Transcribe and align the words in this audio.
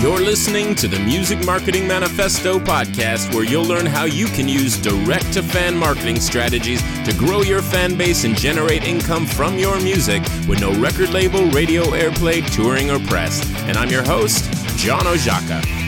You're 0.00 0.20
listening 0.20 0.76
to 0.76 0.86
the 0.86 1.00
Music 1.00 1.44
Marketing 1.44 1.84
Manifesto 1.84 2.60
podcast, 2.60 3.34
where 3.34 3.42
you'll 3.42 3.64
learn 3.64 3.84
how 3.84 4.04
you 4.04 4.26
can 4.26 4.48
use 4.48 4.78
direct 4.78 5.32
to 5.32 5.42
fan 5.42 5.76
marketing 5.76 6.20
strategies 6.20 6.80
to 7.04 7.12
grow 7.14 7.42
your 7.42 7.62
fan 7.62 7.96
base 7.96 8.22
and 8.22 8.38
generate 8.38 8.84
income 8.84 9.26
from 9.26 9.58
your 9.58 9.80
music 9.80 10.22
with 10.46 10.60
no 10.60 10.72
record 10.80 11.10
label, 11.10 11.46
radio 11.50 11.82
airplay, 11.86 12.48
touring, 12.54 12.92
or 12.92 13.00
press. 13.08 13.44
And 13.62 13.76
I'm 13.76 13.90
your 13.90 14.04
host, 14.04 14.44
John 14.76 15.02
Oszajca. 15.02 15.87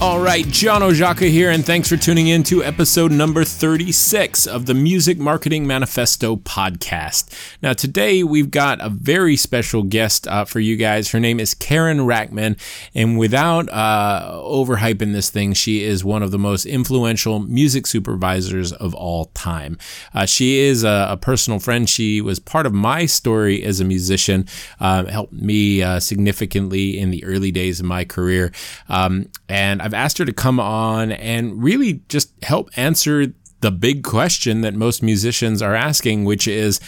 All 0.00 0.20
right, 0.20 0.46
John 0.46 0.82
Oszajca 0.82 1.28
here, 1.28 1.50
and 1.50 1.66
thanks 1.66 1.88
for 1.88 1.96
tuning 1.96 2.28
in 2.28 2.44
to 2.44 2.62
episode 2.62 3.10
number 3.10 3.42
36 3.42 4.46
of 4.46 4.66
the 4.66 4.74
Music 4.74 5.18
Marketing 5.18 5.66
Manifesto 5.66 6.36
podcast. 6.36 7.34
Now, 7.62 7.72
today 7.72 8.22
we've 8.22 8.52
got 8.52 8.80
a 8.80 8.90
very 8.90 9.34
special 9.34 9.82
guest 9.82 10.28
uh, 10.28 10.44
for 10.44 10.60
you 10.60 10.76
guys. 10.76 11.10
Her 11.10 11.18
name 11.18 11.40
is 11.40 11.52
Karyn 11.52 12.06
Rachtman, 12.06 12.60
and 12.94 13.18
without 13.18 13.68
uh, 13.70 14.34
overhyping 14.34 15.14
this 15.14 15.30
thing, 15.30 15.52
she 15.52 15.82
is 15.82 16.04
one 16.04 16.22
of 16.22 16.30
the 16.30 16.38
most 16.38 16.64
influential 16.64 17.40
music 17.40 17.84
supervisors 17.84 18.72
of 18.72 18.94
all 18.94 19.24
time. 19.34 19.78
Uh, 20.14 20.26
she 20.26 20.60
is 20.60 20.84
a, 20.84 21.08
a, 21.10 21.16
personal 21.16 21.58
friend. 21.58 21.90
She 21.90 22.20
was 22.20 22.38
part 22.38 22.66
of 22.66 22.72
my 22.72 23.04
story 23.06 23.64
as 23.64 23.80
a 23.80 23.84
musician, 23.84 24.46
uh, 24.78 25.06
helped 25.06 25.32
me 25.32 25.82
uh, 25.82 25.98
significantly 25.98 26.96
in 26.96 27.10
the 27.10 27.24
early 27.24 27.50
days 27.50 27.80
of 27.80 27.86
my 27.86 28.04
career. 28.04 28.52
Um, 28.88 29.28
and 29.48 29.87
I've 29.88 29.94
asked 29.94 30.18
her 30.18 30.26
to 30.26 30.34
come 30.34 30.60
on 30.60 31.12
and 31.12 31.62
really 31.62 32.02
just 32.10 32.30
help 32.44 32.68
answer 32.76 33.32
the 33.60 33.70
big 33.70 34.04
question 34.04 34.60
that 34.60 34.74
most 34.74 35.02
musicians 35.02 35.62
are 35.62 35.74
asking, 35.74 36.26
which 36.26 36.46
is 36.46 36.78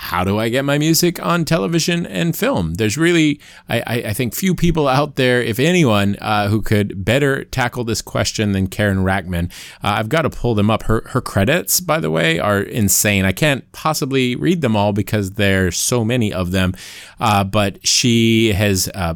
how 0.00 0.22
do 0.22 0.38
I 0.38 0.48
get 0.48 0.64
my 0.64 0.78
music 0.78 1.20
on 1.26 1.44
television 1.44 2.06
and 2.06 2.36
film? 2.36 2.74
There's 2.74 2.96
really, 2.96 3.40
I, 3.68 3.80
I 3.80 4.12
think, 4.12 4.32
few 4.32 4.54
people 4.54 4.86
out 4.86 5.16
there, 5.16 5.42
if 5.42 5.58
anyone, 5.58 6.16
uh, 6.20 6.46
who 6.48 6.62
could 6.62 7.04
better 7.04 7.42
tackle 7.42 7.82
this 7.82 8.00
question 8.00 8.52
than 8.52 8.68
Karyn 8.68 9.02
Rachtman. 9.02 9.50
Uh, 9.82 9.98
I've 9.98 10.08
got 10.08 10.22
to 10.22 10.30
pull 10.30 10.54
them 10.54 10.70
up. 10.70 10.84
Her 10.84 11.02
her 11.08 11.20
credits, 11.20 11.80
by 11.80 11.98
the 11.98 12.12
way, 12.12 12.38
are 12.38 12.60
insane. 12.60 13.24
I 13.24 13.32
can't 13.32 13.70
possibly 13.72 14.36
read 14.36 14.60
them 14.60 14.76
all 14.76 14.92
because 14.92 15.32
there's 15.32 15.76
so 15.76 16.04
many 16.04 16.32
of 16.32 16.52
them. 16.52 16.74
Uh, 17.18 17.42
but 17.42 17.84
she 17.84 18.52
has 18.52 18.88
uh, 18.94 19.14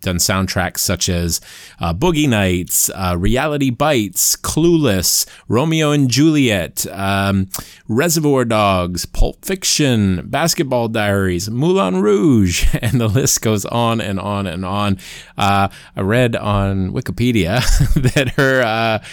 done 0.00 0.16
soundtracks 0.16 0.78
such 0.78 1.08
as 1.08 1.40
uh, 1.78 1.94
Boogie 1.94 2.28
Nights, 2.28 2.90
uh, 2.90 3.14
Reality 3.16 3.70
Bites, 3.70 4.34
Clueless, 4.34 5.28
Romeo 5.46 5.92
and 5.92 6.10
Juliet, 6.10 6.88
um, 6.90 7.48
Reservoir 7.86 8.44
Dogs, 8.44 9.06
Pulp 9.06 9.44
Fiction. 9.44 10.07
Basketball 10.24 10.88
Diaries, 10.88 11.48
Moulin 11.50 12.00
Rouge, 12.00 12.66
and 12.82 13.00
the 13.00 13.08
list 13.08 13.42
goes 13.42 13.64
on 13.64 14.00
and 14.00 14.18
on 14.20 14.46
and 14.46 14.64
on. 14.64 14.98
Uh, 15.36 15.68
I 15.96 16.00
read 16.00 16.36
on 16.36 16.92
Wikipedia 16.92 17.62
that 18.14 18.30
her. 18.36 18.62
Uh, 18.62 19.04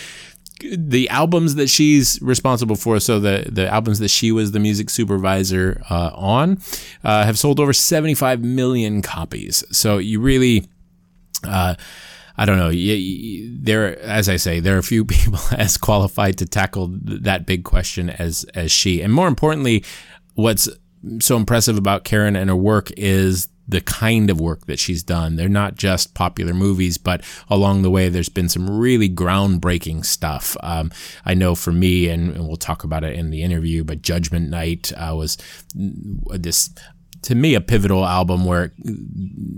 the 0.62 1.10
albums 1.10 1.56
that 1.56 1.68
she's 1.68 2.22
responsible 2.22 2.76
for, 2.76 3.00
so 3.00 3.20
the 3.20 3.48
the 3.52 3.68
albums 3.68 4.00
that 4.00 4.10
she 4.10 4.32
was 4.32 4.52
the 4.52 4.60
music 4.60 4.90
supervisor 4.90 5.82
uh, 5.90 6.12
on, 6.14 6.60
uh, 7.04 7.26
have 7.26 7.38
sold 7.38 7.60
over 7.60 7.74
75 7.74 8.42
million 8.42 9.02
copies. 9.02 9.64
So 9.72 9.98
you 9.98 10.20
really, 10.20 10.68
uh, 11.44 11.76
I 12.38 12.46
don't 12.46 12.58
know. 12.58 12.72
There, 12.72 14.00
as 14.00 14.30
I 14.30 14.38
say, 14.38 14.60
there 14.60 14.78
are 14.78 14.82
few 14.82 15.06
people 15.06 15.40
as 15.52 15.78
qualified 15.78 16.38
to 16.38 16.46
tackle 16.46 16.90
that 17.04 17.46
big 17.46 17.64
question 17.64 18.10
as 18.10 18.46
as 18.56 18.72
she, 18.72 19.02
and 19.02 19.14
more 19.14 19.28
importantly, 19.28 19.84
what's 20.36 20.70
so 21.20 21.36
impressive 21.36 21.78
about 21.78 22.04
Karen 22.04 22.36
and 22.36 22.50
her 22.50 22.56
work 22.56 22.92
is 22.98 23.48
the 23.68 23.82
kind 23.82 24.30
of 24.30 24.40
work 24.40 24.68
that 24.68 24.80
she's 24.80 25.04
done. 25.04 25.36
They're 25.36 25.50
not 25.50 25.76
just 25.76 26.14
popular 26.14 26.54
movies, 26.54 26.98
but 26.98 27.24
along 27.50 27.82
the 27.82 27.90
way, 27.90 28.10
there's 28.10 28.30
been 28.30 28.50
some 28.50 28.70
really 28.70 29.10
groundbreaking 29.10 30.06
stuff. 30.06 30.56
Um, 30.62 30.92
I 31.26 31.34
know 31.34 31.56
for 31.56 31.72
me, 31.72 32.10
and, 32.10 32.36
and, 32.36 32.48
we'll 32.48 32.58
talk 32.58 32.84
about 32.84 33.04
it 33.04 33.16
in 33.16 33.32
the 33.32 33.42
interview, 33.42 33.84
but 33.84 34.02
Judgment 34.02 34.50
Night 34.50 34.92
uh, 34.96 35.16
was 35.16 35.38
this 35.74 36.70
to 37.24 37.34
me 37.34 37.56
a 37.56 37.62
pivotal 37.62 38.06
album 38.06 38.46
where 38.46 38.72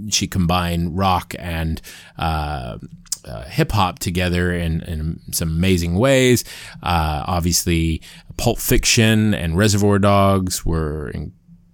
she 0.10 0.26
combined 0.26 0.98
rock 0.98 1.36
and 1.38 1.82
uh, 2.18 2.78
uh, 3.26 3.44
hip 3.44 3.74
hop 3.74 4.00
together 4.00 4.54
in, 4.54 4.82
in 4.84 5.20
some 5.34 5.50
amazing 5.50 5.96
ways. 5.96 6.46
Uh, 6.82 7.26
obviously, 7.28 8.02
Pulp 8.38 8.60
Fiction 8.60 9.34
and 9.34 9.58
Reservoir 9.58 10.00
Dogs 10.00 10.66
were 10.66 11.12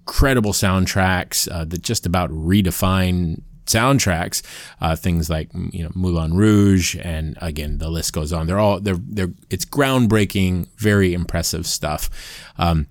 incredible 0.06 0.52
soundtracks 0.52 1.50
uh, 1.52 1.64
that 1.66 1.81
just 1.81 2.06
about 2.06 2.30
redefine 2.30 3.41
soundtracks. 3.66 4.41
Uh, 4.81 4.96
things 4.96 5.30
like 5.30 5.50
you 5.72 5.84
know 5.84 5.91
Moulin 5.96 6.34
Rouge, 6.34 6.97
and 7.02 7.38
again 7.41 7.78
the 7.78 7.90
list 7.90 8.13
goes 8.13 8.34
on. 8.34 8.47
They're 8.47 8.59
all 8.59 8.80
they're 8.80 9.00
they're 9.00 9.34
it's 9.50 9.66
groundbreaking, 9.66 10.68
very 10.78 11.13
impressive 11.13 11.66
stuff. 11.66 12.09
Um, 12.58 12.88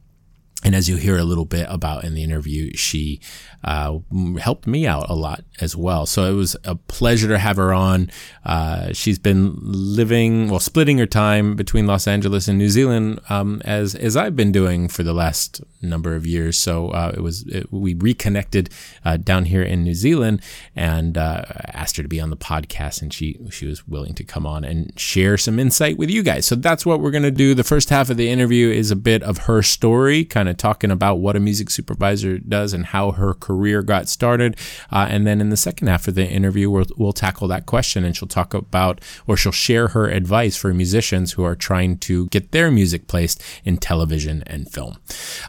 and 0.64 0.74
as 0.74 0.88
you 0.88 0.96
hear 0.96 1.18
a 1.18 1.24
little 1.24 1.44
bit 1.44 1.66
about 1.68 2.04
in 2.04 2.14
the 2.14 2.22
interview, 2.22 2.74
she 2.76 3.20
uh, 3.64 3.98
helped 4.40 4.66
me 4.66 4.86
out 4.86 5.08
a 5.08 5.14
lot 5.14 5.44
as 5.60 5.76
well. 5.76 6.06
So 6.06 6.24
it 6.24 6.34
was 6.34 6.56
a 6.64 6.74
pleasure 6.74 7.28
to 7.28 7.38
have 7.38 7.56
her 7.56 7.72
on. 7.72 8.10
Uh, 8.44 8.92
she's 8.92 9.18
been 9.18 9.56
living, 9.60 10.48
well, 10.48 10.60
splitting 10.60 10.98
her 10.98 11.06
time 11.06 11.54
between 11.56 11.86
Los 11.86 12.06
Angeles 12.06 12.48
and 12.48 12.58
New 12.58 12.68
Zealand, 12.68 13.20
um, 13.28 13.60
as 13.64 13.94
as 13.94 14.16
I've 14.16 14.36
been 14.36 14.52
doing 14.52 14.88
for 14.88 15.02
the 15.02 15.12
last 15.12 15.60
number 15.80 16.14
of 16.14 16.26
years. 16.26 16.58
So 16.58 16.90
uh, 16.90 17.12
it 17.14 17.20
was 17.20 17.42
it, 17.46 17.72
we 17.72 17.94
reconnected 17.94 18.70
uh, 19.04 19.16
down 19.16 19.46
here 19.46 19.62
in 19.62 19.82
New 19.82 19.94
Zealand, 19.94 20.42
and 20.74 21.18
uh, 21.18 21.42
asked 21.66 21.96
her 21.96 22.02
to 22.02 22.08
be 22.08 22.20
on 22.20 22.30
the 22.30 22.36
podcast, 22.36 23.02
and 23.02 23.12
she 23.12 23.38
she 23.50 23.66
was 23.66 23.86
willing 23.86 24.14
to 24.14 24.24
come 24.24 24.46
on 24.46 24.64
and 24.64 24.98
share 24.98 25.36
some 25.36 25.58
insight 25.58 25.98
with 25.98 26.10
you 26.10 26.22
guys. 26.22 26.46
So 26.46 26.54
that's 26.56 26.86
what 26.86 27.00
we're 27.00 27.10
gonna 27.10 27.30
do. 27.30 27.54
The 27.54 27.64
first 27.64 27.90
half 27.90 28.10
of 28.10 28.16
the 28.16 28.28
interview 28.28 28.70
is 28.70 28.90
a 28.90 28.96
bit 28.96 29.22
of 29.22 29.38
her 29.38 29.62
story, 29.62 30.24
kind 30.24 30.48
of 30.48 30.51
talking 30.58 30.90
about 30.90 31.16
what 31.16 31.36
a 31.36 31.40
music 31.40 31.70
supervisor 31.70 32.38
does 32.38 32.72
and 32.72 32.86
how 32.86 33.12
her 33.12 33.34
career 33.34 33.82
got 33.82 34.08
started. 34.08 34.56
Uh, 34.90 35.06
and 35.08 35.26
then 35.26 35.40
in 35.40 35.50
the 35.50 35.56
second 35.56 35.88
half 35.88 36.08
of 36.08 36.14
the 36.14 36.26
interview, 36.26 36.70
we'll, 36.70 36.86
we'll 36.96 37.12
tackle 37.12 37.48
that 37.48 37.66
question 37.66 38.04
and 38.04 38.16
she'll 38.16 38.28
talk 38.28 38.54
about, 38.54 39.00
or 39.26 39.36
she'll 39.36 39.52
share 39.52 39.88
her 39.88 40.08
advice 40.08 40.56
for 40.56 40.72
musicians 40.74 41.32
who 41.32 41.44
are 41.44 41.56
trying 41.56 41.98
to 41.98 42.26
get 42.28 42.52
their 42.52 42.70
music 42.70 43.06
placed 43.06 43.42
in 43.64 43.76
television 43.76 44.42
and 44.46 44.70
film. 44.70 44.98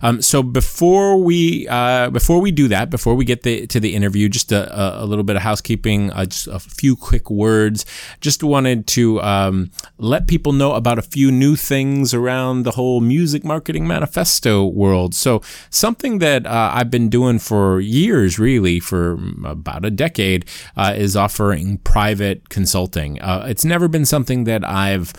Um, 0.02 0.22
so 0.22 0.44
before 0.44 1.18
we 1.18 1.68
uh, 1.68 2.10
before 2.10 2.40
we 2.40 2.52
do 2.52 2.68
that, 2.68 2.90
before 2.90 3.16
we 3.16 3.26
get 3.26 3.44
the, 3.44 3.68
to 3.68 3.80
the 3.80 3.96
interview, 3.96 4.30
just 4.30 4.52
a, 4.52 5.04
a 5.04 5.06
little 5.06 5.24
bit 5.24 5.36
of 5.36 5.42
housekeeping, 5.42 6.12
uh, 6.12 6.26
just 6.26 6.48
a 6.48 6.60
few 6.60 6.96
quick 6.96 7.30
words. 7.30 7.86
Just 8.22 8.44
wanted 8.44 8.88
to 8.88 9.22
um, 9.22 9.72
let 9.98 10.28
people 10.28 10.54
know 10.54 10.74
about 10.74 11.00
a 11.00 11.02
few 11.02 11.32
new 11.32 11.56
things 11.56 12.14
around 12.14 12.64
the 12.64 12.72
whole 12.72 13.02
music 13.02 13.44
marketing 13.44 13.88
manifesto 13.88 14.66
world. 14.66 14.93
So 15.14 15.42
something 15.70 16.20
that 16.20 16.46
uh, 16.46 16.72
I've 16.74 16.92
been 16.92 17.10
doing 17.10 17.40
for 17.40 17.80
years, 17.80 18.38
really, 18.40 18.80
for 18.80 19.18
about 19.44 19.86
a 19.86 19.92
decade, 19.92 20.46
uh, 20.78 20.94
is 20.96 21.16
offering 21.16 21.80
private 21.80 22.50
consulting. 22.50 23.22
Uh, 23.22 23.46
it's 23.48 23.66
never 23.66 23.88
been 23.88 24.06
something 24.06 24.44
that 24.46 24.64
I've 24.64 25.14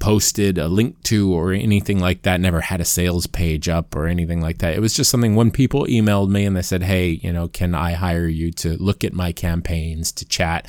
posted 0.00 0.56
a 0.56 0.66
link 0.66 1.00
to 1.02 1.32
or 1.32 1.52
anything 1.52 2.00
like 2.00 2.22
that 2.22 2.40
never 2.40 2.62
had 2.62 2.80
a 2.80 2.84
sales 2.86 3.26
page 3.26 3.68
up 3.68 3.94
or 3.94 4.06
anything 4.06 4.40
like 4.40 4.56
that. 4.58 4.74
It 4.74 4.80
was 4.80 4.94
just 4.94 5.10
something 5.10 5.34
when 5.36 5.50
people 5.50 5.84
emailed 5.84 6.30
me 6.30 6.46
and 6.46 6.56
they 6.56 6.62
said 6.62 6.82
hey 6.82 7.20
you 7.22 7.32
know 7.32 7.48
can 7.48 7.74
i 7.74 7.92
hire 7.92 8.26
you 8.26 8.50
to 8.50 8.82
look 8.82 9.04
at 9.04 9.12
my 9.12 9.30
campaigns 9.30 10.10
to 10.12 10.24
chat 10.24 10.66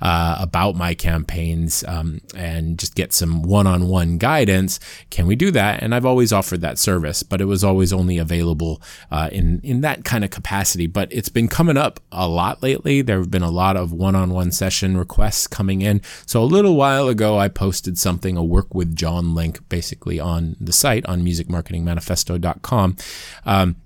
uh, 0.00 0.36
about 0.40 0.74
my 0.76 0.94
campaigns 0.94 1.84
um, 1.84 2.20
and 2.34 2.78
just 2.78 2.94
get 2.94 3.12
some 3.12 3.42
one-on-one 3.42 4.18
guidance, 4.18 4.80
can 5.10 5.26
we 5.26 5.36
do 5.36 5.50
that? 5.50 5.82
And 5.82 5.94
I've 5.94 6.06
always 6.06 6.32
offered 6.32 6.60
that 6.62 6.78
service, 6.78 7.22
but 7.22 7.40
it 7.40 7.46
was 7.46 7.62
always 7.64 7.92
only 7.92 8.18
available 8.18 8.80
uh, 9.10 9.28
in 9.32 9.60
in 9.62 9.80
that 9.82 10.04
kind 10.04 10.24
of 10.24 10.30
capacity. 10.30 10.86
But 10.86 11.12
it's 11.12 11.28
been 11.28 11.48
coming 11.48 11.76
up 11.76 12.00
a 12.12 12.28
lot 12.28 12.62
lately. 12.62 13.02
There 13.02 13.18
have 13.18 13.30
been 13.30 13.42
a 13.42 13.50
lot 13.50 13.76
of 13.76 13.92
one-on-one 13.92 14.52
session 14.52 14.96
requests 14.96 15.46
coming 15.46 15.82
in. 15.82 16.00
So 16.26 16.42
a 16.42 16.44
little 16.44 16.76
while 16.76 17.08
ago, 17.08 17.38
I 17.38 17.48
posted 17.48 17.98
something, 17.98 18.36
a 18.36 18.44
work 18.44 18.74
with 18.74 18.94
John 18.94 19.34
link, 19.34 19.68
basically 19.68 20.18
on 20.18 20.56
the 20.60 20.72
site 20.72 21.04
on 21.06 21.22
musicmarketingmanifesto.com. 21.22 22.96
Um, 23.44 23.76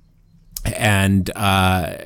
and 0.64 1.30
uh, 1.36 1.96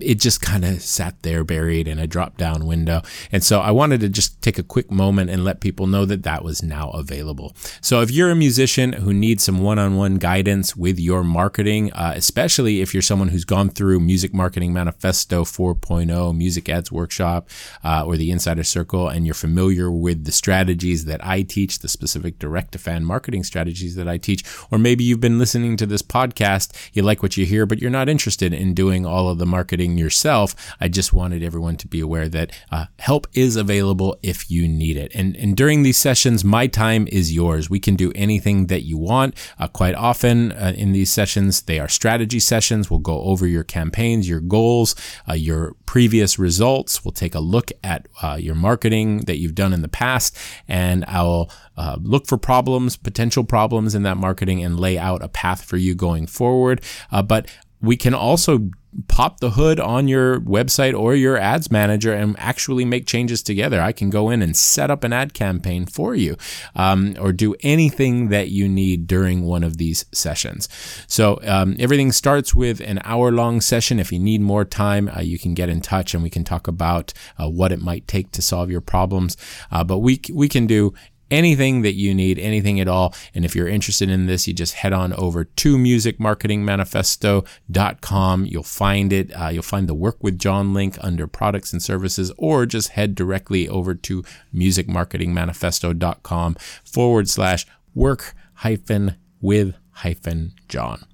it 0.00 0.20
just 0.20 0.40
kind 0.40 0.64
of 0.64 0.80
sat 0.80 1.22
there 1.22 1.44
buried 1.44 1.86
in 1.86 1.98
a 1.98 2.06
drop 2.06 2.36
down 2.36 2.66
window. 2.66 3.02
And 3.30 3.44
so 3.44 3.60
I 3.60 3.70
wanted 3.70 4.00
to 4.00 4.08
just 4.08 4.40
take 4.42 4.58
a 4.58 4.62
quick 4.62 4.90
moment 4.90 5.30
and 5.30 5.44
let 5.44 5.60
people 5.60 5.86
know 5.86 6.04
that 6.06 6.22
that 6.22 6.42
was 6.42 6.62
now 6.62 6.90
available. 6.90 7.54
So 7.80 8.00
if 8.00 8.10
you're 8.10 8.30
a 8.30 8.36
musician 8.36 8.94
who 8.94 9.12
needs 9.12 9.44
some 9.44 9.60
one 9.60 9.78
on 9.78 9.96
one 9.96 10.16
guidance 10.16 10.74
with 10.76 10.98
your 10.98 11.22
marketing, 11.22 11.92
uh, 11.92 12.12
especially 12.16 12.80
if 12.80 12.94
you're 12.94 13.02
someone 13.02 13.28
who's 13.28 13.44
gone 13.44 13.68
through 13.68 14.00
Music 14.00 14.32
Marketing 14.32 14.72
Manifesto 14.72 15.44
4.0, 15.44 16.36
Music 16.36 16.68
Ads 16.68 16.90
Workshop, 16.90 17.48
uh, 17.84 18.04
or 18.06 18.16
the 18.16 18.30
Insider 18.30 18.64
Circle, 18.64 19.08
and 19.08 19.26
you're 19.26 19.34
familiar 19.34 19.90
with 19.90 20.24
the 20.24 20.32
strategies 20.32 21.04
that 21.04 21.24
I 21.24 21.42
teach, 21.42 21.80
the 21.80 21.88
specific 21.88 22.38
direct 22.38 22.72
to 22.72 22.78
fan 22.78 23.04
marketing 23.04 23.44
strategies 23.44 23.94
that 23.96 24.08
I 24.08 24.16
teach, 24.18 24.44
or 24.70 24.78
maybe 24.78 25.04
you've 25.04 25.20
been 25.20 25.38
listening 25.38 25.76
to 25.76 25.86
this 25.86 26.02
podcast, 26.02 26.72
you 26.92 27.02
like 27.02 27.22
what 27.22 27.36
you 27.36 27.44
hear, 27.44 27.66
but 27.66 27.80
you're 27.80 27.90
not 27.90 28.05
not 28.06 28.10
interested 28.10 28.52
in 28.52 28.74
doing 28.74 29.04
all 29.04 29.28
of 29.28 29.38
the 29.38 29.46
marketing 29.46 29.98
yourself. 29.98 30.54
I 30.80 30.88
just 30.88 31.12
wanted 31.12 31.42
everyone 31.42 31.76
to 31.76 31.88
be 31.88 32.00
aware 32.00 32.28
that 32.28 32.52
uh, 32.70 32.86
help 32.98 33.26
is 33.34 33.56
available 33.56 34.16
if 34.22 34.50
you 34.50 34.68
need 34.68 34.96
it. 34.96 35.12
And, 35.14 35.36
and 35.36 35.56
during 35.56 35.82
these 35.82 35.96
sessions, 35.96 36.44
my 36.44 36.66
time 36.68 37.08
is 37.10 37.34
yours. 37.34 37.68
We 37.68 37.80
can 37.80 37.96
do 37.96 38.12
anything 38.14 38.66
that 38.68 38.82
you 38.82 38.96
want. 38.96 39.34
Uh, 39.58 39.68
quite 39.68 39.94
often 39.94 40.52
uh, 40.52 40.72
in 40.76 40.92
these 40.92 41.10
sessions, 41.10 41.62
they 41.62 41.80
are 41.80 41.88
strategy 41.88 42.40
sessions. 42.40 42.90
We'll 42.90 43.00
go 43.00 43.20
over 43.22 43.46
your 43.46 43.64
campaigns, 43.64 44.28
your 44.28 44.40
goals, 44.40 44.94
uh, 45.28 45.34
your 45.34 45.74
previous 45.86 46.38
results. 46.38 47.04
We'll 47.04 47.12
take 47.12 47.34
a 47.34 47.40
look 47.40 47.70
at 47.82 48.06
uh, 48.22 48.38
your 48.40 48.54
marketing 48.54 49.22
that 49.26 49.38
you've 49.38 49.54
done 49.54 49.72
in 49.72 49.82
the 49.82 49.88
past, 49.88 50.36
and 50.68 51.04
I'll 51.08 51.50
uh, 51.76 51.96
look 52.00 52.26
for 52.26 52.38
problems, 52.38 52.96
potential 52.96 53.44
problems 53.44 53.94
in 53.94 54.02
that 54.02 54.16
marketing, 54.16 54.62
and 54.62 54.78
lay 54.78 54.98
out 54.98 55.22
a 55.22 55.28
path 55.28 55.64
for 55.64 55.76
you 55.76 55.94
going 55.94 56.26
forward. 56.26 56.80
But 57.10 57.50
we 57.80 57.96
can 57.96 58.14
also 58.14 58.70
pop 59.08 59.40
the 59.40 59.50
hood 59.50 59.78
on 59.78 60.08
your 60.08 60.40
website 60.40 60.98
or 60.98 61.14
your 61.14 61.36
ads 61.36 61.70
manager 61.70 62.12
and 62.12 62.34
actually 62.38 62.84
make 62.84 63.06
changes 63.06 63.42
together. 63.42 63.80
I 63.80 63.92
can 63.92 64.10
go 64.10 64.30
in 64.30 64.42
and 64.42 64.56
set 64.56 64.90
up 64.90 65.04
an 65.04 65.12
ad 65.12 65.34
campaign 65.34 65.86
for 65.86 66.14
you 66.14 66.36
um, 66.74 67.14
or 67.20 67.32
do 67.32 67.54
anything 67.60 68.28
that 68.30 68.48
you 68.48 68.68
need 68.68 69.06
during 69.06 69.44
one 69.44 69.62
of 69.62 69.76
these 69.76 70.06
sessions. 70.12 70.68
So 71.06 71.38
um, 71.44 71.76
everything 71.78 72.12
starts 72.12 72.54
with 72.54 72.80
an 72.80 73.00
hour 73.04 73.30
long 73.30 73.60
session. 73.60 73.98
If 73.98 74.12
you 74.12 74.18
need 74.18 74.40
more 74.40 74.64
time, 74.64 75.10
uh, 75.14 75.20
you 75.20 75.38
can 75.38 75.54
get 75.54 75.68
in 75.68 75.80
touch 75.80 76.14
and 76.14 76.22
we 76.22 76.30
can 76.30 76.44
talk 76.44 76.66
about 76.66 77.12
uh, 77.38 77.48
what 77.48 77.72
it 77.72 77.80
might 77.80 78.08
take 78.08 78.32
to 78.32 78.42
solve 78.42 78.70
your 78.70 78.80
problems. 78.80 79.36
Uh, 79.70 79.84
but 79.84 79.98
we, 79.98 80.20
we 80.32 80.48
can 80.48 80.66
do 80.66 80.94
anything 81.30 81.82
that 81.82 81.94
you 81.94 82.12
need, 82.14 82.38
anything 82.38 82.80
at 82.80 82.88
all. 82.88 83.14
And 83.34 83.44
if 83.44 83.54
you're 83.54 83.68
interested 83.68 84.08
in 84.10 84.24
this, 84.26 84.46
you 84.46 84.54
just 84.54 84.74
head 84.74 84.92
on 84.92 85.12
over 85.12 85.44
to 85.44 85.76
musicmarketingmanifesto.com. 85.76 88.46
You'll 88.46 88.62
find 88.62 89.12
it. 89.12 89.32
Uh, 89.32 89.48
you'll 89.48 89.62
find 89.62 89.88
the 89.88 89.94
work 89.94 90.22
with 90.22 90.38
John 90.38 90.72
link 90.74 90.96
under 91.00 91.26
products 91.26 91.72
and 91.72 91.82
services, 91.82 92.30
or 92.36 92.66
just 92.66 92.90
head 92.90 93.14
directly 93.14 93.66
over 93.68 93.94
to 93.94 94.22
musicmarketingmanifesto.com 94.54 96.56
forward 96.84 97.28
slash 97.28 97.66
work 97.94 98.34
hyphen 98.54 99.16
with 99.40 99.74
hyphen 99.90 100.52
John. 100.68 101.04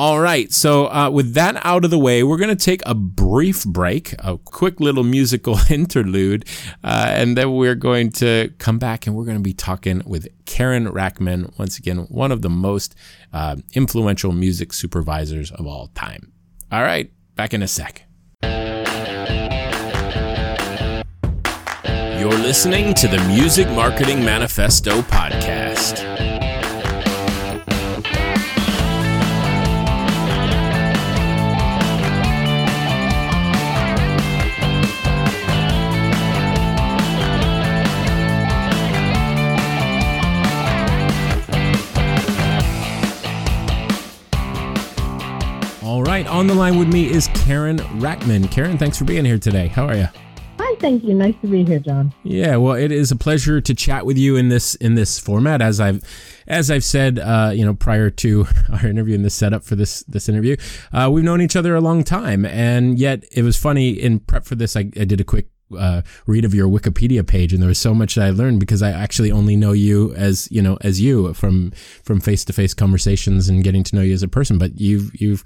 All 0.00 0.18
right. 0.18 0.50
So, 0.50 0.86
uh, 0.86 1.10
with 1.10 1.34
that 1.34 1.60
out 1.62 1.84
of 1.84 1.90
the 1.90 1.98
way, 1.98 2.22
we're 2.22 2.38
going 2.38 2.48
to 2.48 2.56
take 2.56 2.80
a 2.86 2.94
brief 2.94 3.66
break, 3.66 4.14
a 4.20 4.38
quick 4.38 4.80
little 4.80 5.04
musical 5.04 5.58
interlude, 5.70 6.46
uh, 6.82 7.08
and 7.10 7.36
then 7.36 7.52
we're 7.52 7.74
going 7.74 8.10
to 8.12 8.50
come 8.56 8.78
back 8.78 9.06
and 9.06 9.14
we're 9.14 9.26
going 9.26 9.36
to 9.36 9.42
be 9.42 9.52
talking 9.52 10.00
with 10.06 10.26
Karyn 10.46 10.90
Rachtman, 10.90 11.52
once 11.58 11.76
again, 11.76 11.98
one 12.08 12.32
of 12.32 12.40
the 12.40 12.48
most 12.48 12.94
uh, 13.34 13.56
influential 13.74 14.32
music 14.32 14.72
supervisors 14.72 15.50
of 15.50 15.66
all 15.66 15.88
time. 15.88 16.32
All 16.72 16.82
right. 16.82 17.12
Back 17.34 17.52
in 17.52 17.62
a 17.62 17.68
sec. 17.68 18.06
You're 22.18 22.38
listening 22.38 22.94
to 22.94 23.06
the 23.06 23.22
Music 23.28 23.68
Marketing 23.68 24.24
Manifesto 24.24 25.02
podcast. 25.02 26.29
Right, 46.20 46.28
on 46.28 46.46
the 46.46 46.54
line 46.54 46.78
with 46.78 46.92
me 46.92 47.10
is 47.10 47.28
Karyn 47.28 47.78
Rachtman. 47.98 48.50
Karen, 48.50 48.76
thanks 48.76 48.98
for 48.98 49.06
being 49.06 49.24
here 49.24 49.38
today. 49.38 49.68
How 49.68 49.86
are 49.86 49.96
you? 49.96 50.06
Hi, 50.58 50.76
thank 50.78 51.02
you. 51.02 51.14
Nice 51.14 51.34
to 51.40 51.46
be 51.46 51.64
here, 51.64 51.78
John. 51.78 52.12
Yeah, 52.24 52.56
well, 52.56 52.74
it 52.74 52.92
is 52.92 53.10
a 53.10 53.16
pleasure 53.16 53.62
to 53.62 53.74
chat 53.74 54.04
with 54.04 54.18
you 54.18 54.36
in 54.36 54.50
this 54.50 54.74
in 54.74 54.96
this 54.96 55.18
format. 55.18 55.62
As 55.62 55.80
I've 55.80 56.04
as 56.46 56.70
I've 56.70 56.84
said, 56.84 57.18
uh, 57.18 57.52
you 57.54 57.64
know, 57.64 57.72
prior 57.72 58.10
to 58.10 58.46
our 58.70 58.86
interview 58.86 59.14
and 59.14 59.24
the 59.24 59.30
setup 59.30 59.64
for 59.64 59.76
this 59.76 60.02
this 60.02 60.28
interview, 60.28 60.58
uh, 60.92 61.08
we've 61.10 61.24
known 61.24 61.40
each 61.40 61.56
other 61.56 61.74
a 61.74 61.80
long 61.80 62.04
time, 62.04 62.44
and 62.44 62.98
yet 62.98 63.24
it 63.32 63.42
was 63.42 63.56
funny 63.56 63.88
in 63.88 64.18
prep 64.18 64.44
for 64.44 64.56
this. 64.56 64.76
I, 64.76 64.80
I 64.80 65.06
did 65.06 65.22
a 65.22 65.24
quick 65.24 65.48
uh, 65.76 66.02
read 66.26 66.44
of 66.44 66.54
your 66.54 66.68
Wikipedia 66.68 67.26
page, 67.26 67.52
and 67.52 67.62
there 67.62 67.68
was 67.68 67.78
so 67.78 67.94
much 67.94 68.14
that 68.14 68.24
I 68.24 68.30
learned 68.30 68.60
because 68.60 68.82
I 68.82 68.90
actually 68.90 69.30
only 69.30 69.56
know 69.56 69.72
you 69.72 70.14
as 70.14 70.48
you 70.50 70.62
know 70.62 70.78
as 70.80 71.00
you 71.00 71.32
from 71.34 71.72
from 72.02 72.20
face 72.20 72.44
to 72.46 72.52
face 72.52 72.74
conversations 72.74 73.48
and 73.48 73.64
getting 73.64 73.82
to 73.84 73.96
know 73.96 74.02
you 74.02 74.14
as 74.14 74.22
a 74.22 74.28
person. 74.28 74.58
But 74.58 74.80
you've 74.80 75.10
you've 75.20 75.42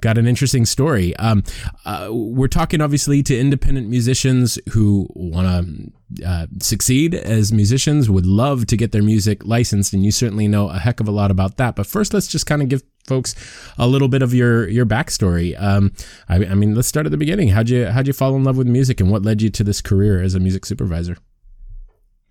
got 0.00 0.18
an 0.18 0.26
interesting 0.26 0.66
story. 0.66 1.16
Um, 1.16 1.42
uh, 1.84 2.08
we're 2.10 2.48
talking 2.48 2.80
obviously 2.80 3.22
to 3.24 3.38
independent 3.38 3.88
musicians 3.88 4.58
who 4.70 5.08
want 5.14 5.46
to 5.46 5.92
uh, 6.24 6.46
succeed 6.60 7.14
as 7.14 7.52
musicians, 7.52 8.08
would 8.08 8.26
love 8.26 8.66
to 8.66 8.76
get 8.76 8.92
their 8.92 9.02
music 9.02 9.44
licensed, 9.44 9.92
and 9.92 10.04
you 10.04 10.12
certainly 10.12 10.46
know 10.46 10.68
a 10.68 10.78
heck 10.78 11.00
of 11.00 11.08
a 11.08 11.10
lot 11.10 11.30
about 11.30 11.56
that. 11.56 11.74
But 11.74 11.86
first, 11.86 12.14
let's 12.14 12.28
just 12.28 12.46
kind 12.46 12.62
of 12.62 12.68
give 12.68 12.82
folks 13.06 13.34
a 13.78 13.86
little 13.86 14.08
bit 14.08 14.22
of 14.22 14.34
your 14.34 14.68
your 14.68 14.86
backstory. 14.86 15.60
Um, 15.60 15.92
I, 16.28 16.36
I, 16.36 16.54
mean, 16.54 16.74
let's 16.74 16.88
start 16.88 17.06
at 17.06 17.12
the 17.12 17.18
beginning. 17.18 17.48
How'd 17.48 17.68
you 17.68 17.86
how'd 17.86 18.06
you 18.06 18.12
fall 18.12 18.34
in 18.36 18.44
love 18.44 18.56
with 18.56 18.66
music, 18.66 19.00
and 19.00 19.10
what 19.10 19.22
led 19.22 19.42
you 19.42 19.50
to 19.50 19.64
this 19.64 19.80
career 19.80 20.22
as 20.22 20.34
a 20.34 20.40
music 20.40 20.66
supervisor? 20.66 21.16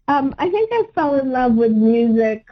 Um, 0.07 0.35
I 0.37 0.49
think 0.49 0.69
I 0.71 0.83
fell 0.93 1.15
in 1.15 1.31
love 1.31 1.55
with 1.55 1.71
music 1.71 2.45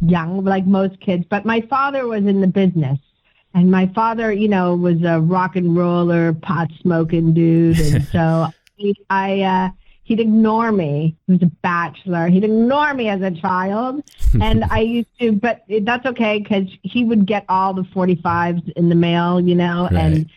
young, 0.00 0.44
like 0.44 0.66
most 0.66 1.00
kids. 1.00 1.24
But 1.28 1.44
my 1.44 1.60
father 1.62 2.06
was 2.06 2.24
in 2.24 2.40
the 2.40 2.46
business, 2.46 2.98
and 3.54 3.70
my 3.70 3.86
father, 3.88 4.32
you 4.32 4.48
know, 4.48 4.74
was 4.76 5.02
a 5.02 5.20
rock 5.20 5.56
and 5.56 5.76
roller, 5.76 6.32
pot 6.32 6.68
smoking 6.80 7.34
dude, 7.34 7.80
and 7.80 8.04
so 8.12 8.48
I. 9.10 9.40
Uh, 9.42 9.70
he'd 10.06 10.20
ignore 10.20 10.70
me. 10.70 11.16
He 11.26 11.32
was 11.32 11.42
a 11.42 11.50
bachelor. 11.62 12.28
He'd 12.28 12.44
ignore 12.44 12.94
me 12.94 13.08
as 13.08 13.20
a 13.20 13.32
child, 13.32 14.02
and 14.40 14.64
I 14.64 14.80
used 14.80 15.08
to. 15.20 15.32
But 15.32 15.64
that's 15.82 16.06
okay 16.06 16.38
because 16.38 16.68
he 16.82 17.04
would 17.04 17.26
get 17.26 17.44
all 17.48 17.74
the 17.74 17.82
45s 17.82 18.72
in 18.72 18.88
the 18.88 18.94
mail, 18.94 19.40
you 19.40 19.54
know, 19.54 19.88
right. 19.90 19.94
and 19.94 20.30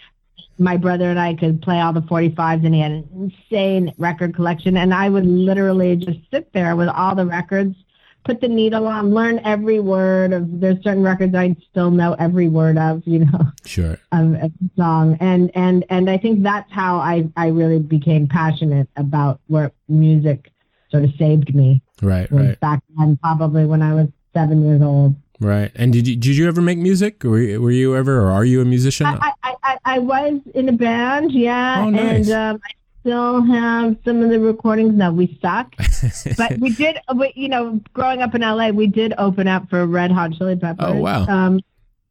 my 0.57 0.75
brother 0.75 1.09
and 1.09 1.19
I 1.19 1.35
could 1.35 1.61
play 1.61 1.79
all 1.79 1.93
the 1.93 2.01
45s, 2.01 2.65
and 2.65 2.73
he 2.73 2.81
had 2.81 2.91
an 2.91 3.31
insane 3.49 3.93
record 3.97 4.35
collection, 4.35 4.75
and 4.75 4.93
I 4.93 5.07
would 5.07 5.25
literally 5.25 5.95
just 5.95 6.19
sit 6.31 6.51
there 6.51 6.75
with 6.75 6.89
all 6.89 7.15
the 7.15 7.25
records 7.25 7.75
put 8.23 8.41
the 8.41 8.47
needle 8.47 8.87
on, 8.87 9.13
learn 9.13 9.39
every 9.43 9.79
word 9.79 10.33
of. 10.33 10.59
There's 10.59 10.81
certain 10.83 11.03
records 11.03 11.35
I 11.35 11.55
still 11.71 11.91
know 11.91 12.13
every 12.19 12.47
word 12.47 12.77
of, 12.77 13.01
you 13.05 13.25
know, 13.25 13.51
sure, 13.65 13.97
of 14.11 14.33
a 14.33 14.51
song, 14.77 15.17
and 15.19 15.51
and 15.55 15.85
and 15.89 16.09
I 16.09 16.17
think 16.17 16.43
that's 16.43 16.71
how 16.71 16.97
I 16.97 17.27
I 17.35 17.47
really 17.47 17.79
became 17.79 18.27
passionate 18.27 18.87
about 18.95 19.39
where 19.47 19.71
music 19.87 20.51
sort 20.91 21.03
of 21.03 21.11
saved 21.17 21.53
me. 21.55 21.81
Right, 22.01 22.31
right. 22.31 22.59
Back 22.59 22.81
then, 22.97 23.17
probably 23.21 23.65
when 23.65 23.81
I 23.81 23.93
was 23.93 24.07
seven 24.33 24.65
years 24.65 24.81
old. 24.81 25.15
Right. 25.39 25.71
And 25.75 25.93
did 25.93 26.07
you 26.07 26.15
did 26.15 26.35
you 26.35 26.47
ever 26.47 26.61
make 26.61 26.77
music? 26.77 27.23
Were 27.23 27.39
you, 27.39 27.61
were 27.61 27.71
you 27.71 27.95
ever, 27.95 28.19
or 28.19 28.31
are 28.31 28.45
you 28.45 28.61
a 28.61 28.65
musician? 28.65 29.07
I 29.07 29.31
I, 29.43 29.55
I, 29.63 29.77
I 29.85 29.99
was 29.99 30.41
in 30.53 30.67
a 30.67 30.73
band, 30.73 31.31
yeah, 31.31 31.83
oh, 31.85 31.89
nice. 31.89 32.27
and 32.27 32.31
um, 32.31 32.61
I 32.63 32.71
still 33.01 33.41
have 33.41 33.97
some 34.05 34.21
of 34.21 34.29
the 34.29 34.39
recordings. 34.39 34.95
No, 34.95 35.11
we 35.11 35.37
suck, 35.41 35.73
but 36.37 36.57
we 36.59 36.73
did. 36.73 36.97
We, 37.15 37.31
you 37.35 37.49
know, 37.49 37.79
growing 37.93 38.21
up 38.21 38.35
in 38.35 38.41
LA, 38.41 38.69
we 38.69 38.87
did 38.87 39.13
open 39.17 39.47
up 39.47 39.69
for 39.69 39.85
Red 39.85 40.11
Hot 40.11 40.33
Chili 40.33 40.55
Peppers. 40.55 40.85
Oh 40.87 40.95
wow! 40.95 41.25
Um, 41.27 41.61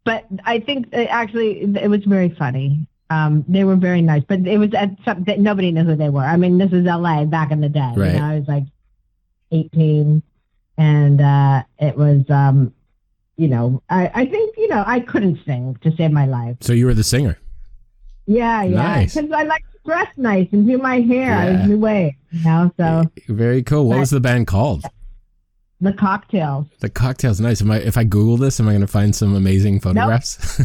but 0.05 0.27
I 0.45 0.61
think 0.61 0.89
it 0.93 1.09
actually 1.11 1.61
it 1.63 1.89
was 1.89 2.05
very 2.05 2.31
funny. 2.31 2.87
Um, 3.11 3.45
they 3.49 3.65
were 3.65 3.77
very 3.77 4.03
nice, 4.03 4.23
but 4.29 4.47
it 4.47 4.59
was 4.59 4.75
at 4.75 4.91
some 5.05 5.25
that 5.25 5.41
nobody 5.41 5.73
knew 5.73 5.85
who 5.85 5.97
they 5.97 6.11
were. 6.11 6.25
I 6.25 6.37
mean, 6.37 6.59
this 6.59 6.73
is 6.73 6.85
LA 6.85 7.25
back 7.25 7.51
in 7.51 7.61
the 7.61 7.69
day. 7.69 7.93
Right. 7.97 8.13
You 8.13 8.19
know, 8.19 8.25
I 8.25 8.39
was 8.39 8.49
like 8.49 8.65
18, 9.53 10.23
and 10.77 11.21
uh, 11.21 11.63
it 11.79 11.97
was. 11.97 12.29
Um, 12.29 12.75
you 13.37 13.47
know, 13.47 13.81
I, 13.89 14.11
I 14.13 14.27
think 14.27 14.57
you 14.59 14.67
know 14.69 14.83
I 14.85 14.99
couldn't 14.99 15.39
sing 15.47 15.79
to 15.83 15.95
save 15.97 16.11
my 16.11 16.27
life. 16.27 16.57
So 16.61 16.73
you 16.73 16.87
were 16.87 16.95
the 16.95 17.05
singer. 17.05 17.39
Yeah, 18.27 18.63
yeah. 18.65 19.05
Because 19.05 19.17
nice. 19.17 19.33
I 19.33 19.43
like 19.45 19.65
dress 19.89 20.09
nice 20.17 20.49
and 20.53 20.67
do 20.67 20.79
my 20.79 21.01
hair 21.01 21.53
yeah. 21.53 21.67
new 21.67 21.79
way, 21.79 22.17
you 22.31 22.45
know. 22.45 22.71
So 22.77 23.05
very 23.29 23.63
cool. 23.63 23.87
What 23.87 23.95
but, 23.95 24.01
was 24.01 24.11
the 24.11 24.21
band 24.21 24.47
called? 24.47 24.85
The 25.81 25.93
Cocktails. 25.93 26.67
The 26.81 26.91
Cocktails, 26.91 27.41
nice. 27.41 27.63
Am 27.63 27.71
I, 27.71 27.79
if 27.79 27.97
I 27.97 28.03
Google 28.03 28.37
this, 28.37 28.59
am 28.59 28.67
I 28.67 28.73
going 28.73 28.81
to 28.81 28.89
find 28.89 29.15
some 29.15 29.37
amazing 29.37 29.79
photographs? 29.79 30.59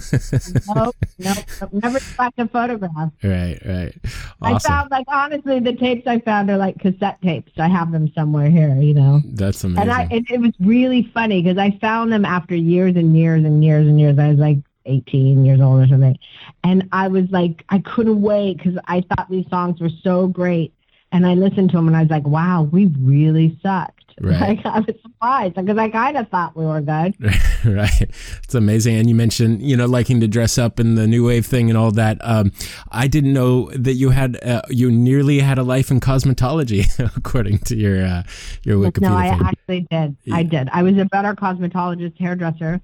nope, 0.76 0.96
nope, 1.20 1.38
nope. 1.62 1.70
Never 1.72 2.00
got 2.18 2.34
a 2.40 2.48
photograph. 2.48 3.12
Right, 3.24 3.60
right. 3.64 3.94
Awesome. 4.42 4.56
I 4.56 4.60
found, 4.60 4.92
like, 4.92 5.06
honestly, 5.08 5.60
the 5.60 5.74
tapes 5.74 6.08
I 6.08 6.20
found 6.20 6.50
are 6.50 6.58
like 6.58 6.80
cassette 6.80 7.22
tapes. 7.22 7.52
I 7.60 7.68
have 7.68 7.92
them 7.92 8.12
somewhere 8.16 8.50
here, 8.50 8.76
you 8.82 8.96
know. 8.96 9.22
That's 9.24 9.64
amazing. 9.64 9.84
And 9.84 9.92
I, 9.92 10.08
it, 10.10 10.24
it 10.32 10.42
was 10.42 10.54
really 10.60 11.04
funny 11.14 11.44
because 11.44 11.60
I 11.60 11.78
found 11.78 12.12
them 12.12 12.26
after 12.26 12.56
years 12.56 12.96
and 12.96 13.16
years 13.16 13.46
and 13.46 13.64
years 13.64 13.88
and 13.88 14.00
years. 14.00 14.18
I 14.18 14.30
was 14.30 14.40
like 14.40 14.58
18 14.86 15.46
years 15.46 15.62
old 15.62 15.82
or 15.84 15.88
something. 15.88 16.18
And 16.64 16.88
I 16.92 17.08
was 17.08 17.26
like, 17.32 17.64
I 17.70 17.80
couldn't 17.80 18.22
wait 18.22 18.58
because 18.58 18.78
I 18.88 19.02
thought 19.02 19.30
these 19.30 19.50
songs 19.50 19.80
were 19.80 19.90
so 20.04 20.28
great. 20.28 20.74
And 21.12 21.28
I 21.28 21.36
listened 21.36 21.70
to 21.72 21.78
them 21.78 21.88
and 21.88 21.96
I 21.96 22.02
was 22.02 22.10
like, 22.10 22.26
wow, 22.26 22.64
we 22.64 22.88
really 22.88 23.58
sucked. 23.62 24.00
Right. 24.22 24.40
Like 24.40 24.66
I 24.66 24.80
was 24.80 24.96
surprised 25.02 25.56
because 25.56 25.76
I 25.76 25.90
kind 25.90 26.18
of 26.18 26.30
thought 26.30 26.56
we 26.56 26.66
were 26.66 26.82
good. 26.82 27.16
right. 27.66 28.02
It's 28.44 28.54
amazing. 28.54 28.98
And 28.98 29.10
you 29.10 29.16
mentioned, 29.16 29.64
you 29.64 29.76
know, 29.76 29.88
liking 29.88 30.20
to 30.20 30.28
dress 30.28 30.60
up 30.60 30.78
and 30.78 30.96
the 30.96 31.08
new 31.08 31.26
wave 31.26 31.48
thing 31.48 31.68
and 31.70 31.78
all 31.78 31.90
that. 31.92 32.20
Um, 32.22 32.52
I 32.92 33.08
didn't 33.08 33.34
know 33.34 33.72
that 33.72 33.94
you 33.94 34.12
had, 34.12 34.42
uh, 34.44 34.62
you 34.70 34.92
nearly 34.92 35.40
had 35.40 35.58
a 35.58 35.64
life 35.64 35.90
in 35.90 36.00
cosmetology, 36.00 36.88
according 37.18 37.58
to 37.60 37.76
your, 37.76 38.06
uh, 38.06 38.24
your 38.64 38.78
Wikipedia. 38.78 39.02
No, 39.02 39.16
I 39.16 39.30
thing. 39.32 39.42
actually 39.48 39.88
did. 39.90 40.18
I 40.32 40.44
did. 40.44 40.70
I 40.72 40.84
was 40.84 40.96
a 41.00 41.06
better 41.06 41.34
cosmetologist, 41.34 42.16
hairdresser, 42.20 42.82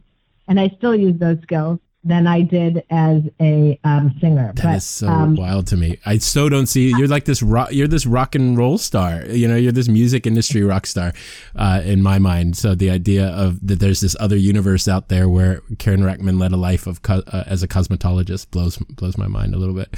and 0.48 0.60
I 0.60 0.70
still 0.78 0.96
use 0.96 1.20
those 1.20 1.40
skills 1.44 1.80
than 2.10 2.28
I 2.28 2.42
did 2.42 2.84
as 2.90 3.24
a 3.40 3.80
um, 3.84 4.16
singer. 4.20 4.52
That 4.56 4.64
but, 4.64 4.76
is 4.78 4.86
so 4.86 5.08
um, 5.08 5.36
wild 5.36 5.68
to 5.68 5.78
me. 5.78 5.98
I 6.06 6.18
so 6.18 6.50
don't 6.50 6.66
see 6.66 6.90
you're 6.90 7.08
like 7.08 7.26
this 7.26 7.42
rock. 7.42 7.72
You're 7.72 7.88
this 7.88 8.06
rock 8.06 8.36
and 8.36 8.58
roll 8.58 8.78
star. 8.78 9.26
You 9.26 9.48
know, 9.48 9.56
you're 9.56 9.72
this 9.72 9.88
music 9.88 10.28
industry 10.28 10.64
rock 10.64 10.86
star 10.86 11.14
uh, 11.56 11.82
in 11.86 12.02
my 12.02 12.20
mind. 12.20 12.58
So 12.58 12.76
the 12.76 12.90
idea 12.90 13.28
of 13.28 13.66
that 13.66 13.80
there's 13.80 14.02
this 14.02 14.16
other 14.20 14.36
universe 14.36 14.88
out 14.88 15.08
there 15.08 15.30
where 15.30 15.62
Karyn 15.76 16.00
Rachtman 16.00 16.40
led 16.40 16.52
a 16.52 16.58
life 16.58 16.88
of 16.88 17.02
co- 17.02 17.24
uh, 17.28 17.44
as 17.46 17.64
a 17.64 17.68
cosmetologist 17.68 18.50
blows 18.52 18.78
blows 18.78 19.18
my 19.18 19.28
mind 19.28 19.54
a 19.54 19.58
little 19.58 19.76
bit. 19.76 19.96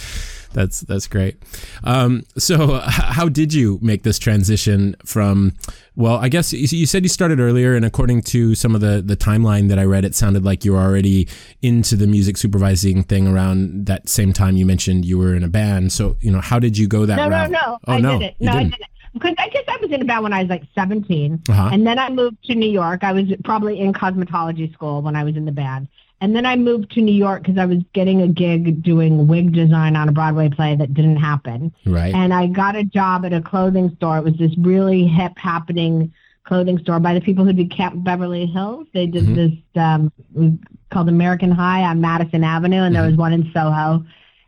That's 0.53 0.81
that's 0.81 1.07
great. 1.07 1.41
Um, 1.83 2.23
so 2.37 2.81
how 2.83 3.29
did 3.29 3.53
you 3.53 3.79
make 3.81 4.03
this 4.03 4.19
transition 4.19 4.95
from? 5.05 5.53
Well, 6.01 6.15
I 6.15 6.29
guess 6.29 6.51
you 6.51 6.87
said 6.87 7.03
you 7.03 7.09
started 7.09 7.39
earlier, 7.39 7.75
and 7.75 7.85
according 7.85 8.23
to 8.23 8.55
some 8.55 8.73
of 8.73 8.81
the 8.81 9.03
the 9.05 9.15
timeline 9.15 9.69
that 9.69 9.77
I 9.77 9.83
read, 9.83 10.03
it 10.03 10.15
sounded 10.15 10.43
like 10.43 10.65
you 10.65 10.73
were 10.73 10.79
already 10.79 11.27
into 11.61 11.95
the 11.95 12.07
music 12.07 12.37
supervising 12.37 13.03
thing 13.03 13.27
around 13.27 13.85
that 13.85 14.09
same 14.09 14.33
time 14.33 14.57
you 14.57 14.65
mentioned 14.65 15.05
you 15.05 15.19
were 15.19 15.35
in 15.35 15.43
a 15.43 15.47
band. 15.47 15.91
So 15.91 16.17
you 16.19 16.31
know, 16.31 16.41
how 16.41 16.57
did 16.57 16.75
you 16.75 16.87
go 16.87 17.05
that 17.05 17.17
no, 17.17 17.29
route? 17.29 17.51
no, 17.51 17.59
no. 17.59 17.77
Oh 17.87 17.93
I 17.93 17.99
no, 17.99 18.17
didn't. 18.17 18.41
No, 18.41 18.51
I 18.51 18.63
didn't. 18.63 18.71
didn't. 18.71 18.87
Because 19.13 19.35
I 19.37 19.49
guess 19.49 19.63
I 19.67 19.77
was 19.77 19.91
in 19.91 20.01
a 20.01 20.05
band 20.05 20.23
when 20.23 20.33
I 20.33 20.41
was 20.41 20.49
like 20.49 20.63
17. 20.73 21.43
Uh-huh. 21.49 21.69
And 21.71 21.85
then 21.85 21.99
I 21.99 22.09
moved 22.09 22.43
to 22.45 22.55
New 22.55 22.69
York. 22.69 23.03
I 23.03 23.11
was 23.11 23.25
probably 23.43 23.79
in 23.79 23.91
cosmetology 23.93 24.71
school 24.73 25.01
when 25.01 25.15
I 25.15 25.23
was 25.23 25.35
in 25.35 25.43
the 25.45 25.51
band. 25.51 25.89
And 26.21 26.35
then 26.35 26.45
I 26.45 26.55
moved 26.55 26.91
to 26.91 27.01
New 27.01 27.15
York 27.15 27.41
because 27.41 27.57
I 27.57 27.65
was 27.65 27.79
getting 27.93 28.21
a 28.21 28.27
gig 28.27 28.83
doing 28.83 29.27
wig 29.27 29.53
design 29.53 29.95
on 29.95 30.07
a 30.07 30.11
Broadway 30.11 30.49
play 30.49 30.75
that 30.75 30.93
didn't 30.93 31.17
happen. 31.17 31.73
Right. 31.85 32.13
And 32.13 32.31
I 32.31 32.45
got 32.45 32.75
a 32.75 32.83
job 32.83 33.25
at 33.25 33.33
a 33.33 33.41
clothing 33.41 33.93
store. 33.95 34.19
It 34.19 34.23
was 34.23 34.35
this 34.37 34.55
really 34.57 35.07
hip 35.07 35.33
happening 35.37 36.13
clothing 36.43 36.77
store 36.79 36.99
by 36.99 37.15
the 37.15 37.21
people 37.21 37.43
who 37.43 37.53
did 37.53 37.71
Camp 37.71 38.03
Beverly 38.03 38.45
Hills. 38.45 38.87
They 38.93 39.07
did 39.07 39.25
Mhm. 39.25 39.35
this 39.35 39.81
um, 39.81 40.59
called 40.91 41.09
American 41.09 41.51
High 41.51 41.83
on 41.83 42.01
Madison 42.01 42.43
Avenue, 42.43 42.81
and 42.83 42.95
there 42.95 43.05
was 43.05 43.15
one 43.15 43.33
in 43.33 43.51
Soho. 43.51 44.05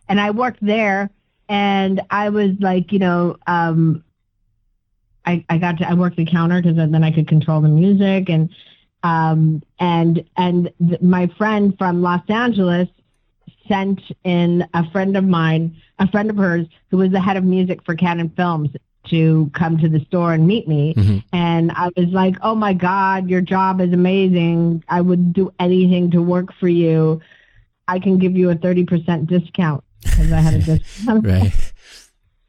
And 0.10 0.20
I 0.20 0.30
worked 0.32 0.60
there, 0.62 1.10
and 1.50 2.02
I 2.12 2.30
was 2.30 2.52
like, 2.60 2.92
you 2.92 3.00
know, 3.00 3.38
um, 3.48 4.04
I, 5.26 5.46
I 5.50 5.58
got 5.58 5.78
to 5.78 5.90
I 5.90 5.94
worked 5.94 6.18
the 6.18 6.26
counter 6.26 6.62
because 6.62 6.76
then 6.76 7.04
I 7.04 7.12
could 7.12 7.28
control 7.28 7.62
the 7.62 7.70
music 7.70 8.30
and 8.30 8.50
um, 9.04 9.62
and 9.80 10.24
and 10.38 10.72
th- 10.88 11.02
my 11.02 11.28
friend 11.38 11.78
from 11.78 12.02
Los 12.02 12.22
Angeles 12.30 12.88
sent 13.68 14.02
in 14.24 14.68
a 14.74 14.90
friend 14.92 15.16
of 15.16 15.24
mine, 15.24 15.76
a 16.00 16.08
friend 16.10 16.30
of 16.30 16.38
hers 16.38 16.68
who 16.90 16.98
was 16.98 17.12
the 17.12 17.20
head 17.22 17.38
of 17.38 17.44
music 17.44 17.84
for 17.86 17.96
Cannon 17.96 18.30
Films 18.36 18.70
to 19.10 19.50
come 19.54 19.78
to 19.78 19.90
the 19.90 20.00
store 20.06 20.34
and 20.34 20.48
meet 20.48 20.68
me. 20.68 20.94
Mhm. 20.96 21.24
And 21.34 21.72
I 21.74 21.90
was 21.98 22.08
like, 22.08 22.36
oh 22.42 22.56
my 22.56 22.74
God, 22.74 23.30
your 23.30 23.42
job 23.42 23.82
is 23.82 23.92
amazing. 23.94 24.84
I 24.88 25.02
would 25.02 25.34
do 25.34 25.52
anything 25.60 26.12
to 26.12 26.22
work 26.22 26.54
for 26.60 26.70
you. 26.70 27.22
I 27.88 28.00
can 28.00 28.18
give 28.18 28.36
you 28.38 28.50
a 28.50 28.56
30% 28.56 29.28
discount 29.28 29.84
because 30.04 30.32
I 30.32 30.40
had 30.40 30.54
a 30.54 30.60
discount. 30.78 31.26
Right. 31.26 31.52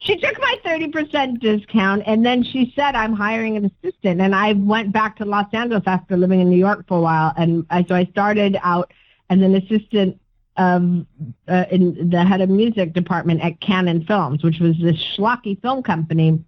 She 0.04 0.16
took 0.16 0.38
my 0.38 0.56
30% 0.66 1.40
discount 1.40 2.02
and 2.06 2.24
then 2.24 2.44
she 2.44 2.72
said, 2.76 2.94
I'm 2.94 3.14
hiring 3.14 3.56
an 3.56 3.64
assistant. 3.64 4.20
And 4.20 4.34
I 4.34 4.52
went 4.52 4.92
back 4.92 5.16
to 5.16 5.24
Los 5.24 5.46
Angeles 5.52 5.82
after 5.86 6.16
living 6.18 6.40
in 6.40 6.50
New 6.50 6.58
York 6.58 6.86
for 6.86 6.98
a 6.98 7.00
while. 7.00 7.32
And 7.38 7.66
I, 7.70 7.84
so 7.84 7.94
I 7.94 8.04
started 8.06 8.58
out 8.62 8.92
as 9.30 9.40
an 9.40 9.54
assistant 9.54 10.20
um, 10.58 11.06
uh, 11.48 11.64
in 11.70 12.10
the 12.10 12.22
head 12.22 12.42
of 12.42 12.50
music 12.50 12.92
department 12.92 13.42
at 13.42 13.60
Cannon 13.60 14.04
Films, 14.04 14.44
which 14.44 14.60
was 14.60 14.76
this 14.78 15.02
schlocky 15.16 15.60
film 15.62 15.82
company. 15.82 16.44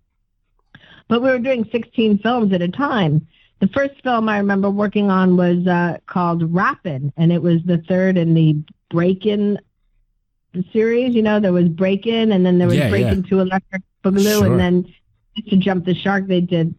But 1.08 1.22
we 1.22 1.30
were 1.30 1.38
doing 1.38 1.66
16 1.72 2.18
films 2.18 2.52
at 2.52 2.60
a 2.60 2.68
time. 2.68 3.26
The 3.60 3.68
first 3.68 4.02
film 4.02 4.28
I 4.28 4.36
remember 4.36 4.68
working 4.68 5.10
on 5.10 5.38
was 5.38 5.66
uh, 5.66 5.96
called 6.06 6.54
Rappin', 6.54 7.10
and 7.16 7.32
it 7.32 7.40
was 7.40 7.62
the 7.64 7.78
third 7.88 8.18
in 8.18 8.34
the 8.34 8.62
Breakin' 8.90 9.58
series. 10.72 11.14
You 11.14 11.22
know, 11.22 11.40
there 11.40 11.52
was 11.52 11.68
Breakin', 11.68 12.32
and 12.32 12.44
then 12.44 12.58
there 12.58 12.68
was 12.68 12.76
Yeah, 12.78 12.88
Breakin' 12.90 13.22
to 13.24 13.40
Electric 13.40 13.82
Boogaloo, 14.04 14.38
Sure. 14.38 14.46
and 14.46 14.60
then 14.60 14.86
to 15.48 15.56
jump 15.56 15.84
the 15.84 15.94
shark, 15.94 16.26
they 16.26 16.40
did 16.40 16.74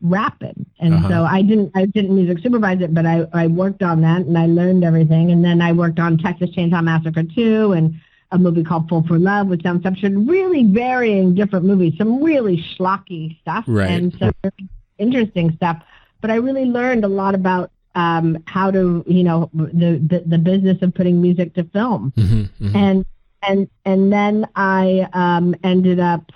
Rappin'. 0.00 0.66
And 0.80 0.94
Uh-huh. 0.94 1.08
so 1.08 1.24
I 1.24 1.42
didn't, 1.42 1.70
I 1.74 1.86
didn't 1.86 2.14
music 2.14 2.38
supervise 2.42 2.80
it, 2.80 2.92
but 2.92 3.06
I, 3.06 3.26
I 3.32 3.46
worked 3.46 3.82
on 3.82 4.00
that, 4.02 4.22
and 4.26 4.36
I 4.36 4.46
learned 4.46 4.82
everything. 4.84 5.30
And 5.30 5.44
then 5.44 5.62
I 5.62 5.72
worked 5.72 5.98
on 6.00 6.18
Texas 6.18 6.50
Chainsaw 6.50 6.82
Massacre 6.82 7.22
2, 7.22 7.72
and 7.72 7.94
a 8.32 8.38
movie 8.38 8.64
called 8.64 8.88
Fool 8.88 9.04
for 9.06 9.18
Love 9.18 9.46
with 9.48 9.62
Sam 9.62 9.82
Substance, 9.82 10.28
really 10.28 10.64
varying 10.64 11.34
different 11.34 11.64
movies, 11.66 11.94
some 11.98 12.22
really 12.22 12.56
schlocky 12.74 13.38
stuff 13.40 13.64
Right. 13.68 13.90
and 13.90 14.12
some 14.18 14.32
really 14.42 14.68
interesting 14.98 15.52
stuff. 15.56 15.82
But 16.20 16.30
I 16.30 16.36
really 16.36 16.64
learned 16.64 17.04
a 17.04 17.08
lot 17.08 17.34
about 17.34 17.70
um, 17.94 18.42
how 18.46 18.70
to, 18.70 19.04
you 19.06 19.22
know, 19.22 19.50
the, 19.52 20.00
the 20.08 20.22
the 20.26 20.38
business 20.38 20.80
of 20.80 20.94
putting 20.94 21.20
music 21.20 21.52
to 21.56 21.64
film, 21.64 22.12
Mhm, 22.16 22.48
mhm. 22.58 22.74
and 22.74 23.04
and 23.42 23.68
and 23.84 24.12
then 24.12 24.46
I 24.56 25.08
um, 25.12 25.54
ended 25.62 26.00
up. 26.00 26.30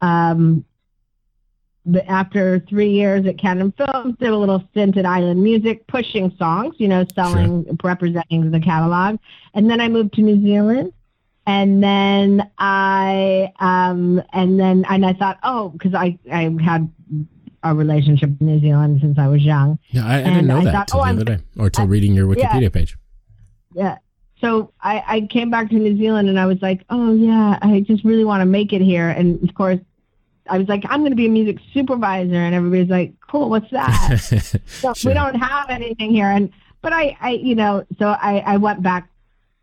Um, 0.00 0.64
the, 1.86 2.04
after 2.10 2.58
three 2.68 2.90
years 2.90 3.26
at 3.26 3.38
Cannon 3.38 3.72
Films, 3.72 4.16
did 4.18 4.30
a 4.30 4.36
little 4.36 4.62
stint 4.72 4.96
at 4.96 5.06
Island 5.06 5.42
Music, 5.42 5.86
pushing 5.86 6.34
songs, 6.36 6.74
you 6.78 6.88
know, 6.88 7.04
selling, 7.14 7.64
representing 7.82 8.50
the 8.50 8.60
catalog. 8.60 9.18
And 9.54 9.70
then 9.70 9.80
I 9.80 9.88
moved 9.88 10.14
to 10.14 10.20
New 10.22 10.42
Zealand. 10.42 10.92
And 11.46 11.80
then 11.80 12.50
I, 12.58 13.52
um, 13.60 14.20
and 14.32 14.58
then, 14.58 14.84
and 14.88 15.06
I 15.06 15.12
thought, 15.12 15.38
oh, 15.44 15.68
because 15.68 15.94
I, 15.94 16.18
I 16.30 16.52
had 16.60 16.90
a 17.62 17.72
relationship 17.72 18.30
in 18.40 18.46
New 18.48 18.60
Zealand 18.60 18.98
since 19.00 19.16
I 19.16 19.28
was 19.28 19.42
young. 19.42 19.78
Yeah, 19.90 20.06
I, 20.06 20.18
I 20.18 20.24
didn't 20.24 20.48
know 20.48 20.58
I 20.58 20.64
that 20.64 20.72
thought, 20.72 20.88
till 20.88 20.98
oh, 20.98 21.02
the 21.02 21.06
I'm- 21.06 21.16
other 21.16 21.24
day, 21.24 21.38
or 21.56 21.70
till 21.70 21.84
I- 21.84 21.86
reading 21.86 22.14
your 22.14 22.36
yeah. 22.36 22.50
Wikipedia 22.50 22.72
page. 22.72 22.98
Yeah. 23.74 23.98
So 24.40 24.72
I, 24.82 25.02
I 25.06 25.20
came 25.22 25.50
back 25.50 25.70
to 25.70 25.76
New 25.76 25.96
Zealand 25.96 26.28
and 26.28 26.38
I 26.38 26.46
was 26.46 26.60
like, 26.60 26.84
oh 26.90 27.14
yeah, 27.14 27.58
I 27.62 27.80
just 27.80 28.04
really 28.04 28.24
want 28.24 28.42
to 28.42 28.46
make 28.46 28.72
it 28.72 28.82
here. 28.82 29.08
And 29.08 29.42
of 29.48 29.54
course, 29.54 29.78
I 30.48 30.58
was 30.58 30.68
like, 30.68 30.84
I'm 30.88 31.00
going 31.00 31.10
to 31.12 31.16
be 31.16 31.26
a 31.26 31.30
music 31.30 31.58
supervisor, 31.74 32.34
and 32.36 32.54
everybody's 32.54 32.88
like, 32.90 33.14
cool, 33.26 33.48
what's 33.50 33.70
that? 33.70 34.20
So 34.66 34.92
Sure. 34.94 35.10
we 35.10 35.14
don't 35.14 35.34
have 35.34 35.70
anything 35.70 36.10
here 36.10 36.26
and 36.30 36.52
but 36.82 36.92
i 36.92 37.16
i 37.20 37.30
you 37.30 37.54
know 37.56 37.84
so 37.98 38.10
i 38.10 38.38
i 38.46 38.56
went 38.56 38.80
back 38.82 39.08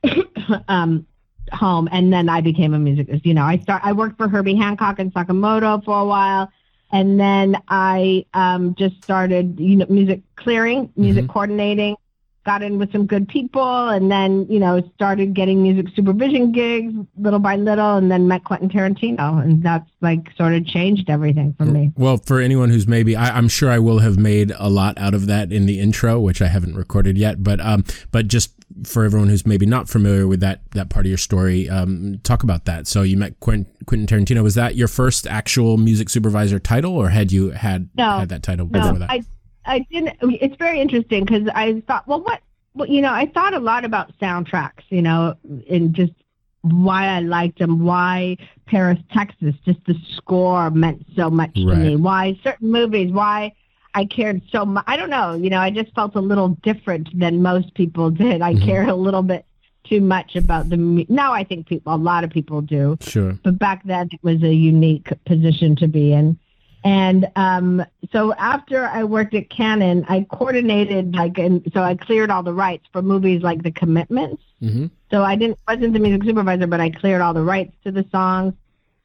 um 0.68 1.06
home 1.54 1.88
and 1.92 2.12
then 2.12 2.28
i 2.28 2.42
became 2.42 2.74
a 2.74 2.80
music 2.80 3.08
you 3.24 3.34
know 3.34 3.44
i 3.44 3.58
start 3.60 3.82
i 3.86 3.94
worked 3.94 4.18
for 4.18 4.28
herbie 4.28 4.56
hancock 4.56 5.00
and 5.00 5.14
sakamoto 5.14 5.82
for 5.86 6.00
a 6.02 6.06
while 6.06 6.52
and 6.92 7.18
then 7.20 7.56
i 7.70 8.26
um 8.34 8.76
just 8.76 9.02
started 9.04 9.58
you 9.60 9.76
know 9.78 9.86
music 9.90 10.22
clearing 10.36 10.92
music 10.98 11.28
coordinating 11.30 11.96
got 12.44 12.62
in 12.62 12.78
with 12.78 12.92
some 12.92 13.06
good 13.06 13.28
people 13.28 13.88
and 13.90 14.12
then 14.12 14.46
you 14.50 14.60
know 14.60 14.82
started 14.96 15.34
getting 15.34 15.64
music 15.64 15.86
supervision 15.96 16.52
gigs 16.52 16.94
little 17.18 17.40
by 17.40 17.56
little 17.56 17.96
and 17.98 18.12
then 18.12 18.28
met 18.28 18.44
quentin 18.44 18.68
tarantino 18.70 19.42
and 19.42 19.64
that's 19.64 19.90
like 20.02 20.30
sort 20.36 20.54
of 20.54 20.66
changed 20.66 21.10
everything 21.10 21.54
for 21.58 21.66
me 21.66 21.92
Well, 21.98 22.18
for 22.18 22.40
anyone 22.42 22.70
who's 22.70 22.88
maybe, 22.88 23.16
I, 23.16 23.38
I'm 23.38 23.48
sure 23.48 23.70
I 23.72 23.80
will 23.80 24.00
have 24.00 24.18
made 24.18 24.52
a 24.58 24.70
lot 24.70 24.98
out 24.98 25.14
of 25.14 25.28
that 25.28 25.52
in 25.54 25.66
the 25.66 25.80
intro, 25.80 26.20
which 26.20 26.42
I 26.42 26.48
haven't 26.48 26.76
recorded 26.76 27.18
yet. 27.18 27.44
But 27.44 27.62
um, 27.62 27.84
but 28.12 28.28
just 28.28 28.52
for 28.86 29.06
everyone 29.06 29.30
who's 29.30 29.46
maybe 29.46 29.66
not 29.66 29.88
familiar 29.88 30.28
with 30.28 30.40
that 30.42 30.62
that 30.72 30.90
part 30.90 31.06
of 31.06 31.10
your 31.10 31.18
story, 31.18 31.70
um, 31.70 32.20
talk 32.24 32.44
about 32.44 32.66
that. 32.66 32.88
So 32.88 33.02
you 33.04 33.16
met 33.18 33.40
Quentin, 33.40 33.66
Quentin 33.86 34.08
Tarantino. 34.26 34.44
Was 34.44 34.56
that 34.56 34.76
your 34.76 34.88
first 34.90 35.26
actual 35.28 35.78
music 35.78 36.10
supervisor 36.10 36.60
title, 36.60 36.94
or 36.94 37.10
had 37.10 37.32
you 37.32 37.52
had 37.52 37.90
No. 37.96 38.20
had 38.20 38.30
that 38.30 38.44
title 38.44 38.66
before 38.66 38.94
No, 38.94 39.00
that? 39.00 39.10
I 39.12 39.24
I 39.66 39.80
didn't. 39.92 40.18
It's 40.22 40.56
very 40.58 40.80
interesting 40.80 41.26
because 41.26 41.48
I 41.54 41.82
thought, 41.88 42.08
well, 42.08 42.22
what, 42.22 42.42
well, 42.74 42.88
you 42.88 43.02
know, 43.02 43.14
I 43.14 43.28
thought 43.28 43.54
a 43.54 43.60
lot 43.60 43.86
about 43.86 44.18
soundtracks, 44.20 44.84
you 44.90 45.02
know, 45.02 45.36
and 45.70 45.94
just 45.94 46.14
why 46.62 47.08
I 47.08 47.20
liked 47.20 47.60
them, 47.60 47.84
why 47.84 48.38
Paris, 48.66 49.00
Texas, 49.12 49.56
just 49.66 49.84
the 49.86 49.96
score 50.16 50.70
meant 50.70 51.06
so 51.16 51.30
much 51.30 51.54
to 51.56 51.76
me, 51.76 51.96
why 51.96 52.40
certain 52.44 52.72
movies, 52.72 53.12
why 53.12 53.54
I 53.94 54.06
cared 54.06 54.42
so 54.50 54.66
much. 54.66 54.84
I 54.88 54.98
don't 54.98 55.10
know, 55.10 55.34
you 55.34 55.50
know, 55.50 55.60
I 55.60 55.70
just 55.70 55.94
felt 55.94 56.16
a 56.16 56.22
little 56.22 56.50
different 56.64 57.18
than 57.18 57.42
most 57.42 57.74
people 57.76 58.10
did. 58.10 58.42
I 58.42 58.56
Mhm. 58.56 58.66
cared 58.66 58.90
a 58.90 58.96
little 58.96 59.22
bit 59.24 59.46
too 59.84 60.00
much 60.02 60.36
about 60.38 60.70
the. 60.70 61.06
Now 61.10 61.34
I 61.34 61.44
think 61.44 61.68
people, 61.68 61.94
a 61.94 61.98
lot 61.98 62.24
of 62.24 62.30
people 62.30 62.62
do 62.62 62.98
sure. 63.02 63.38
but 63.44 63.60
back 63.60 63.84
then 63.84 64.08
it 64.14 64.24
was 64.24 64.42
a 64.42 64.54
unique 64.54 65.12
position 65.26 65.76
to 65.76 65.88
be 65.88 66.14
in. 66.14 66.38
And 66.84 67.30
um, 67.36 67.86
so 68.12 68.34
after 68.34 68.86
I 68.86 69.04
worked 69.04 69.34
at 69.34 69.50
Cannon, 69.50 70.06
I 70.10 70.26
coordinated 70.30 71.16
like, 71.16 71.38
and 71.38 71.62
so 71.74 71.82
I 71.82 71.96
cleared 71.96 72.30
all 72.30 72.44
the 72.44 72.54
rights 72.54 72.86
for 72.92 73.02
movies 73.02 73.42
like 73.42 73.64
The 73.64 73.72
Commitments. 73.72 74.44
hmm 74.60 74.88
So 75.10 75.24
I 75.24 75.36
didn't 75.36 75.60
wasn't 75.68 75.94
the 75.94 76.00
music 76.00 76.24
supervisor, 76.24 76.68
but 76.68 76.80
I 76.82 76.90
cleared 76.90 77.22
all 77.22 77.34
the 77.34 77.42
rights 77.44 77.74
to 77.86 77.92
the 77.92 78.06
songs. 78.12 78.54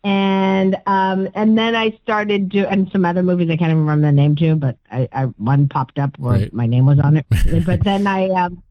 and 0.05 0.77
um, 0.87 1.29
and 1.35 1.57
then 1.59 1.75
I 1.75 1.97
started 2.03 2.49
do 2.49 2.65
and 2.67 2.89
some 2.91 3.05
other 3.05 3.23
movies 3.23 3.51
I 3.51 3.57
can't 3.57 3.71
even 3.71 3.81
remember 3.81 4.07
the 4.09 4.13
name 4.13 4.37
too, 4.37 4.55
but 4.57 4.77
I, 4.91 5.09
I 5.13 5.25
one 5.37 5.69
popped 5.69 5.99
up 5.99 6.19
where 6.19 6.33
Right. 6.39 6.53
my 6.53 6.67
name 6.67 6.87
was 6.87 6.99
on 7.01 7.17
it. 7.17 7.27
but 7.67 7.83
then 7.85 8.07
I 8.07 8.29
um, 8.31 8.63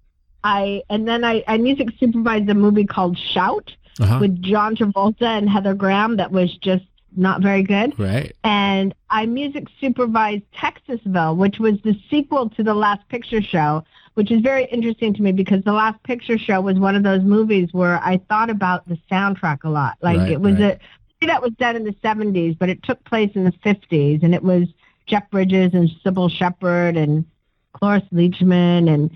I 0.44 0.84
and 0.90 1.08
then 1.08 1.24
I, 1.24 1.44
I 1.48 1.58
music 1.58 1.90
supervised 2.00 2.50
a 2.50 2.54
movie 2.54 2.86
called 2.86 3.18
Shout 3.18 3.74
Uh-huh. 4.00 4.20
with 4.22 4.42
John 4.42 4.76
Travolta 4.76 5.24
and 5.38 5.50
Heather 5.50 5.74
Graham 5.74 6.18
that 6.18 6.32
was 6.32 6.56
just 6.58 6.86
not 7.18 7.42
very 7.42 7.64
good. 7.64 7.98
Right. 8.00 8.36
And 8.44 8.94
I 9.10 9.26
music 9.26 9.68
supervised 9.80 10.44
Texasville, 10.56 11.36
which 11.38 11.60
was 11.60 11.82
the 11.84 12.00
sequel 12.10 12.50
to 12.52 12.64
The 12.64 12.74
Last 12.74 13.08
Picture 13.10 13.42
Show, 13.42 13.84
which 14.14 14.32
is 14.32 14.42
very 14.42 14.66
interesting 14.66 15.14
to 15.16 15.22
me 15.22 15.32
because 15.32 15.64
The 15.64 15.74
Last 15.74 16.02
Picture 16.04 16.38
Show 16.38 16.62
was 16.62 16.80
one 16.80 16.96
of 16.96 17.04
those 17.04 17.22
movies 17.22 17.70
where 17.72 18.00
I 18.04 18.18
thought 18.30 18.50
about 18.50 18.88
the 18.88 18.98
soundtrack 19.12 19.64
a 19.64 19.70
lot. 19.70 19.98
Like 20.02 20.18
Right, 20.18 20.32
it 20.32 20.42
was 20.42 20.56
right. 20.56 20.62
a 20.62 20.80
movie 21.22 21.32
that 21.32 21.42
was 21.42 21.52
done 21.54 21.76
in 21.76 21.84
the 21.84 21.94
70s, 22.04 22.58
but 22.58 22.70
it 22.70 22.84
took 22.84 23.04
place 23.06 23.32
in 23.36 23.44
the 23.44 23.52
50s, 23.52 24.24
and 24.24 24.34
it 24.36 24.44
was 24.44 24.68
Jeff 25.06 25.30
Bridges 25.30 25.74
and 25.74 25.90
Cybill 26.04 26.30
Shepherd 26.32 26.98
and 26.98 27.26
Cloris 27.74 28.04
Leachman 28.14 28.94
and 28.94 29.16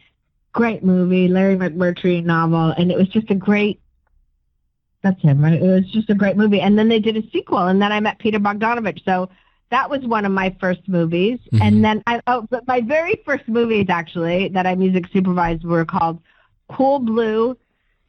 great 0.54 0.84
movie, 0.84 1.28
Larry 1.28 1.56
McMurtry 1.56 2.24
novel, 2.24 2.74
and 2.78 2.92
it 2.92 2.98
was 2.98 3.10
just 3.10 3.30
a 3.30 3.36
great. 3.36 3.81
That's 5.04 5.22
him, 5.22 5.42
right? 5.44 5.54
It 5.54 5.62
was 5.62 5.90
just 5.92 6.10
a 6.10 6.16
great 6.16 6.38
movie, 6.38 6.62
and 6.62 6.78
then 6.78 6.88
they 6.88 7.00
did 7.00 7.18
a 7.18 7.24
sequel, 7.32 7.68
and 7.68 7.82
then 7.82 7.92
I 7.92 8.00
met 8.00 8.20
Peter 8.20 8.40
Bogdanovich. 8.40 9.04
So 9.04 9.30
that 9.72 9.90
was 9.90 10.02
one 10.02 10.26
of 10.26 10.32
my 10.32 10.56
first 10.60 10.88
movies, 10.88 11.40
Mhm. 11.54 11.62
and 11.62 11.84
then 11.84 12.04
I 12.06 12.22
oh, 12.28 12.46
but 12.50 12.68
my 12.68 12.82
very 12.82 13.20
first 13.26 13.48
movies 13.48 13.88
actually 13.90 14.50
that 14.50 14.68
I 14.68 14.76
music 14.76 15.08
supervised 15.12 15.64
were 15.64 15.86
called 15.86 16.20
Cool 16.70 17.00
Blue, 17.00 17.58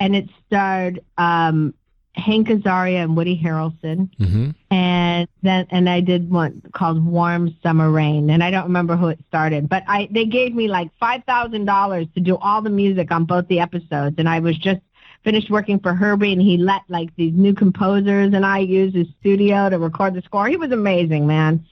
and 0.00 0.14
it 0.14 0.28
starred 0.46 1.00
um, 1.16 1.72
Hank 2.14 2.48
Azaria 2.48 3.02
and 3.02 3.16
Woody 3.16 3.40
Harrelson 3.42 4.10
Mm-hmm. 4.20 4.50
and 4.70 5.28
then 5.42 5.66
and 5.70 5.88
I 5.88 6.00
did 6.00 6.30
one 6.30 6.60
called 6.74 7.02
Warm 7.02 7.56
Summer 7.62 7.90
Rain, 7.90 8.28
and 8.28 8.44
I 8.44 8.50
don't 8.50 8.64
remember 8.64 8.96
who 8.96 9.08
it 9.08 9.20
started, 9.28 9.66
but 9.68 9.82
I 9.88 10.08
they 10.10 10.26
gave 10.26 10.54
me 10.54 10.68
like 10.68 10.90
five 11.00 11.24
thousand 11.24 11.64
dollars 11.64 12.06
to 12.16 12.20
do 12.20 12.36
all 12.36 12.60
the 12.60 12.68
music 12.70 13.10
on 13.10 13.24
both 13.24 13.48
the 13.48 13.60
episodes, 13.60 14.16
and 14.18 14.28
I 14.28 14.40
was 14.40 14.58
just 14.58 14.82
finished 15.24 15.50
working 15.50 15.78
for 15.78 15.94
Herbie, 15.94 16.32
and 16.32 16.42
he 16.42 16.56
let 16.56 16.82
like 16.88 17.14
these 17.16 17.32
new 17.34 17.54
composers 17.54 18.34
and 18.34 18.44
I 18.44 18.58
use 18.58 18.94
his 18.94 19.06
studio 19.20 19.70
to 19.70 19.78
record 19.78 20.14
the 20.14 20.22
score. 20.22 20.48
He 20.48 20.56
was 20.56 20.72
amazing, 20.72 21.26
man. 21.26 21.66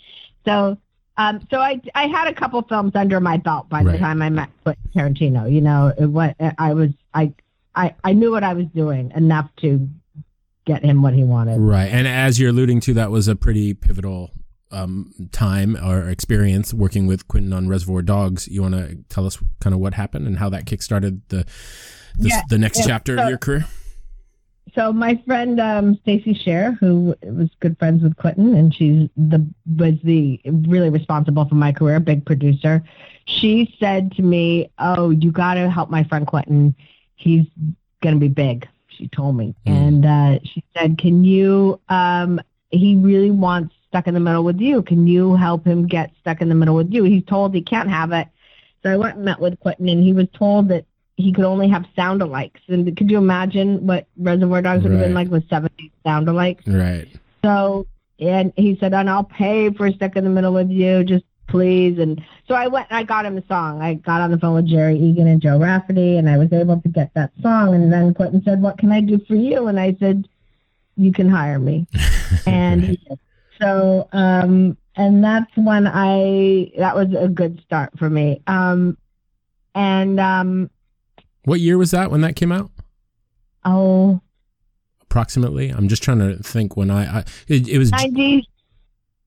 So. 0.44 0.78
Um, 1.16 1.46
so 1.50 1.60
I, 1.60 1.78
I 1.94 2.06
had 2.06 2.28
a 2.28 2.32
couple 2.32 2.62
films 2.62 2.92
under 2.94 3.20
my 3.20 3.36
belt 3.36 3.68
by 3.68 3.82
the 3.82 3.98
time 3.98 4.22
I 4.22 4.30
met 4.30 4.48
Quentin 4.62 4.90
Tarantino. 4.94 5.52
You 5.52 5.60
know, 5.60 5.92
it, 5.98 6.06
what 6.06 6.34
I 6.56 6.72
was 6.72 6.90
I, 7.12 7.34
I 7.74 7.94
I 8.02 8.14
knew 8.14 8.30
what 8.30 8.42
I 8.42 8.54
was 8.54 8.64
doing 8.74 9.12
enough 9.14 9.50
to 9.56 9.86
get 10.64 10.82
him 10.82 11.02
what 11.02 11.12
he 11.12 11.24
wanted. 11.24 11.58
Right. 11.58 11.90
And 11.90 12.08
as 12.08 12.40
you're 12.40 12.50
alluding 12.50 12.80
to, 12.80 12.94
that 12.94 13.10
was 13.10 13.28
a 13.28 13.36
pretty 13.36 13.74
pivotal 13.74 14.30
um, 14.72 15.12
time 15.32 15.76
or 15.76 16.08
experience 16.08 16.72
working 16.74 17.06
with 17.06 17.26
Quentin 17.28 17.52
on 17.52 17.68
Reservoir 17.68 18.02
Dogs. 18.02 18.46
You 18.48 18.62
want 18.62 18.74
to 18.74 18.96
tell 19.08 19.26
us 19.26 19.38
kind 19.60 19.74
of 19.74 19.80
what 19.80 19.94
happened 19.94 20.26
and 20.26 20.38
how 20.38 20.48
that 20.50 20.64
kickstarted 20.66 21.20
the 21.28 21.44
the, 22.18 22.28
Yeah, 22.28 22.42
the 22.48 22.58
next 22.58 22.80
yeah. 22.80 22.86
chapter 22.86 23.16
So- 23.16 23.22
of 23.22 23.28
your 23.28 23.38
career? 23.38 23.66
so 24.74 24.92
my 24.92 25.20
friend 25.26 25.58
um 25.60 25.96
Stacey 26.02 26.32
Sher, 26.34 26.76
who 26.78 27.14
was 27.24 27.48
good 27.60 27.76
friends 27.78 28.02
with 28.02 28.16
Quentin, 28.16 28.54
and 28.54 28.72
she's 28.74 29.08
the 29.16 29.44
was 29.76 29.94
the 30.04 30.40
really 30.44 30.90
responsible 30.90 31.44
for 31.48 31.56
my 31.56 31.72
career, 31.72 31.98
big 31.98 32.24
producer. 32.24 32.82
She 33.26 33.74
said 33.80 34.12
to 34.12 34.22
me, 34.22 34.70
"Oh, 34.78 35.10
you 35.10 35.32
got 35.32 35.54
to 35.54 35.68
help 35.70 35.90
my 35.90 36.04
friend 36.04 36.26
Quentin. 36.26 36.74
He's 37.16 37.46
going 38.02 38.14
to 38.14 38.20
be 38.20 38.28
big." 38.28 38.68
She 38.88 39.08
told 39.08 39.36
me, 39.36 39.54
Mm. 39.66 39.72
and 39.72 40.06
uh, 40.06 40.38
she 40.44 40.62
said, 40.76 40.98
"Can 40.98 41.24
you? 41.24 41.80
Um, 41.88 42.40
he 42.70 42.94
really 42.96 43.30
wants 43.32 43.74
stuck 43.90 44.06
in 44.06 44.14
the 44.14 44.20
middle 44.20 44.42
with 44.42 44.60
you. 44.60 44.82
Can 44.82 45.06
you 45.06 45.34
help 45.34 45.66
him 45.66 45.86
get 45.86 46.10
stuck 46.20 46.40
in 46.40 46.48
the 46.48 46.54
middle 46.54 46.74
with 46.74 46.92
you? 46.92 47.04
He's 47.04 47.24
told 47.24 47.54
he 47.54 47.62
can't 47.62 47.90
have 47.90 48.12
it." 48.12 48.28
So 48.82 48.90
I 48.90 48.96
went 48.96 49.16
and 49.16 49.24
met 49.24 49.40
with 49.40 49.60
Quentin, 49.60 49.88
and 49.88 50.02
he 50.02 50.12
was 50.12 50.26
told 50.32 50.68
that 50.68 50.86
he 51.16 51.32
could 51.32 51.44
only 51.44 51.68
have 51.68 51.84
sound 51.94 52.22
alikes. 52.22 52.60
And 52.68 52.96
could 52.96 53.10
you 53.10 53.18
imagine 53.18 53.86
what 53.86 54.06
Reservoir 54.16 54.62
Dogs 54.62 54.82
would 54.82 54.92
have 54.92 55.00
been 55.00 55.14
like 55.14 55.28
with 55.28 55.48
70 55.48 55.92
sound 56.04 56.28
alikes? 56.28 56.66
Right. 56.66 57.08
So, 57.44 57.86
and 58.18 58.52
he 58.56 58.76
said, 58.80 58.94
and 58.94 59.08
I'll 59.08 59.24
pay 59.24 59.70
for 59.70 59.90
Stuck 59.92 60.16
in 60.16 60.24
the 60.24 60.30
Middle 60.30 60.54
with 60.54 60.70
You, 60.70 61.04
just 61.04 61.24
please. 61.48 61.98
And 61.98 62.22
so 62.48 62.54
I 62.54 62.68
went 62.68 62.86
and 62.90 62.96
I 62.96 63.02
got 63.02 63.26
him 63.26 63.36
a 63.36 63.46
song. 63.46 63.82
I 63.82 63.94
got 63.94 64.20
on 64.20 64.30
the 64.30 64.38
phone 64.38 64.54
with 64.54 64.66
Jerry 64.66 64.98
Egan 64.98 65.26
and 65.26 65.42
Joe 65.42 65.58
Rafferty, 65.58 66.16
and 66.16 66.28
I 66.28 66.38
was 66.38 66.52
able 66.52 66.80
to 66.80 66.88
get 66.88 67.12
that 67.14 67.32
song. 67.42 67.74
And 67.74 67.92
then 67.92 68.14
Quentin 68.14 68.42
said, 68.44 68.62
what 68.62 68.78
can 68.78 68.92
I 68.92 69.00
do 69.00 69.20
for 69.26 69.34
you? 69.34 69.66
And 69.66 69.78
I 69.78 69.96
said, 69.98 70.28
you 70.96 71.12
can 71.12 71.28
hire 71.28 71.58
me. 71.58 71.86
And 72.46 72.80
he 72.82 72.96
did. 72.96 73.18
So, 73.60 74.08
um, 74.12 74.76
and 74.96 75.22
that's 75.22 75.50
when 75.56 75.86
I, 75.86 76.72
that 76.78 76.94
was 76.96 77.08
a 77.18 77.28
good 77.28 77.60
start 77.64 77.90
for 77.98 78.08
me. 78.10 78.42
Um, 78.46 78.96
and, 79.74 80.18
um, 80.18 80.70
What 81.44 81.60
year 81.60 81.78
was 81.78 81.90
that 81.92 82.10
when 82.10 82.20
that 82.22 82.36
came 82.36 82.52
out? 82.52 82.70
oh, 83.64 84.20
Approximately. 85.02 85.70
I'm 85.70 85.88
just 85.88 86.02
trying 86.04 86.20
to 86.20 86.36
think 86.42 86.76
when 86.76 86.88
I, 86.90 87.18
I 87.18 87.24
it, 87.48 87.66
it 87.68 87.78
was 87.78 87.90
90, 87.90 88.48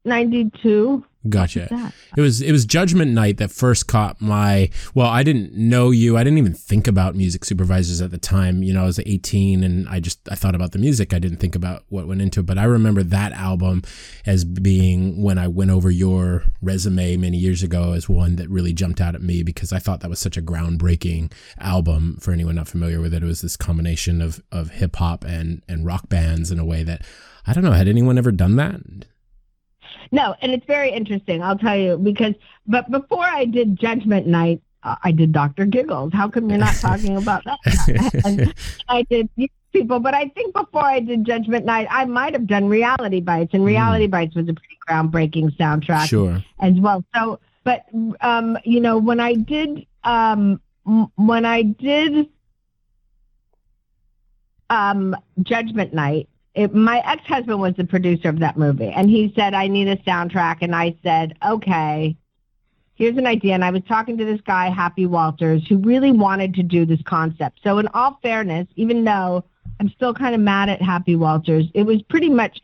92. 0.06 1.04
Gotcha. 1.30 1.92
It 2.18 2.22
was 2.22 2.42
it 2.42 2.52
was 2.52 2.66
Judgment 2.66 3.12
Night 3.12 3.38
that 3.38 3.52
first 3.52 3.88
caught 3.88 4.22
my 4.22 4.70
well, 4.94 5.08
I 5.08 5.24
didn't 5.24 5.54
know 5.54 5.92
you. 5.92 6.18
I 6.18 6.24
didn't 6.24 6.38
even 6.38 6.54
think 6.54 6.88
about 6.88 7.16
music 7.16 7.46
supervisors 7.46 8.02
at 8.02 8.12
the 8.12 8.18
time. 8.18 8.64
You 8.64 8.74
know, 8.74 8.84
I 8.84 8.86
was 8.86 9.00
18 9.00 9.64
and 9.64 9.88
I 9.90 10.00
just 10.00 10.20
I 10.30 10.36
thought 10.36 10.56
about 10.56 10.72
the 10.72 10.80
music. 10.80 11.14
I 11.14 11.20
didn't 11.20 11.38
think 11.38 11.56
about 11.56 11.84
what 11.90 12.08
went 12.08 12.22
into 12.22 12.42
it. 12.42 12.46
But 12.46 12.58
I 12.58 12.64
remember 12.66 13.04
that 13.04 13.32
album 13.34 13.84
as 14.26 14.44
being 14.46 15.22
when 15.22 15.38
I 15.38 15.48
went 15.48 15.72
over 15.72 15.90
your 15.90 16.44
resume 16.62 17.18
many 17.18 17.38
years 17.38 17.64
ago 17.64 17.94
as 17.94 18.10
one 18.10 18.36
that 18.36 18.50
really 18.50 18.74
jumped 18.74 19.02
out 19.02 19.16
at 19.16 19.22
me 19.22 19.44
because 19.44 19.72
I 19.72 19.80
thought 19.80 20.02
that 20.02 20.10
was 20.10 20.20
such 20.20 20.38
a 20.38 20.42
groundbreaking 20.42 21.32
album 21.60 22.18
for 22.20 22.32
anyone 22.32 22.56
not 22.56 22.68
familiar 22.68 23.02
with 23.02 23.14
it. 23.14 23.24
It 23.24 23.26
was 23.26 23.42
this 23.42 23.58
combination 23.58 24.22
of 24.22 24.42
of 24.52 24.72
hip 24.72 24.96
hop 24.98 25.24
and 25.24 25.64
and 25.68 25.86
rock 25.86 26.10
bands 26.10 26.52
in 26.52 26.60
a 26.60 26.66
way 26.66 26.84
that 26.84 27.04
I 27.46 27.54
don't 27.54 27.64
know, 27.64 27.72
had 27.72 27.88
anyone 27.88 28.18
ever 28.18 28.32
done 28.32 28.56
that? 28.56 28.80
No, 30.12 30.36
and 30.42 30.52
it's 30.52 30.66
very 30.66 30.92
interesting. 30.92 31.42
I'll 31.42 31.58
tell 31.58 31.78
you 31.78 31.98
because, 31.98 32.34
but 32.68 32.90
before 32.92 33.24
I 33.24 33.46
did 33.46 33.80
Judgment 33.80 34.28
Night, 34.28 34.62
I 34.84 35.12
did 35.12 35.32
Doctor 35.32 35.66
Giggles. 35.66 36.12
How 36.14 36.28
come 36.30 36.50
you're 36.50 36.60
not 36.60 36.76
talking 36.76 37.16
about 37.18 37.44
that? 37.46 38.22
and 38.26 38.54
I 38.90 39.04
did 39.04 39.30
people, 39.72 40.00
but 40.00 40.14
I 40.14 40.28
think 40.30 40.54
before 40.54 40.84
I 40.84 41.00
did 41.00 41.26
Judgment 41.26 41.66
Night, 41.66 41.88
I 41.90 42.06
might 42.06 42.34
have 42.34 42.48
done 42.48 42.68
Reality 42.68 43.22
Bites, 43.22 43.54
and 43.54 43.64
Reality 43.64 44.08
Bites 44.08 44.36
was 44.36 44.48
a 44.50 44.54
pretty 44.54 44.78
groundbreaking 44.88 45.56
soundtrack 45.58 46.08
Sure. 46.08 46.44
as 46.60 46.74
well. 46.76 47.04
So, 47.16 47.40
but 47.64 47.86
um, 48.22 48.58
you 48.66 48.82
know, 48.82 48.98
when 48.98 49.20
I 49.20 49.36
did 49.36 49.86
um, 50.04 50.62
when 51.16 51.46
I 51.46 51.64
did 51.64 52.28
um, 54.70 55.16
Judgment 55.42 55.94
Night, 55.94 56.28
it, 56.56 56.74
my 56.74 57.02
ex-husband 57.06 57.60
was 57.60 57.74
the 57.76 57.84
producer 57.84 58.30
of 58.30 58.40
that 58.40 58.58
movie, 58.58 58.90
and 58.90 59.10
he 59.10 59.34
said 59.36 59.54
I 59.54 59.68
need 59.68 59.88
a 59.88 59.98
soundtrack, 59.98 60.58
and 60.62 60.76
I 60.76 60.96
said 61.04 61.36
okay. 61.46 62.16
Here's 62.96 63.18
an 63.18 63.26
idea, 63.26 63.56
and 63.56 63.66
I 63.66 63.72
was 63.72 63.82
talking 63.88 64.20
to 64.20 64.26
this 64.26 64.40
guy, 64.42 64.70
Happy 64.70 65.08
Walters, 65.08 65.66
who 65.68 65.78
really 65.78 66.12
wanted 66.12 66.54
to 66.54 66.64
do 66.64 66.86
this 66.86 67.02
concept. 67.06 67.60
So, 67.64 67.80
in 67.80 67.88
all 67.88 68.20
fairness, 68.22 68.68
even 68.76 69.04
though 69.04 69.44
I'm 69.80 69.90
still 69.90 70.14
kind 70.14 70.36
of 70.36 70.42
mad 70.42 70.70
at 70.70 70.80
Happy 70.80 71.16
Walters, 71.16 71.66
it 71.74 71.84
was 71.84 72.04
pretty 72.04 72.30
much 72.30 72.62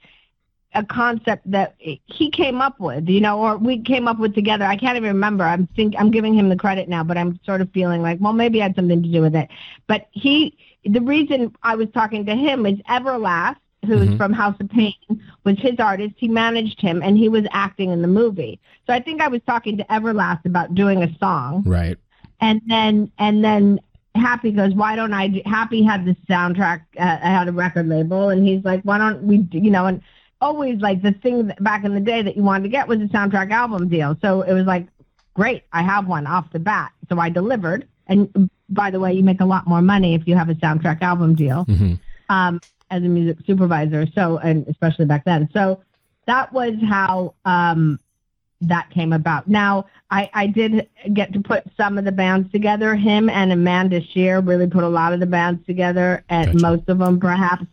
a 0.76 0.86
concept 0.86 1.50
that 1.50 1.76
he 1.80 2.30
came 2.32 2.62
up 2.62 2.80
with, 2.80 3.10
you 3.10 3.20
know, 3.20 3.40
or 3.40 3.58
we 3.58 3.82
came 3.82 4.08
up 4.08 4.20
with 4.20 4.36
together. 4.36 4.66
I 4.66 4.78
can't 4.78 4.98
even 4.98 5.08
remember. 5.08 5.44
I'm 5.44 5.66
think 5.76 5.96
I'm 5.98 6.12
giving 6.12 6.36
him 6.36 6.50
the 6.50 6.56
credit 6.56 6.88
now, 6.88 7.04
but 7.04 7.18
I'm 7.18 7.40
sort 7.44 7.62
of 7.62 7.72
feeling 7.72 8.04
like, 8.04 8.20
well, 8.22 8.34
maybe 8.34 8.62
I 8.62 8.66
had 8.66 8.76
something 8.76 9.02
to 9.02 9.10
do 9.10 9.22
with 9.22 9.36
it. 9.36 9.50
But 9.88 10.08
he, 10.12 10.58
the 10.86 11.02
reason 11.02 11.56
I 11.64 11.76
was 11.76 11.88
talking 11.92 12.26
to 12.28 12.36
him 12.36 12.68
is 12.68 12.78
Everlast, 12.88 13.58
who's 13.86 14.10
Mhm. 14.10 14.18
from 14.18 14.34
House 14.34 14.56
of 14.60 14.70
Pain, 14.70 14.94
was 15.44 15.58
his 15.60 15.80
artist. 15.80 16.16
He 16.18 16.28
managed 16.28 16.82
him, 16.82 17.02
and 17.04 17.18
he 17.18 17.30
was 17.30 17.46
acting 17.52 17.92
in 17.92 18.02
the 18.02 18.08
movie. 18.08 18.60
So 18.88 18.94
I 18.94 19.00
think 19.00 19.22
I 19.22 19.28
was 19.28 19.42
talking 19.48 19.78
to 19.78 19.84
Everlast 19.86 20.46
about 20.46 20.76
doing 20.76 21.02
a 21.04 21.18
song, 21.18 21.64
Right. 21.66 21.98
and 22.42 22.62
then 22.68 23.12
and 23.18 23.44
then 23.44 23.80
Happy 24.16 24.52
goes, 24.52 24.74
why 24.74 24.96
don't 24.96 25.14
I? 25.14 25.28
Do, 25.28 25.42
Happy 25.46 25.84
had 25.84 26.04
the 26.04 26.16
soundtrack, 26.30 26.82
uh, 26.98 27.18
had 27.18 27.48
a 27.48 27.52
record 27.52 27.88
label, 27.88 28.30
and 28.30 28.46
he's 28.46 28.64
like, 28.66 28.82
why 28.82 28.98
don't 28.98 29.24
we? 29.24 29.38
Do, 29.38 29.60
you 29.60 29.70
know, 29.72 29.86
and 29.86 30.02
always 30.42 30.80
like 30.82 31.02
the 31.02 31.12
thing 31.12 31.48
that, 31.48 31.64
back 31.64 31.84
in 31.86 31.94
the 31.94 32.00
day 32.02 32.22
that 32.22 32.36
you 32.36 32.44
wanted 32.44 32.64
to 32.64 32.70
get 32.70 32.88
was 32.88 33.00
a 33.00 33.06
soundtrack 33.06 33.52
album 33.52 33.88
deal. 33.88 34.18
So 34.22 34.42
it 34.42 34.54
was 34.54 34.66
like, 34.66 34.88
great, 35.36 35.64
I 35.74 35.84
have 35.84 36.08
one 36.08 36.26
off 36.28 36.52
the 36.52 36.60
bat. 36.60 36.92
So 37.08 37.20
I 37.20 37.30
delivered. 37.30 37.86
And 38.08 38.50
by 38.70 38.90
the 38.90 39.00
way, 39.00 39.14
you 39.14 39.24
make 39.24 39.42
a 39.42 39.46
lot 39.46 39.68
more 39.68 39.82
money 39.82 40.16
if 40.16 40.28
you 40.28 40.36
have 40.36 40.50
a 40.50 40.56
soundtrack 40.56 41.02
album 41.02 41.36
deal 41.36 41.64
hmm 41.66 41.94
um, 42.30 42.60
as 42.90 43.04
a 43.04 43.08
music 43.08 43.38
supervisor. 43.46 44.08
So, 44.14 44.38
and 44.38 44.68
especially 44.68 45.06
back 45.06 45.26
then. 45.26 45.50
So 45.54 45.82
that 46.26 46.52
was 46.54 46.74
how 46.88 47.36
um, 47.46 48.00
that 48.62 48.90
came 48.92 49.14
about. 49.14 49.48
Now, 49.48 49.86
I, 50.12 50.30
I 50.34 50.48
did 50.48 50.90
get 51.14 51.34
to 51.34 51.40
put 51.40 51.64
some 51.78 51.98
of 51.98 52.06
the 52.06 52.12
bands 52.12 52.52
together. 52.52 52.96
Him 52.96 53.30
and 53.30 53.52
Amanda 53.52 54.02
Scheer 54.12 54.40
really 54.40 54.68
put 54.68 54.84
a 54.84 54.90
lot 54.90 55.14
of 55.14 55.20
the 55.20 55.26
bands 55.26 55.66
together, 55.66 56.24
and 56.30 56.48
Gotcha. 56.48 56.62
most 56.62 56.90
of 56.90 57.00
them 57.00 57.20
perhaps. 57.20 57.66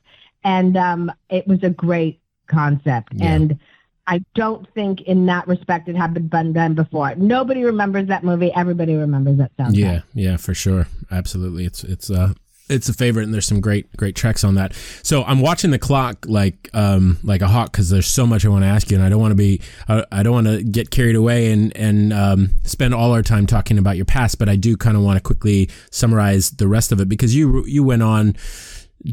And 0.45 0.77
um, 0.77 1.13
it 1.29 1.47
was 1.49 1.63
a 1.63 1.71
great, 1.71 2.21
concept. 2.47 3.13
Yeah. 3.15 3.33
And 3.33 3.59
I 4.07 4.25
don't 4.35 4.67
think 4.75 5.03
in 5.03 5.27
that 5.27 5.49
respect 5.49 5.89
it 5.89 5.97
had 5.97 6.31
been 6.31 6.53
done 6.53 6.75
before. 6.75 7.15
Nobody 7.17 7.65
remembers 7.65 8.09
that 8.09 8.23
movie. 8.23 8.53
Everybody 8.55 8.95
remembers 8.95 9.39
that 9.39 9.57
soundtrack. 9.57 9.77
Yeah, 9.77 10.01
yeah, 10.15 10.37
for 10.37 10.55
sure. 10.55 10.87
Absolutely. 11.11 11.65
It's 11.65 11.83
it's 11.83 12.11
uh 12.11 12.35
it's 12.69 12.89
a 12.89 12.93
favorite 12.93 13.23
and 13.25 13.33
there's 13.33 13.47
some 13.47 13.61
great 13.61 13.95
great 13.97 14.17
tracks 14.17 14.43
on 14.45 14.57
that. 14.57 14.73
So 15.03 15.23
I'm 15.25 15.41
watching 15.41 15.71
the 15.71 15.79
clock 15.79 16.25
like 16.29 16.69
um 16.75 17.19
like 17.23 17.41
a 17.43 17.49
hawk 17.49 17.73
cuz 17.73 17.89
there's 17.91 18.07
so 18.07 18.27
much 18.27 18.45
I 18.45 18.49
want 18.49 18.65
to 18.65 18.69
ask 18.69 18.91
you 18.91 18.97
and 18.97 19.05
I 19.05 19.09
don't 19.09 19.21
want 19.21 19.33
to 19.33 19.37
be 19.37 19.61
I, 19.89 20.05
I 20.11 20.23
don't 20.23 20.33
want 20.33 20.47
to 20.49 20.63
get 20.63 20.91
carried 20.91 21.17
away 21.17 21.53
and 21.53 21.77
and 21.77 22.13
um 22.13 22.51
spend 22.65 22.95
all 22.95 23.13
our 23.13 23.23
time 23.23 23.47
talking 23.47 23.79
about 23.79 23.97
your 23.97 24.05
past, 24.07 24.39
but 24.39 24.49
I 24.49 24.57
do 24.57 24.77
kind 24.77 24.97
of 24.97 25.03
want 25.03 25.17
to 25.17 25.21
quickly 25.23 25.71
summarize 25.91 26.51
the 26.51 26.67
rest 26.69 26.93
of 26.93 27.01
it 27.01 27.09
because 27.09 27.35
you 27.35 27.65
you 27.67 27.83
went 27.85 28.03
on 28.03 28.35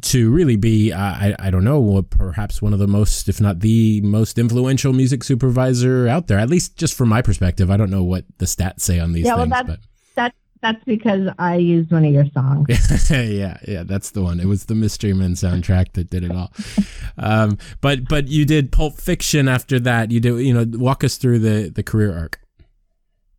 to 0.02 0.32
really 0.32 0.56
be, 0.56 0.92
I, 0.92 1.36
I 1.38 1.52
don't 1.52 1.63
know, 1.63 2.02
perhaps 2.02 2.62
one 2.62 2.74
of 2.74 2.80
the 2.80 2.88
most, 2.88 3.30
if 3.30 3.39
not 3.39 3.60
the 3.60 4.02
most 4.02 4.39
influential 4.39 4.92
music 4.94 5.24
supervisor 5.24 6.08
out 6.08 6.28
there. 6.28 6.39
At 6.39 6.50
least 6.50 6.78
just 6.78 6.96
from 6.96 7.10
my 7.10 7.22
perspective. 7.22 7.70
I 7.70 7.78
don't 7.78 7.92
know 7.92 8.04
what 8.04 8.26
the 8.39 8.46
stats 8.46 8.80
say 8.80 8.98
on 9.00 9.12
these 9.12 9.26
Yeah, 9.26 9.36
well, 9.36 9.44
things, 9.44 9.52
that's- 9.52 9.78
but 9.78 9.80
That's 10.63 10.82
because 10.86 11.30
I 11.38 11.58
used 11.58 11.91
one 11.91 12.06
of 12.06 12.13
your 12.13 12.26
songs. 12.34 12.67
yeah, 13.12 13.58
yeah, 13.67 13.84
that's 13.84 14.12
the 14.12 14.23
one. 14.23 14.39
It 14.39 14.45
was 14.45 14.67
the 14.67 14.76
Mystery 14.76 15.12
Men 15.12 15.34
soundtrack 15.34 15.91
that 15.93 16.10
did 16.10 16.23
it 16.23 16.32
all. 16.32 16.54
Um, 17.17 17.58
but 17.82 18.08
but 18.08 18.30
you 18.30 18.45
did 18.45 18.71
Pulp 18.71 18.95
Fiction 18.95 19.49
after 19.49 19.78
that. 19.82 20.10
You 20.10 20.21
did, 20.21 20.39
you 20.39 20.54
know, 20.54 20.65
walk 20.80 21.04
us 21.04 21.17
through 21.17 21.39
the 21.39 21.69
the 21.69 21.84
career 21.84 22.17
arc. 22.17 22.39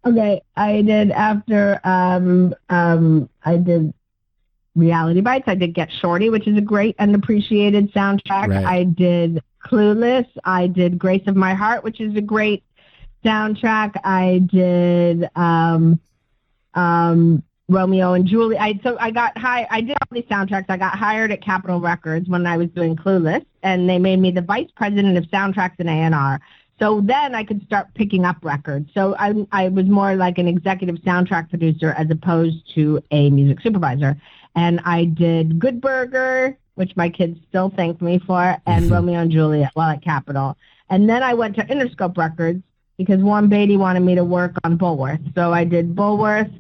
Okay, 0.04 0.42
I 0.54 0.82
did 0.82 1.12
after 1.12 1.80
um 1.82 2.54
um 2.68 3.30
I 3.42 3.56
did 3.56 3.94
Reality 4.76 5.22
Bites. 5.22 5.44
I 5.46 5.54
did 5.54 5.72
Get 5.72 5.90
Shorty, 5.90 6.28
which 6.28 6.46
is 6.46 6.58
a 6.58 6.60
great 6.60 6.94
and 6.98 7.14
appreciated 7.14 7.90
soundtrack. 7.94 8.48
Right. 8.48 8.66
I 8.66 8.84
did 8.84 9.42
Clueless. 9.64 10.26
I 10.44 10.66
did 10.66 10.98
Grace 10.98 11.26
of 11.26 11.36
My 11.36 11.54
Heart, 11.54 11.84
which 11.84 12.02
is 12.02 12.14
a 12.16 12.20
great 12.20 12.64
soundtrack. 13.24 13.94
I 14.04 14.46
did 14.46 15.30
um 15.36 15.98
um 16.74 17.42
Romeo 17.68 18.12
and 18.12 18.26
Julie. 18.26 18.58
I 18.58 18.78
so 18.82 18.96
I 19.00 19.10
got 19.10 19.36
high. 19.38 19.66
I 19.70 19.80
did 19.80 19.92
all 19.92 20.08
these 20.10 20.24
soundtracks. 20.24 20.66
I 20.68 20.76
got 20.76 20.98
hired 20.98 21.32
at 21.32 21.42
Capitol 21.42 21.80
Records 21.80 22.28
when 22.28 22.46
I 22.46 22.56
was 22.56 22.68
doing 22.70 22.94
Clueless, 22.94 23.44
and 23.62 23.88
they 23.88 23.98
made 23.98 24.20
me 24.20 24.30
the 24.30 24.42
vice 24.42 24.68
president 24.76 25.16
of 25.16 25.24
soundtracks 25.24 25.76
and 25.78 25.88
A 25.88 25.92
and 25.92 26.14
R. 26.14 26.40
So 26.78 27.00
then 27.00 27.34
I 27.34 27.44
could 27.44 27.64
start 27.64 27.86
picking 27.94 28.24
up 28.24 28.36
records. 28.42 28.90
So 28.92 29.14
I 29.18 29.46
I 29.52 29.68
was 29.68 29.86
more 29.86 30.14
like 30.16 30.38
an 30.38 30.48
executive 30.48 30.96
soundtrack 30.96 31.48
producer 31.48 31.94
as 31.96 32.10
opposed 32.10 32.74
to 32.74 33.00
a 33.10 33.30
music 33.30 33.60
supervisor. 33.60 34.16
And 34.56 34.80
I 34.84 35.06
did 35.06 35.58
Good 35.58 35.80
Burger, 35.80 36.56
which 36.74 36.94
my 36.96 37.08
kids 37.08 37.38
still 37.48 37.72
thank 37.74 38.02
me 38.02 38.18
for, 38.18 38.56
and 38.66 38.84
Mhm. 38.84 38.90
Romeo 38.90 39.20
and 39.20 39.30
Juliet 39.30 39.70
while 39.74 39.90
at 39.90 40.02
Capitol. 40.02 40.56
And 40.90 41.08
then 41.08 41.22
I 41.22 41.32
went 41.32 41.56
to 41.56 41.64
Interscope 41.64 42.18
Records 42.18 42.62
because 42.98 43.22
Warren 43.22 43.48
Beatty 43.48 43.76
wanted 43.76 44.00
me 44.00 44.14
to 44.16 44.24
work 44.24 44.54
on 44.64 44.76
Bulworth. 44.76 45.22
So 45.34 45.52
I 45.52 45.64
did 45.64 45.96
Bulworth 45.96 46.52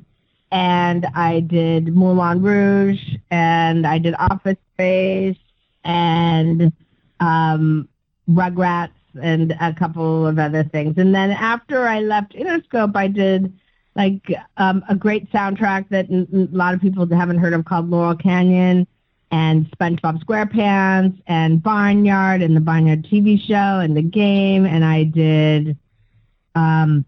and 0.54 1.04
I 1.16 1.40
did 1.40 1.96
Moulin 1.96 2.40
Rouge 2.40 3.16
and 3.32 3.84
I 3.84 3.98
did 3.98 4.14
Office 4.20 4.56
Space 4.74 5.36
and 5.82 6.72
um, 7.18 7.88
Rugrats 8.30 8.92
and 9.20 9.56
a 9.60 9.74
couple 9.74 10.28
of 10.28 10.38
other 10.38 10.62
things. 10.62 10.96
And 10.96 11.12
then 11.12 11.32
after 11.32 11.88
I 11.88 12.00
left 12.02 12.34
Interscope, 12.34 12.94
I 12.94 13.08
did 13.08 13.52
like 13.96 14.32
um, 14.56 14.84
a 14.88 14.94
great 14.94 15.28
soundtrack 15.32 15.88
that 15.88 16.08
a 16.08 16.26
lot 16.56 16.72
of 16.72 16.80
people 16.80 17.04
haven't 17.08 17.38
heard 17.38 17.52
of 17.52 17.64
called 17.64 17.90
Laurel 17.90 18.14
Canyon 18.14 18.86
and 19.32 19.68
SpongeBob 19.72 20.24
SquarePants 20.24 21.20
and 21.26 21.60
Barnyard 21.64 22.42
and 22.42 22.54
the 22.54 22.60
Barnyard 22.60 23.04
TV 23.10 23.44
show 23.44 23.80
and 23.80 23.96
the 23.96 24.02
game. 24.02 24.66
And 24.66 24.84
I 24.84 25.02
did, 25.02 25.76
um, 26.54 27.04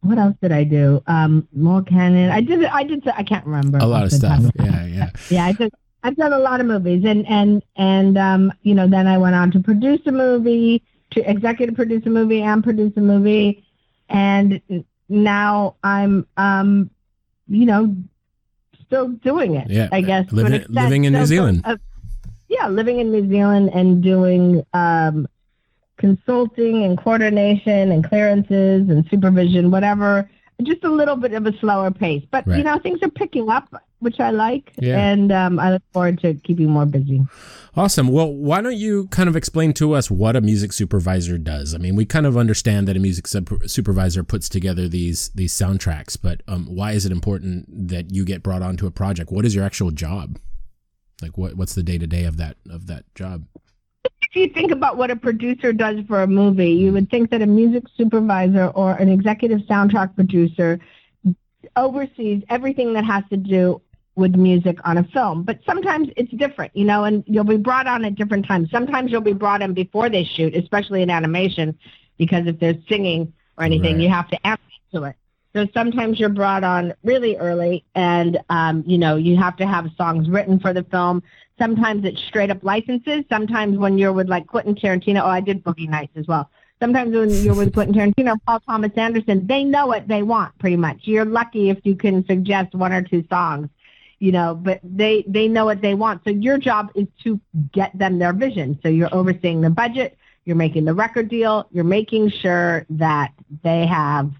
what 0.00 0.18
else 0.18 0.36
did 0.40 0.52
I 0.52 0.64
do? 0.64 1.02
Um, 1.06 1.46
Laurel 1.54 1.82
Canyon. 1.84 2.30
I 2.30 2.40
did, 2.40 2.64
I 2.64 2.84
did, 2.84 3.06
I 3.08 3.22
can't 3.22 3.44
remember. 3.46 3.78
A 3.78 3.86
lot 3.86 4.04
of 4.04 4.12
stuff. 4.12 4.42
Yeah, 4.58 4.86
yeah. 4.86 5.10
Yeah, 5.30 5.46
I 5.46 5.52
did. 5.52 5.72
I've 6.04 6.16
done 6.16 6.32
a 6.32 6.38
lot 6.38 6.60
of 6.60 6.66
movies, 6.66 7.04
and 7.04 7.26
and 7.28 7.62
and 7.76 8.16
um, 8.16 8.52
you 8.62 8.74
know, 8.74 8.86
then 8.88 9.06
I 9.08 9.18
went 9.18 9.34
on 9.34 9.50
to 9.52 9.60
produce 9.60 10.00
a 10.06 10.12
movie, 10.12 10.82
to 11.10 11.28
executive 11.30 11.74
produce 11.74 12.06
a 12.06 12.10
movie, 12.10 12.40
and 12.42 12.62
produce 12.62 12.92
a 12.96 13.00
movie, 13.00 13.64
and 14.08 14.60
now 15.08 15.74
I'm 15.82 16.26
um, 16.36 16.90
you 17.48 17.66
know, 17.66 17.94
still 18.86 19.08
doing 19.08 19.56
it. 19.56 19.68
Yeah, 19.68 19.88
I 19.90 20.00
guess 20.02 20.30
living- 20.30 20.64
living 20.68 21.04
in 21.04 21.12
New 21.14 21.20
So- 21.20 21.26
Zealand. 21.26 21.62
uh, 21.64 21.76
yeah, 22.48 22.68
living 22.68 23.00
in 23.00 23.10
New 23.10 23.28
Zealand 23.28 23.70
and 23.74 24.02
doing 24.02 24.64
um, 24.72 25.26
consulting 25.98 26.84
and 26.84 26.96
coordination 26.98 27.92
and 27.92 28.02
clearances 28.08 28.88
and 28.88 29.06
supervision, 29.10 29.70
whatever. 29.70 30.28
Just 30.62 30.82
a 30.82 30.90
little 30.90 31.14
bit 31.14 31.34
of 31.34 31.46
a 31.46 31.56
slower 31.58 31.90
pace, 31.92 32.24
but 32.32 32.44
Right. 32.46 32.58
you 32.58 32.64
know 32.64 32.78
things 32.80 32.98
are 33.02 33.10
picking 33.10 33.48
up, 33.48 33.72
which 34.00 34.18
I 34.18 34.30
like, 34.30 34.72
Yeah. 34.80 34.98
and 34.98 35.30
um, 35.30 35.60
I 35.60 35.70
look 35.74 35.82
forward 35.92 36.18
to 36.22 36.34
keeping 36.34 36.68
more 36.68 36.84
busy. 36.84 37.22
Awesome. 37.76 38.08
Well, 38.08 38.32
why 38.34 38.60
don't 38.60 38.76
you 38.76 39.06
kind 39.08 39.28
of 39.28 39.36
explain 39.36 39.72
to 39.74 39.92
us 39.92 40.10
what 40.10 40.34
a 40.34 40.40
music 40.40 40.72
supervisor 40.72 41.38
does? 41.38 41.76
I 41.76 41.78
mean, 41.78 41.94
we 41.94 42.04
kind 42.04 42.26
of 42.26 42.36
understand 42.36 42.88
that 42.88 42.96
a 42.96 42.98
music 42.98 43.28
sup- 43.28 43.68
supervisor 43.68 44.24
puts 44.24 44.48
together 44.48 44.88
these 44.88 45.28
these 45.32 45.52
soundtracks, 45.52 46.18
but 46.20 46.42
um, 46.48 46.66
why 46.66 46.90
is 46.90 47.06
it 47.06 47.12
important 47.12 47.88
that 47.88 48.12
you 48.12 48.24
get 48.24 48.42
brought 48.42 48.62
onto 48.62 48.84
a 48.88 48.90
project? 48.90 49.30
What 49.30 49.44
is 49.44 49.54
your 49.54 49.64
actual 49.64 49.92
job? 49.92 50.40
Like, 51.22 51.38
what 51.38 51.54
what's 51.54 51.76
the 51.76 51.84
day 51.84 51.98
to 51.98 52.06
day 52.08 52.24
of 52.24 52.36
that 52.38 52.56
of 52.68 52.88
that 52.88 53.04
job? 53.14 53.44
If 54.22 54.36
you 54.36 54.48
think 54.48 54.72
about 54.72 54.96
what 54.96 55.10
a 55.10 55.16
producer 55.16 55.72
does 55.72 56.00
for 56.06 56.22
a 56.22 56.26
movie, 56.26 56.70
you 56.70 56.92
would 56.92 57.10
think 57.10 57.30
that 57.30 57.40
a 57.42 57.46
music 57.46 57.84
supervisor 57.96 58.66
or 58.68 58.92
an 58.92 59.08
executive 59.08 59.60
soundtrack 59.60 60.14
producer 60.14 60.78
oversees 61.76 62.42
everything 62.48 62.92
that 62.94 63.04
has 63.04 63.24
to 63.30 63.36
do 63.36 63.80
with 64.16 64.34
music 64.34 64.76
on 64.84 64.98
a 64.98 65.04
film. 65.04 65.44
But 65.44 65.60
sometimes 65.64 66.08
it's 66.16 66.30
different, 66.32 66.74
you 66.74 66.84
know, 66.84 67.04
and 67.04 67.24
you'll 67.26 67.44
be 67.44 67.56
brought 67.56 67.86
on 67.86 68.04
at 68.04 68.16
different 68.16 68.46
times. 68.46 68.70
Sometimes 68.70 69.10
you'll 69.12 69.20
be 69.20 69.32
brought 69.32 69.62
in 69.62 69.74
before 69.74 70.10
they 70.10 70.24
shoot, 70.24 70.54
especially 70.56 71.02
in 71.02 71.10
animation, 71.10 71.78
because 72.18 72.46
if 72.46 72.58
there's 72.58 72.76
singing 72.88 73.32
or 73.56 73.64
anything, 73.64 73.94
Right. 73.94 74.02
you 74.02 74.08
have 74.08 74.28
to 74.28 74.46
add 74.46 74.58
to 74.92 75.04
it. 75.04 75.16
So 75.54 75.66
sometimes 75.72 76.20
you're 76.20 76.28
brought 76.28 76.62
on 76.64 76.94
really 77.02 77.36
early, 77.36 77.84
and 77.94 78.38
um, 78.50 78.84
you 78.86 78.98
know 78.98 79.16
you 79.16 79.36
have 79.36 79.56
to 79.56 79.66
have 79.66 79.86
songs 79.96 80.28
written 80.28 80.60
for 80.60 80.72
the 80.72 80.84
film. 80.84 81.22
Sometimes 81.58 82.04
it's 82.04 82.22
straight 82.22 82.50
up 82.50 82.62
licenses. 82.62 83.24
Sometimes 83.28 83.78
when 83.78 83.98
you're 83.98 84.12
with 84.12 84.28
like 84.28 84.46
Quentin 84.46 84.74
Tarantino, 84.74 85.22
oh, 85.22 85.26
I 85.26 85.40
did 85.40 85.64
Boogie 85.64 85.88
Nights 85.88 86.12
as 86.16 86.26
well. 86.26 86.50
Sometimes 86.80 87.14
when 87.14 87.30
you're 87.30 87.56
with 87.56 87.74
Quentin 87.74 87.94
Tarantino, 87.94 88.36
Paul 88.46 88.60
Thomas 88.60 88.92
Anderson, 88.96 89.46
they 89.46 89.64
know 89.64 89.86
what 89.86 90.06
they 90.06 90.22
want 90.22 90.56
pretty 90.58 90.76
much. 90.76 90.98
You're 91.02 91.24
lucky 91.24 91.70
if 91.70 91.78
you 91.82 91.96
can 91.96 92.24
suggest 92.26 92.74
one 92.74 92.92
or 92.92 93.02
two 93.02 93.24
songs, 93.28 93.68
you 94.20 94.30
know, 94.30 94.54
but 94.54 94.80
they 94.84 95.24
they 95.26 95.48
know 95.48 95.64
what 95.64 95.80
they 95.80 95.94
want. 95.94 96.22
So 96.22 96.30
your 96.30 96.56
job 96.56 96.90
is 96.94 97.08
to 97.24 97.40
get 97.72 97.98
them 97.98 98.20
their 98.20 98.32
vision. 98.32 98.78
So 98.82 98.88
you're 98.88 99.12
overseeing 99.12 99.60
the 99.60 99.70
budget, 99.70 100.16
you're 100.44 100.56
making 100.56 100.84
the 100.84 100.94
record 100.94 101.28
deal, 101.28 101.66
you're 101.72 101.82
making 101.82 102.30
sure 102.30 102.86
that 102.90 103.32
they 103.64 103.84
have 103.86 104.30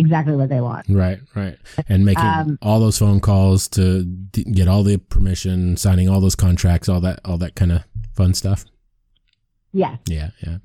exactly 0.00 0.36
what 0.36 0.48
they 0.48 0.60
want. 0.60 0.86
Right, 0.88 1.20
right, 1.34 1.56
and 1.88 2.04
making 2.04 2.24
Um, 2.24 2.58
all 2.62 2.80
those 2.80 2.98
phone 2.98 3.20
calls 3.20 3.68
to 3.68 4.04
d- 4.04 4.44
get 4.44 4.68
all 4.68 4.82
the 4.82 4.96
permission, 4.96 5.76
signing 5.76 6.08
all 6.08 6.20
those 6.20 6.36
contracts, 6.36 6.88
all 6.88 7.00
that 7.00 7.20
all 7.24 7.38
that 7.38 7.54
kind 7.54 7.72
of 7.72 7.84
fun 8.14 8.34
stuff. 8.34 8.64
Yeah. 9.72 9.96
Yeah, 10.08 10.30
yeah. 10.44 10.58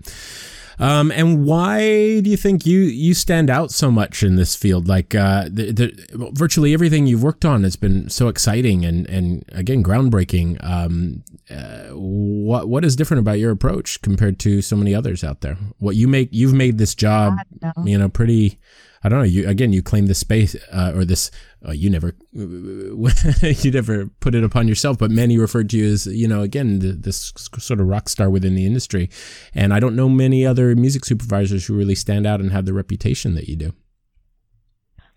Um, 0.77 1.11
and 1.11 1.45
why 1.45 2.19
do 2.19 2.29
you 2.29 2.35
think 2.35 2.65
you 2.65 2.79
you 2.81 3.13
stand 3.13 3.49
out 3.49 3.71
so 3.71 3.89
much 3.89 4.23
in 4.23 4.35
this 4.35 4.55
field? 4.55 4.87
Like, 4.89 5.15
uh, 5.15 5.45
the, 5.49 5.71
the, 5.71 6.31
virtually 6.33 6.73
everything 6.73 7.07
you've 7.07 7.23
worked 7.23 7.45
on 7.45 7.63
has 7.63 7.77
been 7.77 8.09
so 8.09 8.27
exciting 8.27 8.83
and 8.83 9.07
and 9.07 9.45
again 9.53 9.83
groundbreaking. 9.83 10.61
Um, 10.63 11.23
uh, 11.49 11.89
what 11.93 12.67
what 12.67 12.83
is 12.83 12.95
different 12.95 13.19
about 13.19 13.39
your 13.39 13.51
approach 13.51 14.01
compared 14.01 14.37
to 14.39 14.61
so 14.61 14.75
many 14.75 14.93
others 14.93 15.23
out 15.23 15.41
there? 15.41 15.57
What 15.79 15.95
you 15.95 16.07
make 16.07 16.29
you've 16.31 16.53
made 16.53 16.77
this 16.77 16.93
job, 16.95 17.37
know. 17.61 17.71
you 17.85 17.97
know, 17.97 18.09
pretty. 18.09 18.59
I 19.05 19.09
don't 19.09 19.19
know. 19.19 19.25
You 19.25 19.47
again, 19.47 19.71
you 19.71 19.83
claim 19.83 20.07
this 20.07 20.17
space 20.17 20.55
uh, 20.71 20.93
or 20.95 21.05
this. 21.05 21.29
Uh, 21.63 21.73
you 21.73 21.91
never, 21.91 22.15
you 22.33 23.71
never 23.71 24.07
put 24.19 24.33
it 24.33 24.43
upon 24.43 24.67
yourself, 24.67 24.97
but 24.97 25.11
many 25.11 25.37
referred 25.37 25.69
to 25.69 25.77
you 25.77 25.91
as, 25.91 26.07
you 26.07 26.27
know, 26.27 26.41
again, 26.41 26.79
th- 26.79 26.95
this 26.99 27.31
sort 27.59 27.79
of 27.79 27.87
rock 27.87 28.09
star 28.09 28.31
within 28.31 28.55
the 28.55 28.65
industry. 28.65 29.09
And 29.53 29.75
I 29.75 29.79
don't 29.79 29.95
know 29.95 30.09
many 30.09 30.43
other 30.43 30.75
music 30.75 31.05
supervisors 31.05 31.67
who 31.67 31.75
really 31.75 31.93
stand 31.93 32.25
out 32.25 32.39
and 32.39 32.51
have 32.51 32.65
the 32.65 32.73
reputation 32.73 33.35
that 33.35 33.47
you 33.47 33.55
do. 33.55 33.73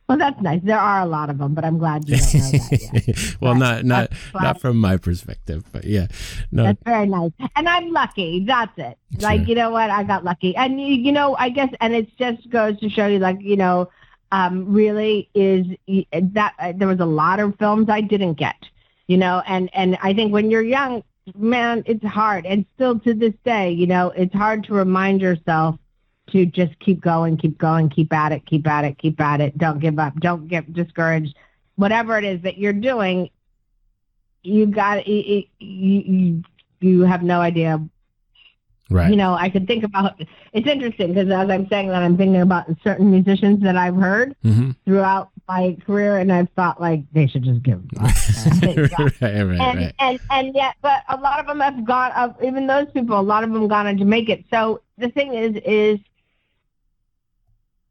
Well, 0.09 0.16
that's 0.16 0.40
nice. 0.40 0.61
There 0.64 0.79
are 0.79 1.03
a 1.03 1.07
lot 1.07 1.29
of 1.29 1.37
them, 1.37 1.53
but 1.53 1.66
I'm 1.66 1.77
glad 1.77 2.09
you 2.09 2.16
don't 2.16 2.35
know 2.35 2.51
that 2.51 3.37
well, 3.42 3.55
not 3.55 3.85
not 3.85 4.11
not 4.35 4.59
from 4.59 4.79
my 4.79 4.97
perspective, 4.97 5.64
but 5.71 5.85
yeah, 5.85 6.07
no, 6.51 6.64
That's 6.64 6.83
very 6.83 7.07
nice. 7.07 7.33
And 7.57 7.68
I'm 7.68 7.92
lucky. 7.92 8.44
That's 8.47 8.73
it. 8.79 8.97
Like, 9.21 9.47
you 9.47 9.55
know 9.55 9.71
what? 9.71 9.90
I 9.90 10.05
got 10.05 10.25
lucky. 10.25 10.57
And, 10.57 10.81
you, 10.81 10.94
you 10.94 11.12
know, 11.12 11.37
I 11.37 11.51
guess, 11.51 11.68
and 11.81 11.94
it 11.94 12.09
just 12.16 12.49
goes 12.49 12.79
to 12.81 12.88
show 12.88 13.07
you, 13.07 13.18
like, 13.18 13.38
you 13.40 13.57
know, 13.57 13.90
um, 14.33 14.73
really 14.73 15.29
is 15.35 15.66
that 16.12 16.55
uh, 16.59 16.73
there 16.75 16.88
was 16.88 17.01
a 17.01 17.07
lot 17.07 17.38
of 17.38 17.59
films 17.59 17.90
I 17.90 18.01
didn't 18.01 18.35
get, 18.35 18.57
you 19.09 19.18
know, 19.18 19.42
and, 19.47 19.68
and 19.75 19.99
I 20.03 20.14
think 20.14 20.33
when 20.33 20.51
you're 20.51 20.62
young, 20.62 21.03
man, 21.37 21.83
it's 21.85 22.05
hard. 22.05 22.47
And 22.47 22.64
still 22.77 22.99
to 23.01 23.12
this 23.12 23.35
day, 23.44 23.73
you 23.73 23.87
know, 23.87 24.11
it's 24.11 24.35
hard 24.35 24.64
to 24.64 24.75
remind 24.75 25.21
yourself 25.21 25.79
to 26.33 26.47
just 26.47 26.79
keep 26.81 27.01
going, 27.01 27.37
keep 27.37 27.59
going, 27.59 27.88
keep 27.88 28.12
at 28.12 28.33
it, 28.33 28.47
keep 28.47 28.67
at 28.67 28.85
it, 28.85 28.99
keep 28.99 29.21
at 29.21 29.41
it. 29.41 29.57
Don't 29.59 29.81
give 29.81 29.99
up. 29.99 30.14
Don't 30.21 30.49
get 30.49 30.73
discouraged. 30.73 31.37
Whatever 31.77 32.19
it 32.19 32.25
is 32.25 32.43
that 32.43 32.59
you're 32.59 32.73
doing, 32.73 33.31
you 34.43 34.67
got 34.67 35.07
you, 35.07 35.45
you, 35.59 36.43
you 36.81 37.01
have 37.03 37.23
no 37.23 37.41
idea 37.41 37.81
Right. 38.91 39.11
you 39.11 39.17
know, 39.17 39.35
I 39.35 39.51
could 39.51 39.67
think 39.67 39.85
about. 39.85 40.19
It's 40.55 40.67
interesting 40.67 41.09
because 41.12 41.31
as 41.31 41.51
I'm 41.51 41.69
saying 41.69 41.88
that, 41.88 42.03
I'm 42.03 42.17
thinking 42.17 42.41
about 42.41 42.67
certain 42.83 43.11
musicians 43.11 43.62
that 43.62 43.77
I've 43.77 43.97
heard 43.97 44.35
hmm 44.43 44.71
throughout 44.87 45.29
my 45.47 45.77
career, 45.85 46.17
and 46.17 46.33
I've 46.33 46.49
thought 46.57 46.81
like 46.81 47.03
they 47.12 47.27
should 47.27 47.43
just 47.43 47.62
give 47.62 47.83
up. 48.01 48.01
right, 48.57 48.91
right, 48.91 49.12
and, 49.21 49.61
right. 49.61 49.95
and 49.99 50.21
and 50.31 50.55
yet, 50.55 50.77
but 50.81 51.03
a 51.11 51.17
lot 51.19 51.38
of 51.38 51.47
them 51.47 51.61
have 51.61 51.85
gone 51.85 52.12
up. 52.14 52.43
Even 52.43 52.67
those 52.67 52.87
people, 52.93 53.19
a 53.19 53.21
lot 53.21 53.45
of 53.45 53.53
them 53.53 53.69
gone 53.69 53.87
on 53.87 53.99
to 53.99 54.07
make 54.07 54.31
it. 54.31 54.47
So 54.51 54.81
the 54.97 55.11
thing 55.11 55.35
is, 55.35 55.61
is 55.67 55.99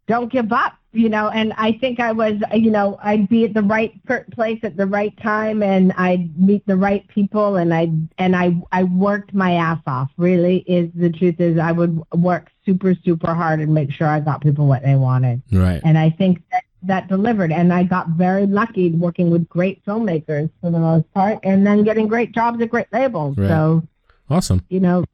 don't 0.07 0.31
give 0.31 0.51
up. 0.51 0.73
You 0.93 1.09
know, 1.09 1.29
and 1.29 1.53
I 1.57 1.73
think 1.73 1.99
I 1.99 2.11
was, 2.11 2.41
you 2.53 2.71
know, 2.71 2.97
I'd 3.03 3.29
be 3.29 3.43
at 3.45 3.53
the 3.53 3.61
right 3.61 3.93
place 4.31 4.59
at 4.63 4.77
the 4.77 4.87
right 4.87 5.15
time, 5.21 5.61
and 5.61 5.93
I'd 5.93 6.39
meet 6.39 6.65
the 6.65 6.77
right 6.77 7.07
people, 7.09 7.57
and 7.57 7.71
I 7.71 7.91
and 8.17 8.35
I 8.35 8.55
I 8.71 8.83
worked 8.85 9.33
my 9.33 9.53
ass 9.53 9.79
off. 9.85 10.09
Really, 10.17 10.59
is 10.59 10.89
the 10.95 11.11
truth 11.11 11.39
is 11.39 11.59
I 11.59 11.71
would 11.71 12.01
work 12.13 12.49
super 12.65 12.95
super 13.05 13.35
hard 13.35 13.59
and 13.59 13.73
make 13.73 13.91
sure 13.91 14.07
I 14.07 14.21
got 14.21 14.41
people 14.41 14.65
what 14.65 14.81
they 14.81 14.95
wanted. 14.95 15.43
Right. 15.51 15.81
And 15.83 15.99
I 15.99 16.09
think 16.09 16.41
that 16.51 16.63
that 16.83 17.07
delivered. 17.07 17.51
And 17.51 17.71
I 17.71 17.83
got 17.83 18.09
very 18.09 18.47
lucky 18.47 18.91
working 18.91 19.29
with 19.29 19.47
great 19.49 19.83
filmmakers 19.85 20.49
for 20.61 20.71
the 20.71 20.79
most 20.79 21.11
part, 21.13 21.39
and 21.43 21.65
then 21.65 21.83
getting 21.83 22.07
great 22.07 22.31
jobs 22.31 22.61
at 22.61 22.69
great 22.69 22.87
labels. 22.91 23.37
Right. 23.37 23.49
So 23.49 23.83
Awesome. 24.29 24.65
you 24.69 24.79
know, 24.79 25.05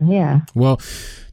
yeah. 0.00 0.40
Well, 0.54 0.80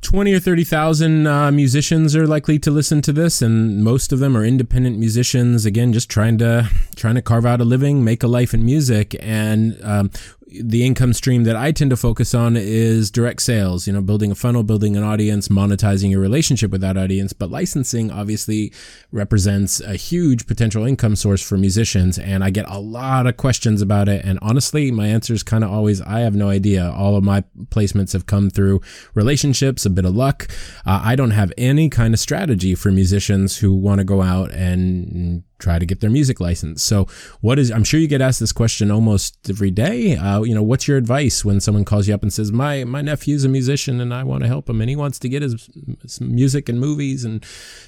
20 0.02 0.34
or 0.34 0.40
30,000 0.40 1.28
uh, 1.28 1.52
musicians 1.52 2.16
are 2.16 2.28
likely 2.28 2.60
to 2.60 2.72
listen 2.72 3.02
to 3.04 3.14
this 3.14 3.42
and 3.42 3.84
most 3.84 4.12
of 4.12 4.20
them 4.20 4.36
are 4.36 4.44
independent 4.44 4.98
musicians 4.98 5.66
again 5.66 5.94
just 5.94 6.10
trying 6.10 6.38
to 6.38 6.70
trying 6.96 7.16
to 7.16 7.22
carve 7.22 7.46
out 7.46 7.62
a 7.62 7.66
living, 7.66 8.04
make 8.04 8.24
a 8.24 8.28
life 8.28 8.54
in 8.54 8.66
music 8.66 9.16
and 9.20 9.80
um, 9.84 10.12
the 10.62 10.86
income 10.86 11.14
stream 11.14 11.44
that 11.46 11.56
I 11.56 11.72
tend 11.72 11.90
to 11.92 11.98
focus 11.98 12.34
on 12.34 12.56
is 12.56 13.10
direct 13.10 13.42
sales, 13.42 13.88
you 13.88 13.94
know, 13.94 14.02
building 14.02 14.32
a 14.32 14.36
funnel, 14.36 14.64
building 14.64 14.96
an 14.96 15.04
audience, 15.04 15.48
monetizing 15.48 16.12
your 16.12 16.20
relationship 16.20 16.72
with 16.72 16.82
that 16.82 16.98
audience. 16.98 17.34
But 17.34 17.50
licensing 17.50 18.12
obviously 18.12 18.72
represents 19.12 19.80
a 19.80 19.96
huge 19.96 20.46
potential 20.46 20.86
income 20.86 21.16
source 21.16 21.42
for 21.42 21.58
musicians. 21.58 22.20
And 22.20 22.44
I 22.44 22.50
get 22.50 22.70
a 22.70 22.80
lot 22.80 23.28
of 23.28 23.38
questions 23.38 23.82
about 23.82 24.08
it. 24.08 24.24
And 24.26 24.40
honestly, 24.42 24.92
my 24.92 25.08
answer 25.08 25.34
is 25.34 25.44
kind 25.44 25.64
of 25.64 25.72
always, 25.72 26.02
I 26.02 26.20
have 26.20 26.36
no 26.36 26.50
idea. 26.50 26.92
All 26.92 27.16
of 27.16 27.24
my 27.24 27.44
placements 27.70 28.14
have 28.14 28.26
come 28.26 28.50
through 28.50 28.82
relationships, 29.14 29.86
a 29.86 29.90
bit 29.90 30.06
of 30.06 30.16
luck. 30.16 30.48
Uh, 30.86 31.02
I 31.04 31.16
don't 31.16 31.32
have 31.32 31.52
any 31.58 31.90
kind 31.90 32.14
of 32.14 32.20
strategy 32.20 32.76
for 32.76 32.92
musicians 32.92 33.58
who 33.58 33.74
want 33.74 34.00
to 34.00 34.06
go 34.06 34.22
out 34.22 34.52
and 34.52 35.44
try 35.64 35.80
to 35.80 35.86
get 35.86 36.02
their 36.02 36.10
music 36.10 36.40
license. 36.40 36.84
So, 36.84 37.08
what 37.42 37.58
is? 37.58 37.72
I'm 37.72 37.84
sure 37.84 38.00
you 38.00 38.08
get 38.08 38.22
asked 38.22 38.40
this 38.40 38.52
question 38.52 38.92
almost 38.92 39.50
every 39.50 39.72
day. 39.72 40.18
Uh, 40.18 40.44
you 40.44 40.54
know, 40.54 40.62
what's 40.62 40.88
your 40.88 40.98
advice 40.98 41.46
when 41.46 41.62
someone 41.62 41.86
calls 41.86 42.08
you 42.08 42.14
up 42.14 42.22
and 42.22 42.32
says, 42.32 42.52
"My 42.52 42.84
my 42.84 43.02
nephew's 43.02 43.46
a 43.46 43.50
musician 43.50 44.02
and 44.02 44.14
I 44.14 44.24
want 44.24 44.44
to 44.44 44.48
help 44.48 44.70
him 44.70 44.82
and 44.82 44.90
he 44.90 44.96
wants 44.96 45.18
to 45.20 45.30
get 45.30 45.42
his, 45.42 45.70
his 46.02 46.20
music 46.20 46.70
and 46.70 46.80
movies 46.80 47.24
and 47.24 47.42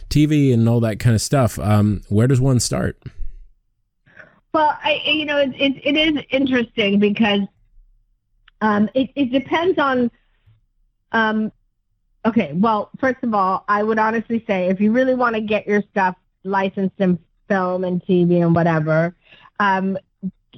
TV 0.09 0.53
and 0.53 0.67
all 0.69 0.79
that 0.79 0.99
kind 0.99 1.15
of 1.15 1.21
stuff." 1.21 1.59
Um, 1.59 2.01
where 2.09 2.27
does 2.27 2.39
one 2.39 2.59
start? 2.59 3.01
Well, 4.53 4.77
I 4.81 5.01
you 5.05 5.25
know 5.25 5.37
it 5.37 5.53
it, 5.55 5.73
it 5.83 5.97
is 5.97 6.23
interesting 6.29 6.99
because 6.99 7.41
um, 8.61 8.89
it 8.93 9.09
it 9.15 9.31
depends 9.31 9.77
on 9.77 10.09
um, 11.11 11.51
okay. 12.25 12.53
Well, 12.53 12.89
first 12.99 13.21
of 13.23 13.33
all, 13.33 13.65
I 13.67 13.83
would 13.83 13.99
honestly 13.99 14.43
say 14.47 14.67
if 14.69 14.79
you 14.79 14.93
really 14.93 15.15
want 15.15 15.35
to 15.35 15.41
get 15.41 15.67
your 15.67 15.83
stuff 15.91 16.15
licensed 16.45 16.95
in 16.99 17.19
film 17.47 17.83
and 17.83 18.03
TV 18.03 18.41
and 18.41 18.55
whatever, 18.55 19.15
um, 19.59 19.97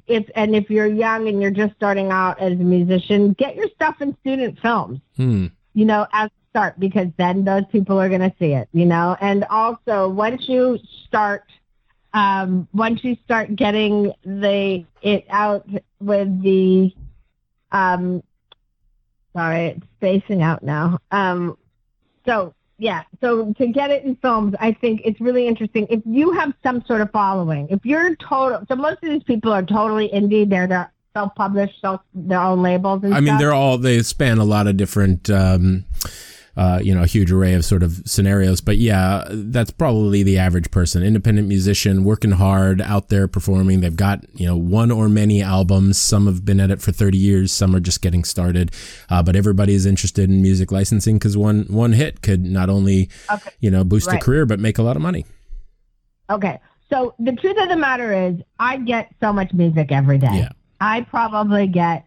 if 0.07 0.29
and 0.35 0.55
if 0.55 0.69
you're 0.69 0.87
young 0.87 1.27
and 1.27 1.41
you're 1.41 1.51
just 1.51 1.75
starting 1.75 2.11
out 2.11 2.39
as 2.39 2.53
a 2.53 2.55
musician, 2.55 3.33
get 3.33 3.55
your 3.55 3.67
stuff 3.69 4.01
in 4.01 4.15
student 4.21 4.59
films. 4.59 4.99
Hmm. 5.15 5.47
you 5.73 5.85
know, 5.85 6.07
as 6.11 6.29
a 6.29 6.49
start 6.49 6.79
because 6.79 7.07
then 7.17 7.45
those 7.45 7.63
people 7.71 7.99
are 7.99 8.09
going 8.09 8.21
to 8.21 8.33
see 8.39 8.53
it, 8.53 8.67
you 8.73 8.85
know. 8.85 9.15
And 9.21 9.43
also, 9.45 10.09
once 10.09 10.49
you 10.49 10.79
start, 11.05 11.43
um, 12.13 12.67
once 12.73 13.03
you 13.03 13.15
start 13.25 13.55
getting 13.55 14.11
the 14.23 14.83
it 15.03 15.25
out 15.29 15.69
with 15.99 16.41
the, 16.41 16.91
um, 17.71 18.23
sorry, 19.33 19.67
it's 19.67 19.85
spacing 19.97 20.41
out 20.41 20.63
now. 20.63 20.97
Um, 21.11 21.59
so 22.25 22.55
yeah, 22.79 23.03
so 23.21 23.53
to 23.53 23.67
get 23.67 23.89
it 23.89 24.03
in 24.03 24.15
films, 24.17 24.55
I 24.59 24.71
think 24.71 25.01
it's 25.03 25.19
really 25.19 25.47
interesting. 25.47 25.87
If 25.89 26.01
you 26.05 26.31
have 26.33 26.53
some 26.61 26.83
sort 26.85 27.01
of 27.01 27.11
following, 27.11 27.67
if 27.69 27.85
you're 27.85 28.15
total, 28.17 28.63
so 28.67 28.75
most 28.75 29.03
of 29.03 29.09
these 29.09 29.23
people 29.23 29.51
are 29.51 29.63
totally 29.63 30.09
indie. 30.09 30.47
They're 30.47 30.67
their 30.67 30.91
self-published, 31.13 31.81
self 31.81 32.01
their 32.13 32.39
own 32.39 32.61
labels 32.61 33.03
and 33.03 33.15
I 33.15 33.19
mean, 33.19 33.37
they're 33.37 33.53
all 33.53 33.79
they 33.79 34.03
span 34.03 34.37
a 34.37 34.43
lot 34.43 34.67
of 34.67 34.77
different. 34.77 35.29
Um, 35.29 35.85
uh, 36.57 36.79
you 36.81 36.93
know, 36.93 37.03
a 37.03 37.05
huge 37.05 37.31
array 37.31 37.53
of 37.53 37.63
sort 37.63 37.83
of 37.83 38.01
scenarios, 38.05 38.61
but 38.61 38.77
yeah, 38.77 39.23
that's 39.29 39.69
probably 39.69 40.23
the 40.23 40.39
average 40.39 40.71
person. 40.71 41.03
Independent 41.03 41.47
musician, 41.47 42.03
working 42.03 42.31
hard, 42.31 42.81
out 42.81 43.09
there 43.09 43.27
performing. 43.27 43.81
They've 43.81 43.95
got 43.95 44.25
you 44.33 44.47
know 44.47 44.57
one 44.57 44.89
or 44.89 45.07
many 45.07 45.43
albums. 45.43 45.99
Some 45.99 46.25
have 46.25 46.43
been 46.43 46.59
at 46.59 46.71
it 46.71 46.81
for 46.81 46.91
thirty 46.91 47.19
years. 47.19 47.51
Some 47.51 47.75
are 47.75 47.79
just 47.79 48.01
getting 48.01 48.23
started. 48.23 48.71
Uh, 49.07 49.21
but 49.21 49.35
everybody 49.35 49.75
is 49.75 49.85
interested 49.85 50.31
in 50.31 50.41
music 50.41 50.71
licensing 50.71 51.17
because 51.19 51.37
one 51.37 51.65
one 51.69 51.93
hit 51.93 52.23
could 52.23 52.43
not 52.43 52.69
only 52.71 53.09
Okay. 53.31 53.51
you 53.59 53.69
know 53.69 53.83
boost 53.83 54.11
a 54.11 54.17
career 54.17 54.47
but 54.47 54.59
make 54.59 54.79
a 54.79 54.83
lot 54.83 54.95
of 54.95 55.01
money. 55.03 55.25
Okay. 56.29 56.59
So 56.89 57.13
the 57.19 57.33
truth 57.33 57.57
of 57.61 57.69
the 57.69 57.75
matter 57.75 58.13
is, 58.29 58.35
I 58.59 58.77
get 58.77 59.13
so 59.21 59.31
much 59.31 59.53
music 59.53 59.91
every 59.91 60.17
day. 60.17 60.27
Yeah. 60.31 60.49
I 60.79 61.01
probably 61.01 61.67
get, 61.67 62.05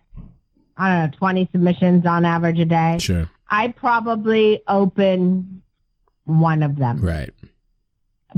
I 0.77 0.89
don't 0.89 1.11
know, 1.13 1.19
20 1.19 1.49
submissions 1.53 2.07
on 2.07 2.25
average 2.25 2.59
a 2.59 2.65
day. 2.65 2.97
Sure. 2.99 3.29
I 3.51 3.69
probably 3.69 4.63
open 4.69 5.63
one 6.25 6.63
of 6.63 6.77
them 6.77 7.01
Right. 7.01 7.31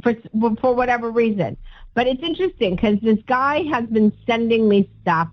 for 0.03 0.15
for 0.61 0.75
whatever 0.75 1.11
reason. 1.11 1.57
But 1.95 2.07
it's 2.07 2.23
interesting 2.23 2.77
because 2.77 2.99
this 3.01 3.19
guy 3.27 3.65
has 3.65 3.87
been 3.87 4.13
sending 4.27 4.69
me 4.69 4.89
stuff, 5.03 5.29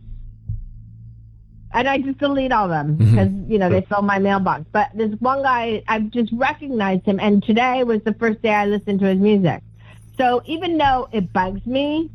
and 1.73 1.87
I 1.87 1.99
just 1.99 2.17
delete 2.17 2.51
all 2.51 2.65
of 2.65 2.71
them 2.71 2.97
mm-hmm. 2.97 3.09
because 3.09 3.49
you 3.49 3.57
know 3.57 3.69
they 3.69 3.81
fill 3.81 4.01
my 4.01 4.19
mailbox. 4.19 4.65
But 4.71 4.89
this 4.93 5.11
one 5.19 5.41
guy, 5.43 5.83
I've 5.87 6.09
just 6.09 6.31
recognized 6.33 7.05
him, 7.05 7.19
and 7.19 7.41
today 7.41 7.83
was 7.85 8.01
the 8.03 8.13
first 8.15 8.41
day 8.41 8.53
I 8.53 8.65
listened 8.65 8.99
to 8.99 9.05
his 9.05 9.19
music. 9.19 9.63
So 10.17 10.41
even 10.45 10.77
though 10.77 11.07
it 11.13 11.31
bugs 11.31 11.65
me, 11.65 12.11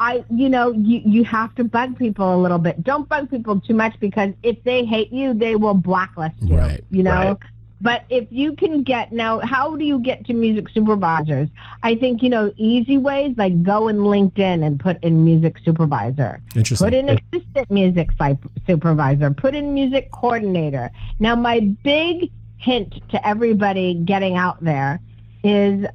I 0.00 0.24
you 0.30 0.48
know 0.48 0.72
you 0.72 1.00
you 1.04 1.24
have 1.24 1.54
to 1.56 1.64
bug 1.64 1.98
people 1.98 2.34
a 2.34 2.40
little 2.40 2.58
bit. 2.58 2.82
Don't 2.84 3.08
bug 3.08 3.30
people 3.30 3.60
too 3.60 3.74
much 3.74 3.98
because 4.00 4.32
if 4.42 4.62
they 4.64 4.84
hate 4.84 5.12
you, 5.12 5.34
they 5.34 5.56
will 5.56 5.74
blacklist 5.74 6.36
you. 6.42 6.56
Right, 6.56 6.84
You 6.90 7.02
know. 7.02 7.10
right. 7.10 7.36
But 7.80 8.04
if 8.10 8.26
you 8.30 8.54
can 8.56 8.82
get 8.82 9.12
now, 9.12 9.38
how 9.38 9.76
do 9.76 9.84
you 9.84 10.00
get 10.00 10.26
to 10.26 10.34
music 10.34 10.68
supervisors? 10.70 11.48
I 11.84 11.94
think 11.94 12.22
you 12.22 12.28
know 12.28 12.52
easy 12.56 12.98
ways 12.98 13.34
like 13.36 13.62
go 13.62 13.86
in 13.88 13.98
LinkedIn 13.98 14.66
and 14.66 14.80
put 14.80 15.02
in 15.04 15.24
music 15.24 15.58
supervisor. 15.64 16.42
Interesting. 16.56 16.86
Put 16.86 16.94
in 16.94 17.08
assistant 17.08 17.70
music 17.70 18.10
supervisor. 18.66 19.30
Put 19.30 19.54
in 19.54 19.74
music 19.74 20.10
coordinator. 20.10 20.90
Now, 21.20 21.36
my 21.36 21.60
big 21.84 22.32
hint 22.56 22.94
to 23.10 23.26
everybody 23.26 23.94
getting 23.94 24.36
out 24.36 24.62
there 24.62 25.00
is 25.44 25.86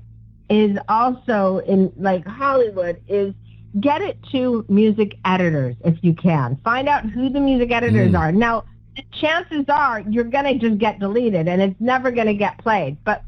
is 0.49 0.77
also 0.87 1.57
in 1.59 1.91
like 1.97 2.25
Hollywood 2.25 3.01
is 3.07 3.33
get 3.79 4.01
it 4.01 4.17
to 4.31 4.65
music 4.69 5.17
editors 5.25 5.75
if 5.83 5.97
you 6.03 6.13
can. 6.13 6.57
Find 6.63 6.87
out 6.87 7.05
who 7.05 7.29
the 7.29 7.39
music 7.39 7.71
editors 7.71 8.11
Mm. 8.11 8.19
are. 8.19 8.31
Now, 8.31 8.63
the 8.95 9.03
chances 9.11 9.65
are 9.69 10.01
you're 10.01 10.23
gonna 10.25 10.55
just 10.55 10.77
get 10.77 10.99
deleted 10.99 11.47
and 11.47 11.61
it's 11.61 11.79
never 11.81 12.11
gonna 12.11 12.33
get 12.35 12.57
played. 12.59 12.97
But 13.03 13.23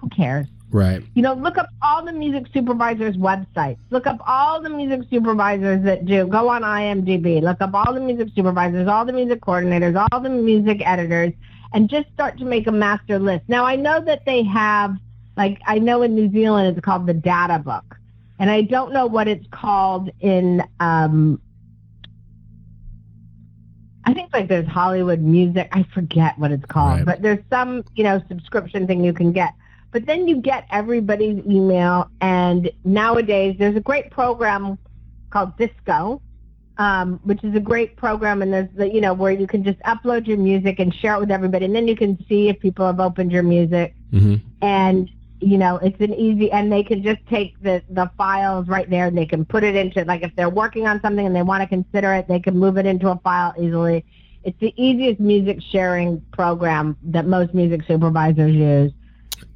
who 0.00 0.08
cares? 0.10 0.46
right. 0.70 1.02
You 1.14 1.20
know, 1.20 1.34
look 1.34 1.58
up 1.58 1.68
all 1.82 2.02
the 2.02 2.12
music 2.14 2.46
supervisors' 2.54 3.16
websites. 3.18 3.76
Look 3.90 4.06
up 4.06 4.18
all 4.26 4.58
the 4.62 4.70
music 4.70 5.02
supervisors 5.10 5.82
that 5.84 6.06
do. 6.06 6.26
Go 6.26 6.48
on 6.48 6.62
IMDb. 6.62 7.42
Look 7.42 7.60
up 7.60 7.74
all 7.74 7.92
the 7.92 8.00
music 8.00 8.28
supervisors, 8.34 8.88
all 8.88 9.04
the 9.04 9.12
music 9.12 9.42
coordinators, 9.42 10.06
all 10.10 10.20
the 10.20 10.30
music 10.30 10.80
editors, 10.86 11.32
and 11.74 11.90
just 11.90 12.10
start 12.14 12.38
to 12.38 12.46
make 12.46 12.66
a 12.68 12.72
master 12.72 13.18
list. 13.18 13.42
Now, 13.48 13.66
I 13.66 13.76
know 13.76 14.00
that 14.00 14.24
they 14.24 14.42
have, 14.44 14.96
like, 15.36 15.60
I 15.66 15.78
know 15.78 16.00
in 16.02 16.14
New 16.14 16.30
Zealand 16.30 16.74
it's 16.74 16.82
called 16.82 17.06
the 17.06 17.12
Data 17.14 17.58
Book, 17.58 17.98
and 18.42 18.50
I 18.50 18.62
don't 18.62 18.92
know 18.92 19.06
what 19.06 19.28
it's 19.28 19.46
called 19.52 20.10
in. 20.18 20.64
Um, 20.80 21.40
I 24.04 24.12
think 24.12 24.30
like 24.32 24.48
there's 24.48 24.66
Hollywood 24.66 25.20
music. 25.20 25.68
I 25.70 25.84
forget 25.94 26.36
what 26.40 26.50
it's 26.50 26.64
called, 26.66 26.96
Right. 26.98 27.06
but 27.06 27.22
there's 27.22 27.38
some 27.48 27.84
you 27.94 28.02
know 28.02 28.20
subscription 28.28 28.88
thing 28.88 29.04
you 29.04 29.12
can 29.12 29.30
get. 29.30 29.52
But 29.92 30.06
then 30.06 30.26
you 30.26 30.40
get 30.40 30.66
everybody's 30.72 31.38
email, 31.46 32.10
and 32.20 32.68
nowadays 32.84 33.54
there's 33.60 33.76
a 33.76 33.80
great 33.80 34.10
program 34.10 34.76
called 35.30 35.56
Disco, 35.56 36.20
um, 36.78 37.20
which 37.22 37.44
is 37.44 37.54
a 37.54 37.60
great 37.60 37.94
program, 37.96 38.42
and 38.42 38.52
there's 38.52 38.68
the, 38.74 38.92
you 38.92 39.00
know 39.00 39.14
where 39.14 39.30
you 39.30 39.46
can 39.46 39.62
just 39.62 39.78
upload 39.82 40.26
your 40.26 40.38
music 40.38 40.80
and 40.80 40.92
share 40.92 41.14
it 41.14 41.20
with 41.20 41.30
everybody, 41.30 41.64
and 41.66 41.76
then 41.76 41.86
you 41.86 41.94
can 41.94 42.18
see 42.28 42.48
if 42.48 42.58
people 42.58 42.84
have 42.84 42.98
opened 42.98 43.30
your 43.30 43.44
music, 43.44 43.94
hmm 44.10 44.34
and 44.62 45.08
you 45.42 45.58
know 45.58 45.76
it's 45.78 46.00
an 46.00 46.14
easy, 46.14 46.50
and 46.50 46.70
they 46.70 46.82
can 46.82 47.02
just 47.02 47.24
take 47.26 47.60
the 47.62 47.82
the 47.90 48.10
files 48.16 48.68
right 48.68 48.88
there, 48.88 49.06
and 49.06 49.16
they 49.16 49.26
can 49.26 49.44
put 49.44 49.64
it 49.64 49.74
into 49.76 50.04
like 50.04 50.22
if 50.22 50.34
they're 50.36 50.50
working 50.50 50.86
on 50.86 51.00
something 51.00 51.26
and 51.26 51.34
they 51.34 51.42
want 51.42 51.62
to 51.62 51.68
consider 51.68 52.14
it, 52.14 52.28
they 52.28 52.40
can 52.40 52.58
move 52.58 52.78
it 52.78 52.86
into 52.86 53.10
a 53.10 53.16
file 53.18 53.54
easily. 53.58 54.04
It's 54.44 54.58
the 54.58 54.74
easiest 54.76 55.20
music 55.20 55.60
sharing 55.62 56.20
program 56.32 56.96
that 57.04 57.26
most 57.26 57.54
music 57.54 57.82
supervisors 57.86 58.54
use, 58.54 58.92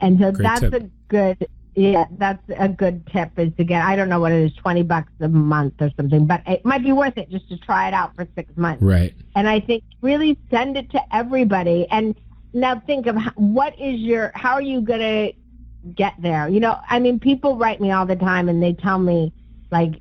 and 0.00 0.18
so 0.18 0.32
Great 0.32 0.42
that's 0.42 0.60
tip. 0.60 0.74
a 0.74 0.80
good 1.08 1.48
yeah, 1.76 2.06
that's 2.12 2.42
a 2.56 2.70
good 2.70 3.06
tip 3.06 3.38
is 3.38 3.52
to 3.58 3.64
get, 3.64 3.84
I 3.84 3.96
don't 3.96 4.08
know 4.08 4.18
what 4.18 4.32
it 4.32 4.42
is, 4.42 4.54
20 4.54 4.82
bucks 4.84 5.12
a 5.20 5.28
month 5.28 5.74
or 5.80 5.90
something, 5.94 6.26
but 6.26 6.40
it 6.46 6.64
might 6.64 6.82
be 6.82 6.92
worth 6.92 7.18
it 7.18 7.28
just 7.28 7.50
to 7.50 7.58
try 7.58 7.86
it 7.86 7.92
out 7.92 8.16
for 8.16 8.26
six 8.34 8.50
months. 8.56 8.82
Right. 8.82 9.14
And 9.34 9.46
I 9.46 9.60
think 9.60 9.84
really 10.00 10.38
send 10.50 10.78
it 10.78 10.90
to 10.92 11.14
everybody. 11.14 11.86
And 11.90 12.16
now 12.54 12.80
think 12.86 13.06
of 13.06 13.16
how, 13.16 13.30
what 13.32 13.78
is 13.78 14.00
your, 14.00 14.32
how 14.34 14.54
are 14.54 14.62
you 14.62 14.80
going 14.80 15.00
to 15.00 15.32
get 15.94 16.14
there? 16.18 16.48
You 16.48 16.60
know, 16.60 16.78
I 16.88 16.98
mean, 16.98 17.18
people 17.20 17.56
write 17.56 17.80
me 17.80 17.90
all 17.92 18.06
the 18.06 18.16
time 18.16 18.48
and 18.48 18.62
they 18.62 18.72
tell 18.72 18.98
me 18.98 19.32
like 19.70 20.00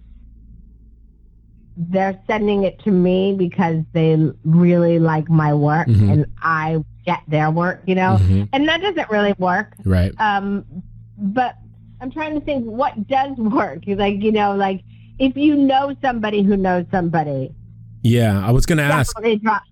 they're 1.78 2.19
sending 2.26 2.63
it 2.63 2.80
to 2.86 2.91
me 2.91 3.36
because 3.38 3.84
they 3.93 4.17
really 4.45 4.98
like 4.98 5.30
my 5.30 5.54
work 5.54 5.88
Mhm. 5.88 6.12
and 6.12 6.26
I 6.41 6.84
get 7.06 7.19
their 7.28 7.52
work, 7.52 7.84
you 7.86 7.95
know? 7.95 8.17
Mhm. 8.21 8.50
And 8.54 8.67
that 8.67 8.82
doesn't 8.82 9.10
really 9.10 9.34
work 9.38 9.76
Right. 9.84 10.13
um 10.19 10.65
but 11.17 11.56
i'm 12.02 12.12
trying 12.12 12.34
to 12.38 12.41
think 12.45 12.65
what 12.65 13.08
does 13.08 13.38
work 13.38 13.84
like 13.88 14.21
you 14.21 14.32
know 14.34 14.54
like 14.54 14.84
if 15.17 15.38
you 15.38 15.56
know 15.56 15.95
somebody 16.02 16.43
who 16.43 16.58
knows 16.58 16.86
somebody 16.91 17.54
Yeah, 18.06 18.46
I 18.46 18.52
was 18.52 18.68
gonna 18.68 18.84
ask. 18.84 19.18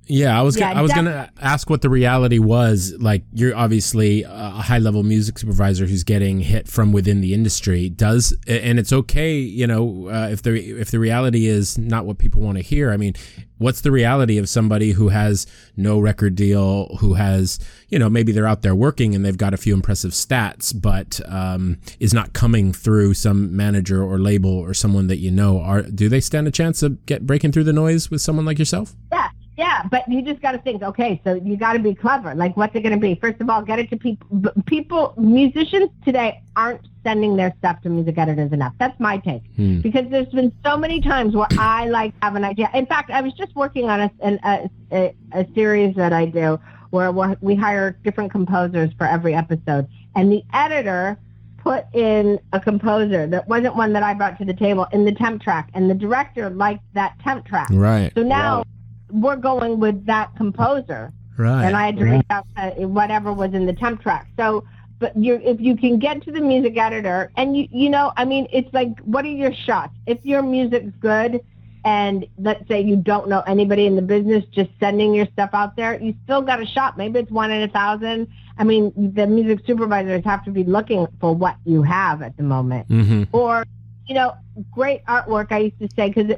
Yeah, 0.07 0.39
I 0.39 0.41
was. 0.41 0.57
Yeah, 0.57 0.69
gonna, 0.69 0.79
I 0.79 0.81
was 0.81 0.91
gonna 0.91 1.31
ask 1.39 1.69
what 1.69 1.83
the 1.83 1.89
reality 1.89 2.39
was. 2.39 2.95
Like, 2.97 3.25
you're 3.31 3.55
obviously 3.55 4.23
a 4.23 4.49
high 4.49 4.79
level 4.79 5.03
music 5.03 5.37
supervisor 5.37 5.85
who's 5.85 6.03
getting 6.03 6.39
hit 6.39 6.67
from 6.67 6.91
within 6.91 7.21
the 7.21 7.35
industry. 7.35 7.89
Does 7.89 8.35
and 8.47 8.79
it's 8.79 8.91
okay, 8.91 9.35
you 9.37 9.67
know, 9.67 10.09
uh, 10.09 10.29
if 10.31 10.41
the 10.41 10.55
if 10.55 10.89
the 10.89 10.97
reality 10.97 11.45
is 11.45 11.77
not 11.77 12.07
what 12.07 12.17
people 12.17 12.41
want 12.41 12.57
to 12.57 12.63
hear. 12.63 12.91
I 12.91 12.97
mean, 12.97 13.13
what's 13.59 13.81
the 13.81 13.91
reality 13.91 14.39
of 14.39 14.49
somebody 14.49 14.93
who 14.93 15.09
has 15.09 15.45
no 15.77 15.99
record 15.99 16.35
deal, 16.35 16.97
who 17.01 17.13
has, 17.13 17.59
you 17.93 17.99
know, 17.99 18.09
maybe 18.09 18.31
they're 18.31 18.47
out 18.47 18.63
there 18.63 18.73
working 18.73 19.13
and 19.13 19.23
they've 19.23 19.37
got 19.37 19.53
a 19.53 19.57
few 19.57 19.73
impressive 19.75 20.11
stats, 20.11 20.73
but 20.89 21.21
um, 21.27 21.77
is 21.99 22.11
not 22.11 22.33
coming 22.33 22.73
through 22.73 23.13
some 23.13 23.55
manager 23.55 24.01
or 24.03 24.17
label 24.17 24.49
or 24.49 24.73
someone 24.73 25.05
that 25.07 25.17
you 25.19 25.29
know. 25.29 25.59
Are 25.61 25.83
do 25.83 26.09
they 26.09 26.19
stand 26.19 26.47
a 26.47 26.51
chance 26.51 26.81
of 26.81 27.05
get 27.05 27.27
breaking 27.27 27.51
through 27.51 27.65
the 27.65 27.73
noise 27.73 28.09
with 28.09 28.19
someone 28.21 28.45
like 28.45 28.57
yourself? 28.57 28.95
yeah 29.11 29.29
yeah 29.55 29.83
but 29.91 30.01
you 30.09 30.23
just 30.23 30.41
got 30.41 30.53
to 30.53 30.57
think 30.57 30.81
okay 30.81 31.21
so 31.23 31.35
you 31.35 31.55
got 31.55 31.73
to 31.73 31.79
be 31.79 31.93
clever 31.93 32.33
like 32.33 32.57
what's 32.57 32.75
it 32.75 32.81
going 32.81 32.91
to 32.91 32.99
be 32.99 33.13
first 33.13 33.39
of 33.39 33.47
all 33.51 33.61
get 33.61 33.77
it 33.77 33.87
to 33.87 33.95
people 33.95 34.51
people 34.65 35.13
musicians 35.15 35.91
today 36.03 36.41
aren't 36.55 36.81
sending 37.03 37.35
their 37.35 37.53
stuff 37.59 37.79
to 37.83 37.87
music 37.89 38.17
editors 38.17 38.51
enough 38.51 38.73
that's 38.79 38.99
my 38.99 39.15
take 39.19 39.43
Hmm. 39.55 39.79
because 39.81 40.09
there's 40.09 40.27
been 40.29 40.51
so 40.65 40.75
many 40.75 40.99
times 40.99 41.35
where 41.35 41.45
I 41.59 41.87
like 41.87 42.15
have 42.23 42.35
an 42.35 42.43
idea. 42.43 42.67
In 42.73 42.87
fact, 42.87 43.11
I 43.11 43.21
was 43.21 43.33
just 43.33 43.55
working 43.55 43.87
on 43.91 44.01
a 44.01 44.11
an, 44.21 44.39
a, 44.43 44.69
a, 44.91 45.15
a 45.33 45.45
series 45.53 45.95
that 45.97 46.13
I 46.13 46.25
do 46.25 46.59
where 46.93 47.11
we're, 47.11 47.55
hire 47.55 47.97
different 48.03 48.31
composers 48.31 48.91
for 48.97 49.07
every 49.07 49.33
episode, 49.33 49.87
and 50.15 50.31
the 50.31 50.43
editor 50.53 51.17
put 51.57 51.85
in 51.93 52.39
a 52.51 52.59
composer 52.59 53.25
that 53.25 53.47
wasn't 53.47 53.75
one 53.75 53.93
that 53.93 54.03
I 54.03 54.13
brought 54.13 54.37
to 54.37 54.45
the 54.45 54.53
table 54.53 54.85
in 54.91 55.03
the 55.03 55.11
temp 55.11 55.41
track, 55.41 55.69
and 55.73 55.89
the 55.89 55.95
director 55.95 56.49
liked 56.51 56.83
that 56.93 57.17
temp 57.19 57.45
track. 57.45 57.69
Right. 57.71 58.11
So 58.15 58.21
now 58.21 58.63
we're 59.09 59.37
going 59.37 59.79
with 59.79 60.05
that 60.05 60.35
composer 60.35 61.11
Right. 61.35 61.65
and 61.65 61.75
I 61.75 61.87
had 61.87 61.97
to 61.97 62.05
reach 62.05 62.25
out 62.29 62.45
to 62.55 62.85
whatever 62.85 63.33
was 63.33 63.53
in 63.53 63.65
the 63.65 63.73
temp 63.73 64.01
track. 64.03 64.27
So, 64.37 64.63
but 64.99 65.17
you 65.17 65.41
if 65.43 65.59
you 65.59 65.75
can 65.75 65.97
get 65.97 66.21
to 66.23 66.31
the 66.31 66.41
music 66.41 66.77
editor, 66.77 67.31
and 67.37 67.57
you 67.57 67.67
you 67.71 67.89
know, 67.89 68.13
I 68.17 68.25
mean, 68.25 68.47
it's 68.53 68.71
like, 68.71 68.99
what 68.99 69.25
are 69.25 69.29
your 69.29 69.53
shots? 69.53 69.93
If 70.05 70.23
your 70.23 70.43
music's 70.43 70.93
good, 70.99 71.43
and 71.85 72.25
let's 72.37 72.67
say 72.67 72.81
you 72.81 72.95
don't 72.95 73.27
know 73.27 73.41
anybody 73.41 73.85
in 73.85 73.95
the 73.95 74.01
business, 74.01 74.45
just 74.51 74.69
sending 74.79 75.13
your 75.13 75.25
stuff 75.33 75.49
out 75.53 75.75
there, 75.75 76.01
you 76.01 76.15
still 76.23 76.41
got 76.41 76.61
a 76.61 76.65
shot. 76.65 76.97
Maybe 76.97 77.19
it's 77.19 77.31
one 77.31 77.51
in 77.51 77.61
a 77.61 77.67
thousand. 77.67 78.27
I 78.57 78.63
mean, 78.63 78.93
the 79.15 79.27
music 79.27 79.65
supervisors 79.65 80.23
have 80.23 80.45
to 80.45 80.51
be 80.51 80.63
looking 80.63 81.07
for 81.19 81.35
what 81.35 81.57
you 81.65 81.81
have 81.83 82.21
at 82.21 82.37
the 82.37 82.43
moment 82.43 82.87
hmm 82.87 83.23
or 83.31 83.65
you 84.07 84.13
know 84.13 84.33
great 84.71 85.03
artwork 85.05 85.47
i 85.51 85.59
used 85.59 85.79
to 85.79 85.89
say 85.95 86.09
because 86.09 86.31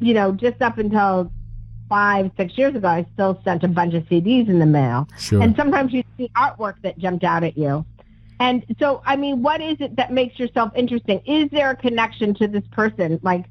you 0.00 0.14
know 0.14 0.32
just 0.32 0.62
up 0.62 0.78
until 0.78 1.30
five 1.88 2.30
six 2.36 2.56
years 2.56 2.74
ago 2.74 2.88
i 2.88 3.04
still 3.14 3.40
sent 3.44 3.62
a 3.64 3.68
bunch 3.68 3.92
of 3.94 4.02
cds 4.04 4.48
in 4.48 4.58
the 4.58 4.66
mail 4.66 5.08
Sure. 5.18 5.42
and 5.42 5.54
sometimes 5.56 5.92
you 5.92 6.02
see 6.16 6.30
artwork 6.36 6.74
that 6.82 6.96
jumped 6.98 7.24
out 7.24 7.42
at 7.44 7.58
you 7.58 7.84
and 8.40 8.64
so 8.78 9.02
i 9.04 9.16
mean 9.16 9.42
what 9.42 9.60
is 9.60 9.76
it 9.80 9.96
that 9.96 10.12
makes 10.12 10.38
yourself 10.38 10.70
interesting 10.76 11.20
is 11.26 11.50
there 11.50 11.70
a 11.70 11.76
connection 11.76 12.34
to 12.34 12.46
this 12.46 12.64
person 12.70 13.18
like 13.22 13.46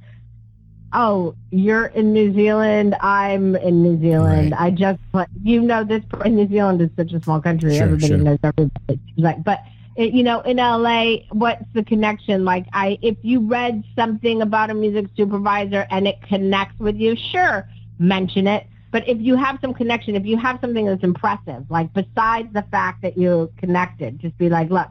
oh 0.93 1.35
you're 1.51 1.87
in 1.87 2.13
new 2.13 2.33
zealand. 2.33 2.95
I'm 3.01 3.55
in 3.55 3.83
new 3.83 3.99
zealand. 3.99 4.51
Right. 4.51 4.61
i 4.61 4.71
just 4.71 4.99
you 5.43 5.61
know 5.61 5.83
this 5.83 6.03
per- 6.09 6.27
new 6.27 6.47
zealand 6.47 6.81
is 6.81 6.89
such 6.95 7.13
a 7.13 7.21
small 7.21 7.41
country. 7.41 7.75
Sure, 7.75 7.83
everybody 7.83 8.07
sure. 8.07 8.17
knows 8.17 8.39
everybody 8.43 8.99
like. 9.17 9.43
But 9.43 9.61
it, 9.95 10.13
you 10.13 10.23
know 10.23 10.41
in 10.41 10.57
la 10.57 11.15
what's 11.31 11.65
the 11.73 11.83
connection? 11.83 12.45
Like 12.45 12.65
i 12.73 12.97
if 13.01 13.17
you 13.21 13.41
read 13.41 13.83
something 13.95 14.41
about 14.41 14.69
a 14.69 14.73
music 14.73 15.07
supervisor 15.15 15.87
and 15.89 16.07
it 16.07 16.21
connects 16.21 16.79
with 16.79 16.97
you 16.97 17.15
sure 17.15 17.67
mention 17.99 18.47
it. 18.47 18.67
But 18.89 19.07
if 19.07 19.19
you 19.19 19.35
have 19.35 19.59
some 19.61 19.73
connection 19.73 20.15
if 20.15 20.25
you 20.25 20.37
have 20.37 20.59
something 20.61 20.85
that's 20.85 21.03
impressive 21.03 21.69
like 21.69 21.93
besides 21.93 22.53
the 22.53 22.63
fact 22.71 23.01
that 23.01 23.17
you 23.17 23.51
connected 23.57 24.19
just 24.19 24.37
be 24.37 24.49
like 24.49 24.69
look 24.69 24.87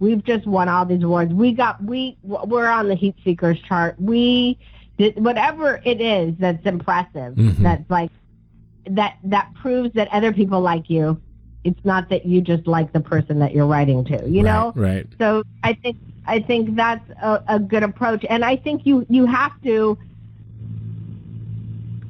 we've 0.00 0.24
just 0.24 0.46
won 0.46 0.68
all 0.68 0.84
these 0.84 1.02
awards. 1.02 1.32
We 1.32 1.52
got 1.52 1.82
we 1.82 2.16
we're 2.22 2.68
on 2.68 2.88
the 2.88 2.94
heat 2.94 3.16
seekers 3.24 3.60
chart. 3.60 3.96
We 3.98 4.58
whatever 5.16 5.80
it 5.84 6.00
is 6.00 6.34
that's 6.38 6.64
impressive 6.66 7.34
Mhm. 7.36 7.56
that's 7.58 7.88
like 7.88 8.10
that 8.90 9.16
that 9.24 9.52
proves 9.54 9.92
that 9.94 10.08
other 10.12 10.32
people 10.32 10.60
like 10.60 10.90
you 10.90 11.20
it's 11.64 11.84
not 11.84 12.08
that 12.10 12.24
you 12.26 12.40
just 12.40 12.66
like 12.66 12.92
the 12.92 13.00
person 13.00 13.38
that 13.38 13.54
you're 13.54 13.66
writing 13.66 14.04
to 14.04 14.28
you 14.28 14.42
know 14.42 14.72
Right. 14.74 15.06
so 15.18 15.42
I 15.62 15.74
think 15.74 15.96
I 16.26 16.40
think 16.40 16.76
that's 16.76 17.08
a, 17.22 17.42
a 17.48 17.58
good 17.58 17.82
approach, 17.82 18.22
and 18.28 18.44
I 18.44 18.56
think 18.56 18.84
you 18.84 19.06
you 19.08 19.24
have 19.24 19.52
to 19.62 19.96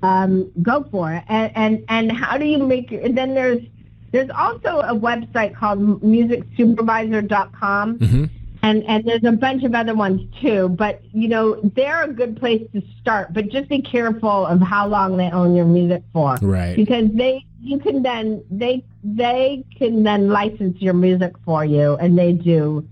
um, 0.03 0.51
go 0.63 0.85
for 0.91 1.13
it. 1.13 1.23
And, 1.29 1.53
and 1.55 1.85
and 1.89 2.11
how 2.13 2.37
do 2.37 2.45
you 2.45 2.59
make? 2.59 2.91
And 2.91 3.17
then 3.17 3.35
there's 3.35 3.63
there's 4.11 4.31
also 4.31 4.81
a 4.81 4.93
website 4.95 5.55
called 5.55 6.03
musicsupervisor.com, 6.03 7.99
hmm 7.99 8.25
and 8.69 8.85
and 8.85 9.05
there's 9.05 9.25
a 9.25 9.33
bunch 9.33 9.63
of 9.65 9.75
other 9.75 9.95
ones 9.95 10.21
too. 10.41 10.69
But 10.69 11.01
you 11.13 11.29
know 11.29 11.61
they're 11.77 12.03
a 12.03 12.13
good 12.13 12.37
place 12.37 12.63
to 12.75 12.83
start. 13.01 13.33
But 13.33 13.49
just 13.49 13.69
be 13.69 13.81
careful 13.81 14.47
of 14.47 14.61
how 14.61 14.87
long 14.89 15.17
they 15.17 15.31
own 15.31 15.55
your 15.55 15.65
music 15.65 16.03
for 16.13 16.37
Right. 16.43 16.77
because 16.77 17.11
they 17.15 17.45
you 17.61 17.79
can 17.79 18.03
then 18.03 18.43
they 18.51 18.85
they 19.03 19.65
can 19.77 20.03
then 20.03 20.29
license 20.29 20.81
your 20.81 20.95
music 20.95 21.33
for 21.45 21.65
you 21.65 21.97
and 21.97 22.17
they 22.19 22.33
do 22.33 22.87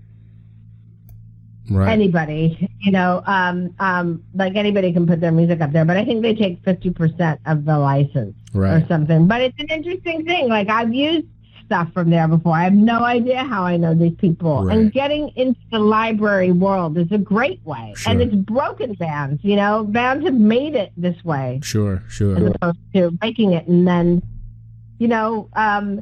Right. 1.69 1.91
anybody 1.91 2.69
you 2.79 2.91
know 2.93 3.21
um 3.25 3.73
um 3.79 4.23
like 4.33 4.55
anybody 4.55 4.93
can 4.93 5.05
put 5.05 5.19
their 5.19 5.33
music 5.33 5.59
up 5.59 5.73
there 5.73 5.83
but 5.83 5.97
i 5.97 6.05
think 6.05 6.21
they 6.21 6.33
take 6.33 6.61
50% 6.63 7.39
of 7.45 7.65
the 7.65 7.77
license 7.77 8.35
Right. 8.53 8.81
or 8.81 8.87
something 8.87 9.27
but 9.27 9.41
it's 9.41 9.59
an 9.59 9.67
interesting 9.69 10.23
thing 10.23 10.47
like 10.47 10.69
i've 10.69 10.93
used 10.93 11.27
stuff 11.67 11.91
from 11.93 12.09
there 12.09 12.27
before 12.27 12.55
i 12.55 12.63
have 12.63 12.73
no 12.73 13.03
idea 13.03 13.43
how 13.43 13.61
i 13.63 13.77
know 13.77 13.93
these 13.93 14.15
people 14.17 14.63
Right. 14.65 14.75
and 14.77 14.91
getting 14.91 15.29
into 15.35 15.59
the 15.71 15.79
library 15.79 16.51
world 16.51 16.97
is 16.97 17.11
a 17.11 17.17
great 17.19 17.63
way 17.65 17.93
Sure. 17.95 18.11
and 18.11 18.21
it's 18.21 18.33
broken 18.33 18.93
bands 18.93 19.43
you 19.43 19.55
know 19.55 19.83
bands 19.83 20.25
have 20.25 20.33
made 20.33 20.73
it 20.75 20.91
this 20.97 21.23
way 21.23 21.59
Sure. 21.63 22.01
Sure. 22.09 22.35
As 22.37 22.55
opposed 22.55 22.77
to 22.95 23.17
making 23.21 23.53
it 23.53 23.67
and 23.67 23.87
then 23.87 24.23
you 24.97 25.07
know 25.07 25.49
um 25.53 26.01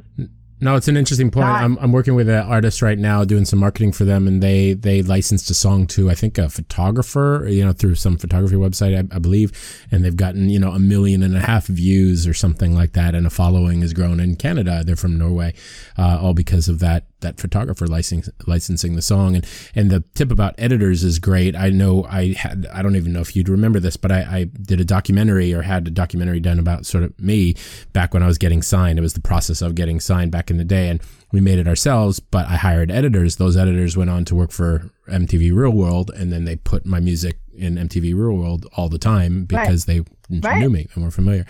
No, 0.58 0.74
it's 0.74 0.88
an 0.88 0.96
interesting 0.96 1.30
point. 1.30 1.46
God. 1.46 1.62
I'm, 1.62 1.78
I'm 1.78 1.92
working 1.92 2.14
with 2.14 2.30
an 2.30 2.46
artist 2.46 2.80
right 2.80 2.98
now 2.98 3.24
doing 3.24 3.44
some 3.44 3.58
marketing 3.58 3.92
for 3.92 4.04
them, 4.04 4.26
and 4.26 4.42
they 4.42 4.72
they 4.72 5.02
licensed 5.02 5.50
a 5.50 5.54
song 5.54 5.86
to 5.88 6.10
I 6.10 6.14
think 6.14 6.38
a 6.38 6.48
photographer, 6.48 7.46
you 7.48 7.64
know, 7.64 7.72
through 7.72 7.96
some 7.96 8.16
photography 8.16 8.56
website, 8.56 8.96
I, 8.96 9.14
I 9.14 9.18
believe, 9.18 9.52
and 9.90 10.02
they've 10.02 10.16
gotten 10.16 10.48
you 10.48 10.58
know 10.58 10.70
a 10.70 10.78
million 10.78 11.22
and 11.22 11.36
a 11.36 11.40
half 11.40 11.66
views 11.66 12.26
or 12.26 12.32
something 12.32 12.74
like 12.74 12.94
that, 12.94 13.14
and 13.14 13.26
a 13.26 13.30
following 13.30 13.82
has 13.82 13.92
grown 13.92 14.18
in 14.18 14.36
Canada. 14.36 14.82
They're 14.82 14.96
from 14.96 15.18
Norway, 15.18 15.52
uh, 15.98 16.18
all 16.22 16.32
because 16.32 16.68
of 16.68 16.78
that 16.78 17.04
that 17.20 17.40
photographer 17.40 17.86
licensing 17.86 18.32
licensing 18.46 18.94
the 18.94 19.02
song. 19.02 19.36
And 19.36 19.46
and 19.74 19.90
the 19.90 20.04
tip 20.14 20.30
about 20.30 20.54
editors 20.58 21.02
is 21.02 21.18
great. 21.18 21.56
I 21.56 21.70
know 21.70 22.04
I 22.04 22.32
had 22.34 22.66
I 22.72 22.82
don't 22.82 22.96
even 22.96 23.12
know 23.12 23.20
if 23.20 23.34
you'd 23.34 23.48
remember 23.48 23.80
this, 23.80 23.96
but 23.96 24.12
I, 24.12 24.20
I 24.20 24.44
did 24.44 24.80
a 24.80 24.84
documentary 24.84 25.52
or 25.52 25.62
had 25.62 25.86
a 25.88 25.90
documentary 25.90 26.40
done 26.40 26.58
about 26.58 26.86
sort 26.86 27.04
of 27.04 27.18
me 27.18 27.54
back 27.92 28.14
when 28.14 28.22
I 28.22 28.26
was 28.26 28.38
getting 28.38 28.62
signed. 28.62 28.98
It 28.98 29.02
was 29.02 29.14
the 29.14 29.20
process 29.20 29.62
of 29.62 29.74
getting 29.74 30.00
signed 30.00 30.32
back 30.32 30.50
in 30.50 30.56
the 30.56 30.64
day, 30.64 30.88
and 30.88 31.00
we 31.32 31.40
made 31.40 31.58
it 31.58 31.68
ourselves. 31.68 32.20
But 32.20 32.46
I 32.46 32.56
hired 32.56 32.90
editors. 32.90 33.36
Those 33.36 33.56
editors 33.56 33.96
went 33.96 34.10
on 34.10 34.24
to 34.26 34.34
work 34.34 34.50
for 34.50 34.90
MTV 35.08 35.54
Real 35.54 35.70
World, 35.70 36.10
and 36.10 36.32
then 36.32 36.44
they 36.44 36.56
put 36.56 36.86
my 36.86 37.00
music 37.00 37.38
in 37.56 37.76
MTV 37.76 38.14
Real 38.14 38.36
World 38.36 38.66
all 38.76 38.88
the 38.88 38.98
time 38.98 39.44
because 39.44 39.86
Right. 39.88 40.04
they 40.04 40.38
Right. 40.40 40.58
knew 40.58 40.70
me 40.70 40.88
and 40.94 41.04
were 41.04 41.10
familiar. 41.12 41.46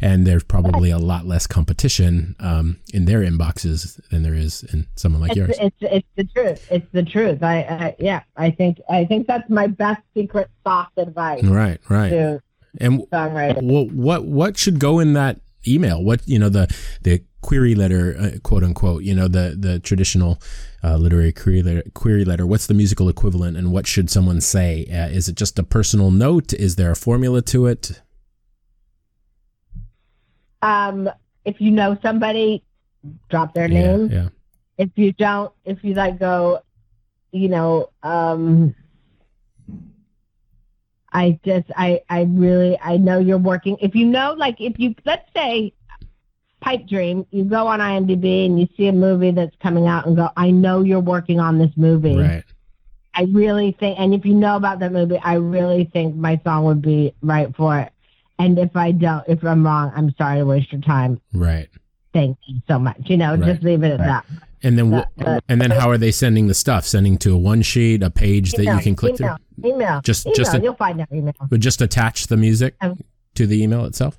And 0.00 0.24
there's 0.24 0.44
probably 0.44 0.90
a 0.90 0.98
lot 0.98 1.26
less 1.26 1.48
competition 1.48 2.36
um, 2.38 2.78
in 2.94 3.04
their 3.04 3.20
inboxes 3.22 4.00
than 4.10 4.22
there 4.22 4.34
is 4.34 4.62
in 4.72 4.86
someone 4.94 5.20
like 5.20 5.34
yours. 5.34 5.56
It's, 5.60 5.74
it's 5.80 5.92
it's 5.92 6.06
the 6.16 6.24
truth. 6.24 6.68
It's 6.70 6.86
the 6.92 7.02
truth. 7.02 7.42
I, 7.42 7.56
I 7.62 7.96
yeah. 7.98 8.22
I 8.36 8.52
think 8.52 8.80
I 8.88 9.04
think 9.04 9.26
that's 9.26 9.50
my 9.50 9.66
best 9.66 10.02
secret 10.14 10.48
sauce 10.64 10.90
advice 10.96 11.42
Right, 11.42 11.80
right. 11.88 12.12
And 12.78 13.00
songwriters. 13.10 13.92
what 13.92 14.24
what 14.24 14.56
should 14.56 14.78
go 14.78 15.00
in 15.00 15.14
that 15.14 15.40
email? 15.66 16.02
What 16.02 16.26
you 16.26 16.38
know 16.38 16.48
the 16.48 16.66
the 17.02 17.22
query 17.42 17.74
letter, 17.74 18.16
uh, 18.18 18.30
quote 18.42 18.62
unquote. 18.64 19.02
You 19.02 19.14
know 19.14 19.28
the 19.28 19.56
the 19.58 19.78
traditional 19.78 20.40
uh, 20.82 20.96
literary 20.96 21.32
query 21.32 21.62
letter, 21.62 21.82
query 21.94 22.24
letter. 22.24 22.46
What's 22.46 22.66
the 22.66 22.74
musical 22.74 23.08
equivalent, 23.08 23.56
and 23.56 23.72
what 23.72 23.86
should 23.86 24.10
someone 24.10 24.40
say? 24.40 24.86
Uh, 24.86 25.08
is 25.08 25.28
it 25.28 25.36
just 25.36 25.58
a 25.58 25.62
personal 25.62 26.10
note? 26.10 26.52
Is 26.52 26.76
there 26.76 26.90
a 26.90 26.96
formula 26.96 27.42
to 27.42 27.66
it? 27.66 28.00
Um, 30.62 31.08
if 31.44 31.60
you 31.60 31.70
know 31.70 31.96
somebody, 32.02 32.62
drop 33.30 33.54
their 33.54 33.68
Yeah, 33.68 33.96
name. 33.96 34.10
yeah, 34.10 34.28
If 34.78 34.90
you 34.96 35.12
don't, 35.12 35.52
if 35.64 35.82
you 35.82 35.94
like 35.94 36.18
go, 36.18 36.60
you 37.32 37.48
know, 37.48 37.90
um, 38.02 38.74
I 41.12 41.38
just, 41.44 41.66
I, 41.76 42.00
I 42.08 42.22
really, 42.22 42.78
I 42.80 42.96
know 42.96 43.18
you're 43.18 43.38
working. 43.38 43.76
If 43.80 43.94
you 43.94 44.06
know, 44.06 44.34
like, 44.38 44.60
if 44.60 44.78
you, 44.78 44.94
let's 45.04 45.28
say, 45.34 45.72
Pipe 46.60 46.86
Dream, 46.86 47.26
you 47.30 47.44
go 47.44 47.66
on 47.66 47.80
IMDb 47.80 48.46
and 48.46 48.60
you 48.60 48.68
see 48.76 48.86
a 48.86 48.92
movie 48.92 49.30
that's 49.30 49.56
coming 49.62 49.86
out 49.86 50.06
and 50.06 50.14
go, 50.16 50.28
I 50.36 50.50
know 50.50 50.82
you're 50.82 51.00
working 51.00 51.40
on 51.40 51.58
this 51.58 51.70
movie. 51.76 52.16
right. 52.16 52.44
I 53.12 53.22
really 53.24 53.72
think, 53.80 53.98
and 53.98 54.14
if 54.14 54.24
you 54.24 54.34
know 54.34 54.54
about 54.56 54.78
that 54.80 54.92
movie, 54.92 55.18
I 55.18 55.34
really 55.34 55.90
think 55.92 56.14
my 56.14 56.40
song 56.44 56.64
would 56.66 56.80
be 56.80 57.12
right 57.22 57.54
for 57.56 57.76
it. 57.78 57.92
And 58.38 58.56
if 58.58 58.76
I 58.76 58.92
don't, 58.92 59.24
if 59.26 59.42
I'm 59.42 59.66
wrong, 59.66 59.92
I'm 59.96 60.14
sorry 60.16 60.38
to 60.38 60.46
waste 60.46 60.70
your 60.72 60.80
time. 60.80 61.20
Right. 61.34 61.68
Thank 62.12 62.38
you 62.46 62.60
so 62.68 62.78
much. 62.78 63.00
You 63.06 63.16
know, 63.16 63.34
Right. 63.34 63.44
just 63.46 63.62
leave 63.64 63.82
it 63.82 63.92
at 63.92 63.98
that. 63.98 64.24
And 64.62 64.78
then, 64.78 64.92
Uh, 64.92 65.04
uh, 65.24 65.40
and 65.48 65.60
then, 65.60 65.70
how 65.70 65.88
are 65.90 65.96
they 65.98 66.10
sending 66.12 66.46
the 66.46 66.54
stuff? 66.54 66.86
Sending 66.86 67.16
to 67.18 67.32
a 67.34 67.38
one 67.38 67.62
sheet, 67.62 68.02
a 68.02 68.10
page 68.10 68.52
that 68.52 68.64
you 68.64 68.78
can 68.80 68.94
click 68.94 69.18
email, 69.18 69.36
through. 69.60 69.70
Email. 69.72 70.00
Just- 70.02 70.26
email. 70.26 70.34
just 70.36 70.54
a- 70.54 70.60
You'll 70.60 70.74
find 70.74 71.00
that 71.00 71.08
email. 71.12 71.32
But 71.48 71.60
just 71.60 71.80
attach 71.80 72.26
the 72.26 72.36
music 72.36 72.74
Um, 72.80 72.98
to 73.36 73.46
the 73.46 73.62
email 73.62 73.84
itself. 73.86 74.18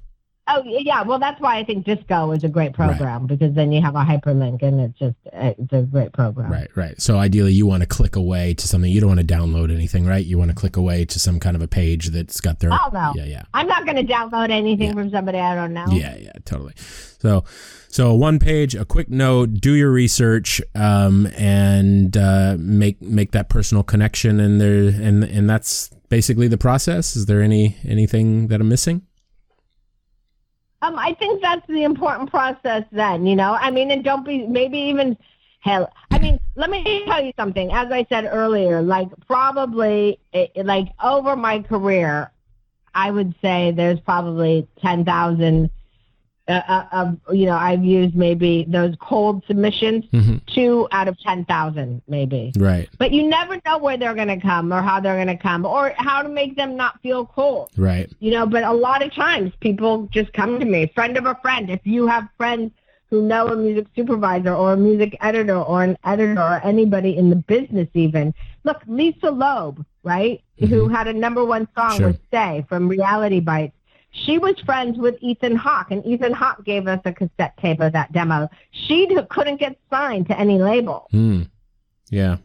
Oh 0.53 0.63
yeah, 0.65 1.01
well 1.03 1.19
that's 1.19 1.39
why 1.39 1.57
I 1.57 1.63
think 1.63 1.85
Disco 1.85 2.31
is 2.31 2.43
a 2.43 2.49
great 2.49 2.73
program 2.73 3.25
because 3.27 3.53
then 3.53 3.71
you 3.71 3.81
have 3.81 3.95
a 3.95 4.03
hyperlink 4.03 4.61
and 4.61 4.81
it's 4.81 4.99
just 4.99 5.15
it's 5.31 5.71
a 5.73 5.83
great 5.83 6.11
program. 6.13 6.51
Right, 6.51 6.69
right. 6.75 7.01
So 7.01 7.17
ideally, 7.17 7.53
you 7.53 7.65
want 7.65 7.81
to 7.81 7.87
click 7.87 8.15
away 8.15 8.53
to 8.55 8.67
something. 8.67 8.91
You 8.91 8.99
don't 8.99 9.09
want 9.15 9.25
to 9.25 9.33
download 9.33 9.73
anything, 9.73 10.05
right? 10.05 10.25
You 10.25 10.37
want 10.37 10.49
to 10.49 10.55
click 10.55 10.75
away 10.77 11.05
to 11.05 11.19
some 11.19 11.39
kind 11.39 11.55
of 11.55 11.61
a 11.61 11.67
page 11.67 12.07
that's 12.07 12.41
got 12.41 12.59
their. 12.59 12.71
Oh, 12.73 12.89
no. 12.93 13.13
Yeah, 13.15 13.25
yeah, 13.25 13.43
I'm 13.53 13.67
not 13.67 13.85
going 13.85 14.05
to 14.05 14.13
download 14.13 14.49
anything 14.49 14.87
Yeah. 14.89 14.93
from 14.93 15.09
somebody 15.11 15.39
I 15.39 15.55
don't 15.55 15.73
know. 15.73 15.85
yeah, 15.91 16.15
yeah. 16.17 16.31
Totally. 16.45 16.73
So, 16.77 17.43
so 17.87 18.13
one 18.15 18.39
page, 18.39 18.73
a 18.75 18.83
quick 18.85 19.09
note, 19.09 19.53
do 19.61 19.73
your 19.73 19.91
research, 19.91 20.61
um, 20.75 21.27
and 21.37 22.17
uh, 22.17 22.55
make 22.59 23.01
make 23.01 23.31
that 23.31 23.47
personal 23.49 23.83
connection, 23.83 24.39
and 24.39 24.59
there, 24.59 24.87
and 24.87 25.23
and 25.23 25.49
that's 25.49 25.89
basically 26.09 26.47
the 26.47 26.57
process. 26.57 27.15
Is 27.15 27.27
there 27.27 27.41
any 27.41 27.77
anything 27.85 28.47
that 28.47 28.59
I'm 28.59 28.69
missing? 28.69 29.03
Um, 30.81 30.97
I 30.97 31.13
think 31.13 31.41
that's 31.41 31.65
the 31.67 31.83
important 31.83 32.29
process. 32.29 32.83
Then 32.91 33.25
you 33.25 33.35
know, 33.35 33.53
I 33.53 33.71
mean, 33.71 33.91
and 33.91 34.03
don't 34.03 34.25
be 34.25 34.45
maybe 34.47 34.77
even 34.77 35.17
hell. 35.59 35.91
I 36.09 36.19
mean, 36.19 36.39
let 36.55 36.69
me 36.69 37.03
tell 37.05 37.23
you 37.23 37.31
something. 37.37 37.71
As 37.71 37.91
I 37.91 38.05
said 38.09 38.25
earlier, 38.25 38.81
like 38.81 39.09
probably 39.27 40.19
it, 40.33 40.65
like 40.65 40.89
over 41.01 41.35
my 41.35 41.61
career, 41.61 42.31
I 42.93 43.11
would 43.11 43.35
say 43.41 43.71
there's 43.71 43.99
probably 43.99 44.67
ten 44.81 45.05
thousand. 45.05 45.69
Uh, 46.51 46.61
uh, 46.67 46.85
of 46.91 47.35
you 47.35 47.45
know, 47.45 47.55
I've 47.55 47.83
used 47.83 48.15
maybe 48.15 48.65
those 48.67 48.93
cold 48.99 49.43
submissions, 49.47 50.05
hmm 50.11 50.37
two 50.47 50.87
out 50.91 51.07
of 51.07 51.17
ten 51.19 51.45
thousand, 51.45 52.01
maybe. 52.09 52.51
Right, 52.57 52.89
But 52.97 53.11
you 53.13 53.27
never 53.27 53.59
know 53.65 53.77
where 53.77 53.95
they're 53.97 54.13
going 54.15 54.27
to 54.27 54.41
come 54.41 54.73
or 54.73 54.81
how 54.81 54.99
they're 54.99 55.15
going 55.15 55.35
to 55.37 55.41
come 55.41 55.65
or 55.65 55.93
how 55.97 56.21
to 56.21 56.27
make 56.29 56.57
them 56.57 56.75
not 56.75 57.01
feel 57.01 57.25
cold. 57.25 57.69
right, 57.77 58.09
You 58.19 58.31
know, 58.31 58.45
but 58.45 58.63
a 58.63 58.73
lot 58.73 59.01
of 59.01 59.13
times 59.13 59.53
people 59.61 60.09
just 60.11 60.33
come 60.33 60.59
to 60.59 60.65
me, 60.65 60.91
friend 60.93 61.15
of 61.17 61.25
a 61.25 61.35
friend. 61.41 61.69
If 61.69 61.79
you 61.85 62.05
have 62.07 62.27
friends 62.37 62.71
who 63.11 63.21
know 63.21 63.47
a 63.47 63.55
music 63.55 63.87
supervisor 63.95 64.53
or 64.53 64.73
a 64.73 64.77
music 64.77 65.17
editor 65.21 65.57
or 65.57 65.83
an 65.83 65.97
editor 66.05 66.41
or 66.41 66.61
anybody 66.63 67.17
in 67.17 67.29
the 67.29 67.35
business 67.35 67.89
even. 67.93 68.33
Look, 68.63 68.81
Lisa 68.87 69.29
Loeb, 69.29 69.85
right, 70.03 70.41
who 70.59 70.87
had 70.87 71.07
a 71.07 71.13
number 71.13 71.43
one 71.43 71.67
song 71.75 71.97
Sure. 71.97 72.07
with 72.07 72.19
Stay 72.27 72.65
from 72.69 72.87
Reality 72.87 73.41
Bites. 73.41 73.73
She 74.11 74.37
was 74.37 74.59
friends 74.65 74.97
with 74.97 75.15
Ethan 75.21 75.55
Hawke, 75.55 75.91
and 75.91 76.05
Ethan 76.05 76.33
Hawke 76.33 76.63
gave 76.65 76.85
us 76.87 76.99
a 77.05 77.13
cassette 77.13 77.55
tape 77.57 77.79
of 77.79 77.93
that 77.93 78.11
demo. 78.11 78.49
She 78.71 79.05
d- 79.07 79.17
couldn't 79.29 79.57
get 79.57 79.77
signed 79.89 80.27
to 80.27 80.37
any 80.39 80.57
label. 80.59 81.07
hmm, 81.11 81.43
yeah. 82.09 82.37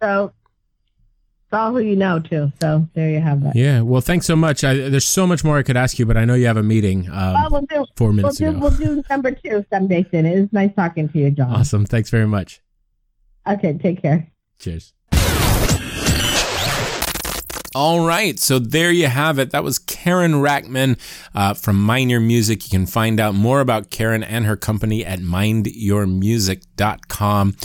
So 0.00 0.32
it's 1.46 1.52
all 1.52 1.72
who 1.72 1.80
you 1.80 1.96
know 1.96 2.20
too. 2.20 2.52
So 2.60 2.86
there 2.94 3.10
you 3.10 3.20
have 3.20 3.42
that. 3.42 3.56
Yeah. 3.56 3.80
Well, 3.80 4.00
thanks 4.00 4.26
so 4.26 4.36
much. 4.36 4.62
I, 4.62 4.74
there's 4.74 5.04
so 5.06 5.26
much 5.26 5.42
more 5.42 5.58
I 5.58 5.64
could 5.64 5.76
ask 5.76 5.98
you, 5.98 6.06
but 6.06 6.16
I 6.16 6.24
know 6.24 6.34
you 6.34 6.46
have 6.46 6.56
a 6.56 6.62
meeting 6.62 7.08
um, 7.10 7.34
well, 7.34 7.48
we'll 7.50 7.60
do. 7.62 7.86
four 7.96 8.08
We'll 8.08 8.16
minutes 8.16 8.36
do. 8.38 8.48
ago. 8.50 8.58
We'll 8.60 8.70
do 8.70 9.02
number 9.10 9.32
two 9.32 9.64
someday 9.72 10.06
soon. 10.12 10.26
It 10.26 10.40
was 10.40 10.52
nice 10.52 10.70
talking 10.76 11.08
to 11.08 11.18
you, 11.18 11.30
John. 11.32 11.50
Awesome. 11.52 11.86
Thanks 11.86 12.10
very 12.10 12.26
much. 12.28 12.60
Okay, 13.48 13.76
take 13.78 14.00
care. 14.02 14.30
Cheers. 14.60 14.92
All 17.80 18.04
right, 18.04 18.40
so 18.40 18.58
there 18.58 18.90
you 18.90 19.06
have 19.06 19.38
it. 19.38 19.52
That 19.52 19.62
was 19.62 19.78
Karyn 19.78 20.42
Rachtman 20.42 20.98
uh, 21.32 21.54
from 21.54 21.80
Mind 21.80 22.10
Your 22.10 22.18
Music. 22.18 22.64
You 22.64 22.70
can 22.70 22.86
find 22.86 23.20
out 23.20 23.36
more 23.36 23.60
about 23.60 23.92
Karyn 23.92 24.26
and 24.28 24.46
her 24.46 24.56
company 24.56 25.06
at 25.06 25.20
mindyourmusic.com. 25.20 27.56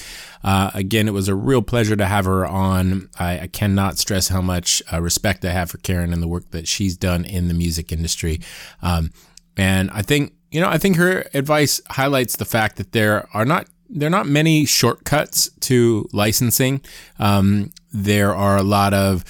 Uh, 0.43 0.69
again, 0.75 1.07
it 1.07 1.15
was 1.15 1.29
a 1.29 1.33
real 1.33 1.63
pleasure 1.63 1.95
to 1.95 2.05
have 2.05 2.25
her 2.25 2.45
on. 2.45 3.09
I, 3.17 3.39
I 3.39 3.47
cannot 3.47 3.97
stress 3.97 4.27
how 4.27 4.39
much 4.39 4.83
uh, 4.93 5.01
respect 5.01 5.43
I 5.45 5.49
have 5.49 5.71
for 5.71 5.79
Karyn 5.79 6.13
and 6.13 6.21
the 6.21 6.27
work 6.27 6.51
that 6.51 6.67
she's 6.67 6.95
done 6.95 7.25
in 7.25 7.47
the 7.47 7.55
music 7.55 7.91
industry. 7.91 8.39
Um, 8.83 9.09
and 9.57 9.89
I 9.89 10.03
think, 10.03 10.33
you 10.51 10.61
know, 10.61 10.69
I 10.69 10.77
think 10.77 10.97
her 10.97 11.25
advice 11.33 11.81
highlights 11.89 12.35
the 12.35 12.45
fact 12.45 12.75
that 12.75 12.91
there 12.91 13.27
are 13.33 13.45
not 13.45 13.65
there 13.89 14.07
are 14.07 14.11
not 14.11 14.27
many 14.27 14.65
shortcuts 14.65 15.49
to 15.61 16.07
licensing. 16.13 16.81
Um, 17.17 17.71
there 17.91 18.35
are 18.35 18.57
a 18.57 18.63
lot 18.63 18.93
of 18.93 19.25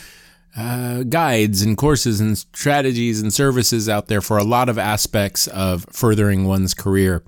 uh, 0.56 1.04
guides 1.04 1.62
and 1.62 1.78
courses 1.78 2.20
and 2.20 2.38
strategies 2.38 3.22
and 3.22 3.34
services 3.34 3.90
out 3.90 4.08
there 4.08 4.22
for 4.22 4.38
a 4.38 4.44
lot 4.44 4.70
of 4.70 4.78
aspects 4.78 5.48
of 5.48 5.86
furthering 5.92 6.46
one's 6.46 6.74
career. 6.74 7.24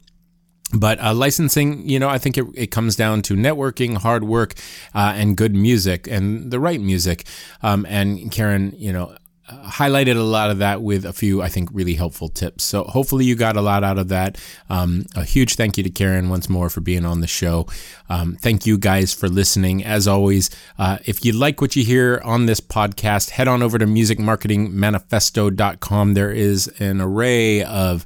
But 0.73 1.01
uh, 1.01 1.13
licensing, 1.13 1.87
you 1.87 1.99
know, 1.99 2.09
I 2.09 2.17
think 2.17 2.37
it, 2.37 2.45
it 2.53 2.67
comes 2.67 2.95
down 2.95 3.21
to 3.23 3.35
networking, 3.35 3.97
hard 3.97 4.23
work, 4.23 4.53
uh, 4.93 5.13
and 5.15 5.37
good 5.37 5.55
music 5.55 6.07
and 6.07 6.51
the 6.51 6.59
right 6.59 6.81
music. 6.81 7.25
Um, 7.61 7.85
and 7.87 8.31
Karyn, 8.31 8.73
you 8.77 8.91
know, 8.91 9.15
uh, 9.47 9.69
highlighted 9.69 10.17
a 10.17 10.23
lot 10.23 10.49
of 10.49 10.57
that 10.57 10.81
with 10.81 11.05
a 11.05 11.13
few, 11.13 11.39
I 11.41 11.47
think, 11.49 11.69
really 11.71 11.93
helpful 11.93 12.29
tips. 12.29 12.63
So 12.63 12.83
hopefully 12.83 13.25
you 13.25 13.35
got 13.35 13.55
a 13.55 13.61
lot 13.61 13.83
out 13.83 13.99
of 13.99 14.07
that. 14.07 14.39
Um, 14.69 15.05
a 15.15 15.23
huge 15.23 15.55
thank 15.55 15.77
you 15.77 15.83
to 15.83 15.89
Karyn 15.89 16.29
once 16.29 16.49
more 16.49 16.69
for 16.69 16.81
being 16.81 17.05
on 17.05 17.21
the 17.21 17.27
show. 17.27 17.67
Um, 18.09 18.37
thank 18.41 18.65
you 18.65 18.77
guys 18.77 19.13
for 19.13 19.29
listening. 19.29 19.83
As 19.83 20.07
always, 20.07 20.49
uh, 20.79 20.97
if 21.05 21.23
you 21.23 21.33
like 21.33 21.61
what 21.61 21.75
you 21.75 21.83
hear 21.83 22.19
on 22.23 22.47
this 22.47 22.59
podcast, 22.59 23.29
head 23.31 23.47
on 23.47 23.61
over 23.61 23.77
to 23.77 23.85
musicmarketingmanifesto.com. 23.85 26.13
There 26.13 26.31
is 26.31 26.67
an 26.79 27.01
array 27.01 27.63
of 27.63 28.05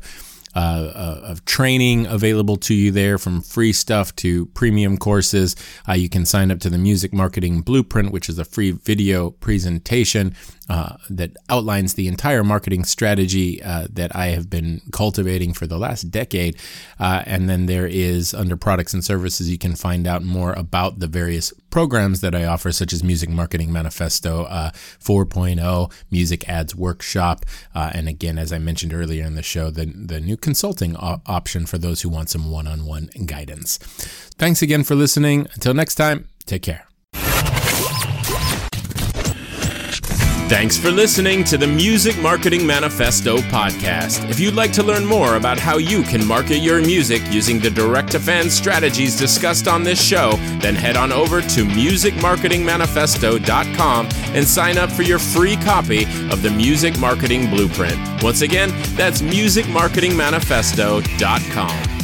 uh, 0.56 0.60
uh, 0.60 1.22
of 1.24 1.46
training 1.46 2.08
available 2.08 2.58
to 2.58 2.74
you 2.74 2.92
there 2.92 3.18
from 3.18 3.42
free 3.42 3.74
stuff 3.74 4.16
to 4.18 4.48
premium 4.48 4.98
courses. 4.98 5.56
Uh, 5.88 5.94
you 5.94 6.10
can 6.10 6.26
sign 6.26 6.52
up 6.52 6.60
to 6.60 6.70
the 6.70 6.78
Music 6.78 7.14
Marketing 7.14 7.62
Blueprint, 7.62 8.12
which 8.12 8.30
is 8.30 8.40
a 8.40 8.46
free 8.46 8.72
video 8.72 9.30
presentation 9.30 10.36
uh, 10.70 10.98
that 11.10 11.32
outlines 11.50 11.96
the 11.96 12.08
entire 12.08 12.44
marketing 12.44 12.84
strategy 12.84 13.62
uh, 13.64 13.88
that 13.92 14.16
I 14.16 14.28
have 14.28 14.50
been 14.50 14.82
cultivating 14.92 15.54
for 15.54 15.66
the 15.66 15.80
last 15.80 16.12
decade. 16.12 16.58
Uh, 17.00 17.24
and 17.26 17.50
then 17.50 17.66
there 17.66 17.88
is 17.88 18.34
under 18.34 18.56
products 18.56 18.94
and 18.94 19.04
services, 19.04 19.50
you 19.50 19.58
can 19.58 19.76
find 19.76 20.06
out 20.06 20.24
more 20.24 20.54
about 20.54 21.00
the 21.00 21.08
various 21.08 21.52
programs 21.70 22.22
that 22.22 22.36
I 22.36 22.46
offer, 22.46 22.72
such 22.72 22.94
as 22.94 23.04
Music 23.04 23.30
Marketing 23.30 23.72
Manifesto 23.72 24.44
uh, 24.46 24.72
4.0, 24.72 25.92
Music 26.12 26.48
Ads 26.50 26.76
Workshop, 26.76 27.46
uh, 27.76 27.92
and 27.94 28.08
again, 28.08 28.38
as 28.38 28.52
I 28.52 28.58
mentioned 28.60 28.94
earlier 28.94 29.26
in 29.26 29.36
the 29.36 29.44
show, 29.44 29.70
the, 29.70 29.86
the 29.86 30.20
new 30.20 30.38
consulting 30.38 30.96
o- 30.98 31.22
option 31.26 31.66
for 31.66 31.78
those 31.78 32.02
who 32.02 32.10
want 32.10 32.30
some 32.30 32.52
one 32.52 32.68
on 32.68 32.86
one 32.86 33.10
guidance. 33.26 33.78
Thanks 34.38 34.62
again 34.62 34.84
for 34.84 34.96
listening. 34.96 35.48
Until 35.54 35.74
next 35.74 35.96
time, 35.96 36.28
take 36.46 36.64
care. 36.64 36.89
Thanks 40.50 40.76
for 40.76 40.90
listening 40.90 41.44
to 41.44 41.60
the 41.60 41.68
Music 41.68 42.20
Marketing 42.20 42.66
Manifesto 42.66 43.38
podcast. 43.38 44.28
If 44.32 44.40
you'd 44.40 44.56
like 44.56 44.72
to 44.74 44.82
learn 44.82 45.06
more 45.06 45.36
about 45.36 45.60
how 45.60 45.78
you 45.78 46.02
can 46.02 46.26
market 46.26 46.58
your 46.58 46.82
music 46.82 47.22
using 47.30 47.60
the 47.60 47.70
direct 47.70 48.14
to 48.14 48.20
fan 48.20 48.50
strategies 48.50 49.16
discussed 49.16 49.68
on 49.68 49.84
this 49.84 50.04
show, 50.04 50.32
then 50.60 50.74
head 50.74 50.98
on 50.98 51.12
over 51.12 51.42
to 51.42 51.66
musicmarketingmanifesto.com 51.66 54.10
and 54.36 54.48
sign 54.48 54.80
up 54.80 54.92
for 54.92 55.04
your 55.04 55.20
free 55.20 55.56
copy 55.58 56.06
of 56.32 56.42
the 56.42 56.50
Music 56.50 56.98
Marketing 56.98 57.48
Blueprint. 57.52 58.00
Once 58.24 58.42
again, 58.42 58.70
that's 58.96 59.22
musicmarketingmanifesto.com. 59.22 61.99